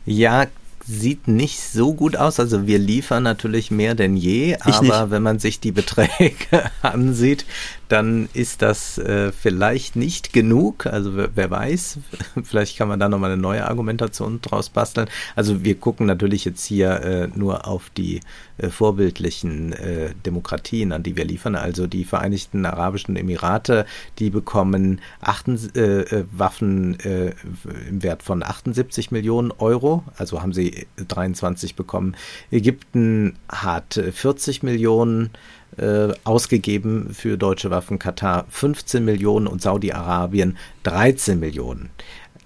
Ja, 0.04 0.46
sieht 0.86 1.26
nicht 1.26 1.60
so 1.60 1.94
gut 1.94 2.16
aus. 2.16 2.38
Also 2.38 2.66
wir 2.66 2.78
liefern 2.78 3.22
natürlich 3.22 3.70
mehr 3.70 3.94
denn 3.94 4.16
je, 4.16 4.56
aber 4.60 5.10
wenn 5.10 5.22
man 5.22 5.38
sich 5.38 5.58
die 5.58 5.72
Beträge 5.72 6.70
ansieht, 6.82 7.44
dann 7.88 8.28
ist 8.34 8.62
das 8.62 8.98
äh, 8.98 9.32
vielleicht 9.32 9.96
nicht 9.96 10.32
genug. 10.32 10.86
Also 10.86 11.16
wer, 11.16 11.50
weiß, 11.50 11.98
vielleicht 12.44 12.76
kann 12.76 12.88
man 12.88 13.00
da 13.00 13.08
nochmal 13.08 13.32
eine 13.32 13.40
neue 13.40 13.66
Argumentation 13.66 14.40
draus 14.40 14.68
basteln. 14.68 15.08
Also 15.34 15.64
wir 15.64 15.76
gucken 15.76 16.06
natürlich 16.06 16.44
jetzt 16.44 16.64
hier 16.64 17.00
äh, 17.02 17.28
nur 17.34 17.66
auf 17.66 17.90
die 17.90 18.20
äh, 18.58 18.68
vorbildlichen 18.68 19.72
äh, 19.72 20.14
Demokratien, 20.24 20.92
an 20.92 21.02
die 21.02 21.16
wir 21.16 21.24
liefern. 21.24 21.54
Also 21.54 21.86
die 21.86 22.04
Vereinigten 22.04 22.66
Arabischen 22.66 23.16
Emirate, 23.16 23.86
die 24.18 24.30
bekommen 24.30 25.00
achten, 25.20 25.58
äh, 25.74 26.00
äh, 26.00 26.24
Waffen 26.32 26.96
im 26.96 28.02
Wert 28.02 28.22
von 28.22 28.42
78 28.42 29.10
Millionen 29.10 29.50
Euro. 29.52 30.04
Also 30.16 30.42
haben 30.42 30.52
sie 30.52 30.86
2023 31.08 31.76
bekommen. 31.76 32.16
Ägypten 32.50 33.36
hat 33.48 34.00
40 34.12 34.62
Millionen 34.62 35.30
äh, 35.78 36.08
ausgegeben 36.24 37.10
für 37.12 37.36
deutsche 37.36 37.70
Waffen, 37.70 37.98
Katar 37.98 38.46
15 38.48 39.04
Millionen 39.04 39.46
und 39.46 39.62
Saudi-Arabien 39.62 40.56
13 40.84 41.38
Millionen. 41.38 41.90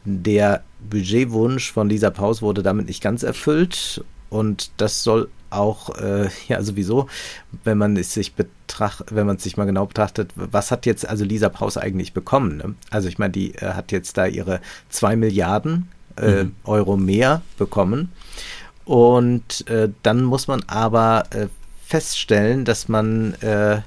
Der 0.04 0.62
Budgetwunsch 0.88 1.72
von 1.72 1.88
Lisa 1.88 2.10
Paus 2.10 2.42
wurde 2.42 2.62
damit 2.62 2.86
nicht 2.86 3.02
ganz 3.02 3.22
erfüllt 3.22 4.02
und 4.30 4.70
das 4.78 5.02
soll 5.02 5.28
auch 5.50 5.90
äh, 5.96 6.28
ja 6.48 6.62
sowieso, 6.62 7.08
wenn 7.64 7.78
man 7.78 7.96
es 7.96 8.14
sich 8.14 8.34
betracht, 8.34 9.04
wenn 9.10 9.26
man 9.26 9.36
es 9.36 9.42
sich 9.42 9.56
mal 9.56 9.66
genau 9.66 9.86
betrachtet, 9.86 10.32
was 10.34 10.70
hat 10.70 10.86
jetzt 10.86 11.08
also 11.08 11.24
Lisa 11.24 11.48
Paus 11.48 11.76
eigentlich 11.76 12.12
bekommen? 12.12 12.56
Ne? 12.56 12.74
Also 12.90 13.08
ich 13.08 13.18
meine, 13.18 13.32
die 13.32 13.54
äh, 13.56 13.72
hat 13.72 13.92
jetzt 13.92 14.16
da 14.16 14.26
ihre 14.26 14.60
zwei 14.88 15.16
Milliarden 15.16 15.88
äh, 16.16 16.44
mhm. 16.44 16.54
Euro 16.64 16.96
mehr 16.96 17.42
bekommen. 17.58 18.10
Und 18.84 19.68
äh, 19.68 19.90
dann 20.02 20.24
muss 20.24 20.48
man 20.48 20.62
aber 20.66 21.24
äh, 21.30 21.46
feststellen, 21.90 22.64
dass 22.64 22.88
man 22.88 23.34
äh, 23.42 23.80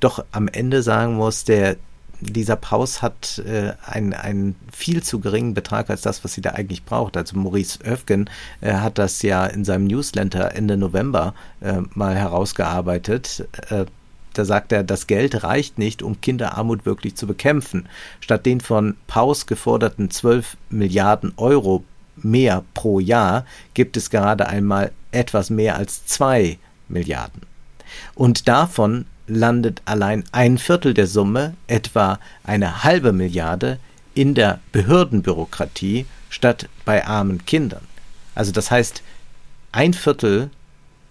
doch 0.00 0.24
am 0.32 0.48
Ende 0.48 0.82
sagen 0.82 1.14
muss, 1.14 1.44
der 1.44 1.76
dieser 2.20 2.56
Paus 2.56 3.00
hat 3.00 3.40
äh, 3.46 3.74
einen, 3.84 4.56
viel 4.72 5.04
zu 5.04 5.20
geringen 5.20 5.54
Betrag 5.54 5.88
als 5.88 6.00
das, 6.00 6.24
was 6.24 6.32
sie 6.32 6.40
da 6.40 6.50
eigentlich 6.50 6.84
braucht. 6.84 7.16
Also 7.16 7.38
Maurice 7.38 7.78
Oefgen 7.84 8.28
äh, 8.60 8.72
hat 8.72 8.98
das 8.98 9.22
ja 9.22 9.46
in 9.46 9.64
seinem 9.64 9.84
Newsletter 9.84 10.54
Ende 10.54 10.76
November 10.76 11.34
äh, 11.60 11.80
mal 11.94 12.16
herausgearbeitet. 12.16 13.46
Äh, 13.68 13.84
da 14.34 14.44
sagt 14.44 14.72
er, 14.72 14.82
das 14.82 15.06
Geld 15.06 15.44
reicht 15.44 15.78
nicht, 15.78 16.02
um 16.02 16.20
Kinderarmut 16.20 16.86
wirklich 16.86 17.14
zu 17.14 17.26
bekämpfen. 17.26 17.88
Statt 18.20 18.46
den 18.46 18.60
von 18.60 18.96
Paus 19.06 19.46
geforderten 19.46 20.10
12 20.10 20.56
Milliarden 20.70 21.34
Euro 21.36 21.84
mehr 22.16 22.64
pro 22.74 22.98
Jahr 22.98 23.44
gibt 23.74 23.96
es 23.96 24.10
gerade 24.10 24.48
einmal 24.48 24.90
etwas 25.12 25.50
mehr 25.50 25.76
als 25.76 26.04
2 26.06 26.58
Milliarden. 26.88 27.42
Und 28.14 28.48
davon 28.48 29.06
landet 29.26 29.82
allein 29.84 30.24
ein 30.32 30.58
Viertel 30.58 30.94
der 30.94 31.06
Summe, 31.06 31.54
etwa 31.66 32.18
eine 32.44 32.84
halbe 32.84 33.12
Milliarde, 33.12 33.78
in 34.14 34.34
der 34.34 34.60
Behördenbürokratie 34.72 36.06
statt 36.28 36.68
bei 36.84 37.06
armen 37.06 37.44
Kindern. 37.46 37.86
Also 38.34 38.52
das 38.52 38.70
heißt, 38.70 39.02
ein 39.72 39.94
Viertel 39.94 40.50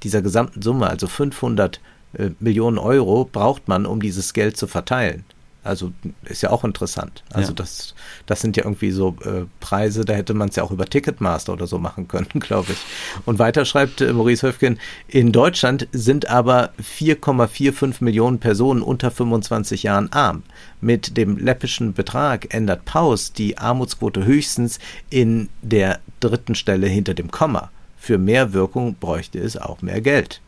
dieser 0.03 0.21
gesamten 0.21 0.61
Summe, 0.61 0.87
also 0.87 1.07
500 1.07 1.79
äh, 2.13 2.29
Millionen 2.39 2.77
Euro, 2.77 3.25
braucht 3.25 3.67
man, 3.67 3.85
um 3.85 4.01
dieses 4.01 4.33
Geld 4.33 4.57
zu 4.57 4.67
verteilen. 4.67 5.23
Also 5.67 5.91
ist 6.23 6.41
ja 6.41 6.49
auch 6.49 6.63
interessant. 6.63 7.23
Also 7.31 7.49
ja. 7.49 7.55
das, 7.55 7.93
das 8.25 8.41
sind 8.41 8.57
ja 8.57 8.63
irgendwie 8.63 8.91
so 8.91 9.15
äh, 9.23 9.45
Preise, 9.59 10.05
da 10.05 10.13
hätte 10.13 10.33
man 10.33 10.49
es 10.49 10.55
ja 10.55 10.63
auch 10.63 10.71
über 10.71 10.85
Ticketmaster 10.85 11.53
oder 11.53 11.67
so 11.67 11.77
machen 11.77 12.07
können, 12.07 12.27
glaube 12.39 12.71
ich. 12.71 12.79
Und 13.25 13.39
weiter 13.39 13.65
schreibt 13.65 14.01
äh, 14.01 14.13
Maurice 14.13 14.47
Höfgen, 14.47 14.79
in 15.07 15.31
Deutschland 15.31 15.87
sind 15.91 16.29
aber 16.29 16.71
4,45 16.81 18.03
Millionen 18.03 18.39
Personen 18.39 18.81
unter 18.81 19.11
25 19.11 19.83
Jahren 19.83 20.11
arm. 20.11 20.43
Mit 20.79 21.17
dem 21.17 21.37
läppischen 21.37 21.93
Betrag 21.93 22.53
ändert 22.53 22.85
Paus 22.85 23.33
die 23.33 23.57
Armutsquote 23.57 24.25
höchstens 24.25 24.79
in 25.09 25.49
der 25.61 25.99
dritten 26.19 26.55
Stelle 26.55 26.87
hinter 26.87 27.13
dem 27.13 27.31
Komma. 27.31 27.71
Für 27.97 28.17
mehr 28.17 28.53
Wirkung 28.53 28.95
bräuchte 28.95 29.39
es 29.39 29.57
auch 29.57 29.81
mehr 29.81 30.01
Geld. 30.01 30.39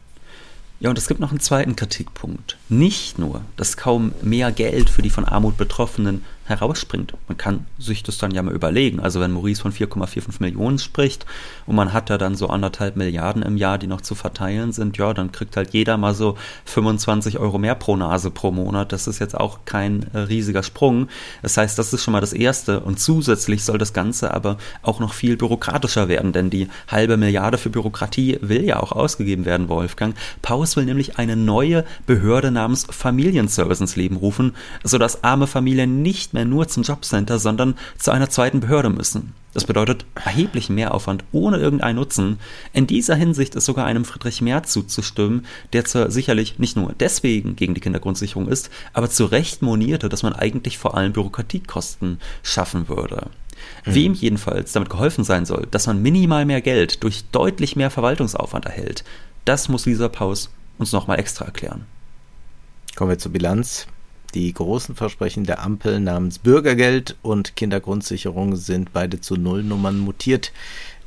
Ja, 0.79 0.89
und 0.89 0.97
es 0.97 1.07
gibt 1.07 1.19
noch 1.19 1.31
einen 1.31 1.41
zweiten 1.41 1.75
Kritikpunkt. 1.75 2.57
Nicht 2.69 3.19
nur, 3.19 3.41
dass 3.57 3.75
kaum 3.75 4.13
mehr 4.21 4.51
Geld 4.51 4.89
für 4.89 5.01
die 5.01 5.09
von 5.09 5.25
Armut 5.25 5.57
Betroffenen 5.57 6.23
herausspringt. 6.49 7.13
Man 7.27 7.37
kann 7.37 7.65
sich 7.77 8.03
das 8.03 8.17
dann 8.17 8.31
ja 8.31 8.41
mal 8.41 8.53
überlegen. 8.53 8.99
Also 8.99 9.19
wenn 9.19 9.31
Maurice 9.31 9.61
von 9.61 9.71
4,45 9.71 10.37
Millionen 10.39 10.79
spricht 10.79 11.25
und 11.65 11.75
man 11.75 11.93
hat 11.93 12.09
da 12.09 12.17
dann 12.17 12.35
so 12.35 12.47
anderthalb 12.47 12.95
Milliarden 12.95 13.43
im 13.43 13.55
Jahr, 13.55 13.77
die 13.77 13.87
noch 13.87 14.01
zu 14.01 14.15
verteilen 14.15 14.71
sind, 14.71 14.97
ja, 14.97 15.13
dann 15.13 15.31
kriegt 15.31 15.55
halt 15.55 15.73
jeder 15.73 15.97
mal 15.97 16.13
so 16.13 16.37
25 16.65 17.37
Euro 17.37 17.59
mehr 17.59 17.75
pro 17.75 17.95
Nase 17.95 18.31
pro 18.31 18.51
Monat. 18.51 18.91
Das 18.91 19.07
ist 19.07 19.19
jetzt 19.19 19.37
auch 19.37 19.59
kein 19.65 20.07
äh, 20.13 20.19
riesiger 20.19 20.63
Sprung. 20.63 21.07
Das 21.41 21.55
heißt, 21.55 21.77
das 21.77 21.93
ist 21.93 22.03
schon 22.03 22.11
mal 22.13 22.21
das 22.21 22.33
Erste. 22.33 22.79
Und 22.79 22.99
zusätzlich 22.99 23.63
soll 23.63 23.77
das 23.77 23.93
Ganze 23.93 24.33
aber 24.33 24.57
auch 24.81 24.99
noch 24.99 25.13
viel 25.13 25.37
bürokratischer 25.37 26.07
werden, 26.07 26.33
denn 26.33 26.49
die 26.49 26.67
halbe 26.87 27.17
Milliarde 27.17 27.57
für 27.57 27.69
Bürokratie 27.69 28.39
will 28.41 28.65
ja 28.65 28.79
auch 28.79 28.91
ausgegeben 28.91 29.45
werden, 29.45 29.69
Wolfgang. 29.69 30.15
Paus 30.41 30.75
will 30.75 30.85
nämlich 30.85 31.17
eine 31.19 31.35
neue 31.35 31.85
Behörde 32.07 32.51
namens 32.51 32.87
Familienservice 32.89 33.81
ins 33.81 33.95
Leben 33.95 34.15
rufen, 34.17 34.55
sodass 34.83 35.23
arme 35.23 35.47
Familien 35.47 36.01
nicht 36.01 36.33
mehr 36.33 36.38
mehr 36.39 36.45
nur 36.45 36.67
zum 36.67 36.83
Jobcenter, 36.83 37.37
sondern 37.37 37.75
zu 37.97 38.11
einer 38.11 38.29
zweiten 38.29 38.61
Behörde 38.61 38.89
müssen. 38.89 39.33
Das 39.53 39.65
bedeutet 39.65 40.05
erheblichen 40.15 40.75
Mehraufwand 40.75 41.23
ohne 41.31 41.57
irgendeinen 41.57 41.95
Nutzen. 41.95 42.39
In 42.71 42.87
dieser 42.87 43.15
Hinsicht 43.15 43.55
ist 43.55 43.65
sogar 43.65 43.85
einem 43.85 44.05
Friedrich 44.05 44.41
Merz 44.41 44.71
zuzustimmen, 44.71 45.45
der 45.73 45.85
zwar 45.85 46.11
sicherlich 46.11 46.59
nicht 46.59 46.75
nur 46.75 46.93
deswegen 46.99 47.55
gegen 47.55 47.73
die 47.73 47.81
Kindergrundsicherung 47.81 48.47
ist, 48.47 48.69
aber 48.93 49.09
zu 49.09 49.25
Recht 49.25 49.61
monierte, 49.61 50.07
dass 50.07 50.23
man 50.23 50.33
eigentlich 50.33 50.77
vor 50.77 50.95
allem 50.95 51.13
Bürokratiekosten 51.13 52.19
schaffen 52.43 52.87
würde. 52.87 53.27
Mhm. 53.85 53.95
Wem 53.95 54.13
jedenfalls 54.13 54.71
damit 54.71 54.89
geholfen 54.89 55.23
sein 55.23 55.45
soll, 55.45 55.67
dass 55.71 55.87
man 55.87 56.01
minimal 56.01 56.45
mehr 56.45 56.61
Geld 56.61 57.03
durch 57.03 57.25
deutlich 57.31 57.75
mehr 57.75 57.89
Verwaltungsaufwand 57.89 58.65
erhält, 58.65 59.03
das 59.45 59.67
muss 59.67 59.85
Lisa 59.85 60.07
Paus 60.07 60.51
uns 60.77 60.91
nochmal 60.91 61.19
extra 61.19 61.45
erklären. 61.45 61.85
Kommen 62.95 63.09
wir 63.09 63.17
zur 63.17 63.31
Bilanz. 63.31 63.87
Die 64.35 64.53
großen 64.53 64.95
Versprechen 64.95 65.43
der 65.45 65.63
Ampel 65.63 65.99
namens 65.99 66.37
Bürgergeld 66.37 67.15
und 67.23 67.55
Kindergrundsicherung 67.55 68.55
sind 68.55 68.93
beide 68.93 69.19
zu 69.21 69.37
Nullnummern 69.37 69.97
mutiert. 69.97 70.51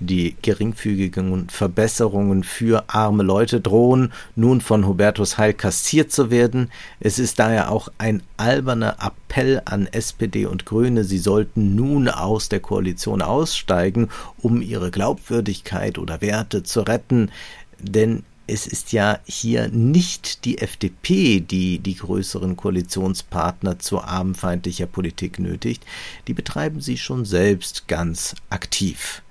Die 0.01 0.35
geringfügigen 0.43 1.49
Verbesserungen 1.49 2.43
für 2.43 2.83
arme 2.89 3.23
Leute 3.23 3.61
drohen 3.61 4.13
nun 4.35 4.61
von 4.61 4.89
Hubertus 4.89 5.39
Heil 5.39 5.55
kassiert 5.55 6.11
zu 6.11 6.33
werden. 6.33 6.73
Es 6.99 7.21
ist 7.21 7.39
daher 7.39 7.71
auch 7.71 7.89
ein 7.99 8.25
alberner 8.37 8.97
Appell 9.01 9.63
an 9.65 9.87
SPD 9.87 10.47
und 10.47 10.67
Grüne, 10.67 11.05
sie 11.05 11.19
sollten 11.19 11.77
nun 11.77 12.09
aus 12.09 12.49
der 12.49 12.59
Koalition 12.59 13.23
aussteigen, 13.23 14.09
um 14.39 14.61
ihre 14.61 14.91
Glaubwürdigkeit 14.91 15.99
oder 15.99 16.21
Werte 16.21 16.65
zu 16.65 16.81
retten. 16.81 17.31
Denn 17.79 18.25
es 18.47 18.67
ist 18.67 18.93
ja 18.93 19.19
hier 19.25 19.69
nicht 19.69 20.45
die 20.45 20.59
FDP, 20.59 21.41
die 21.41 21.79
die 21.79 21.97
größeren 21.97 22.57
Koalitionspartner 22.57 23.79
zu 23.79 24.01
armenfeindlicher 24.01 24.87
Politik 24.87 25.39
nötigt, 25.39 25.85
die 26.27 26.35
betreiben 26.35 26.81
sie 26.81 26.99
schon 26.99 27.25
selbst 27.25 27.89
ganz 27.89 28.35
aktiv. 28.51 29.23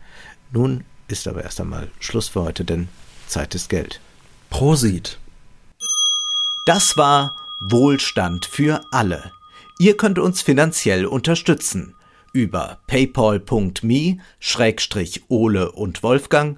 Nun 0.51 0.83
ist 1.07 1.27
aber 1.27 1.43
erst 1.43 1.61
einmal 1.61 1.89
Schluss 1.99 2.29
für 2.29 2.43
heute, 2.43 2.65
denn 2.65 2.87
Zeit 3.27 3.53
ist 3.55 3.69
Geld. 3.69 3.99
Prosit. 4.49 5.19
Das 6.65 6.97
war 6.97 7.35
Wohlstand 7.59 8.45
für 8.45 8.81
alle. 8.91 9.31
Ihr 9.79 9.97
könnt 9.97 10.19
uns 10.19 10.41
finanziell 10.41 11.05
unterstützen 11.05 11.95
über 12.33 12.77
paypal.me-ole 12.87 15.71
und 15.71 16.03
Wolfgang 16.03 16.57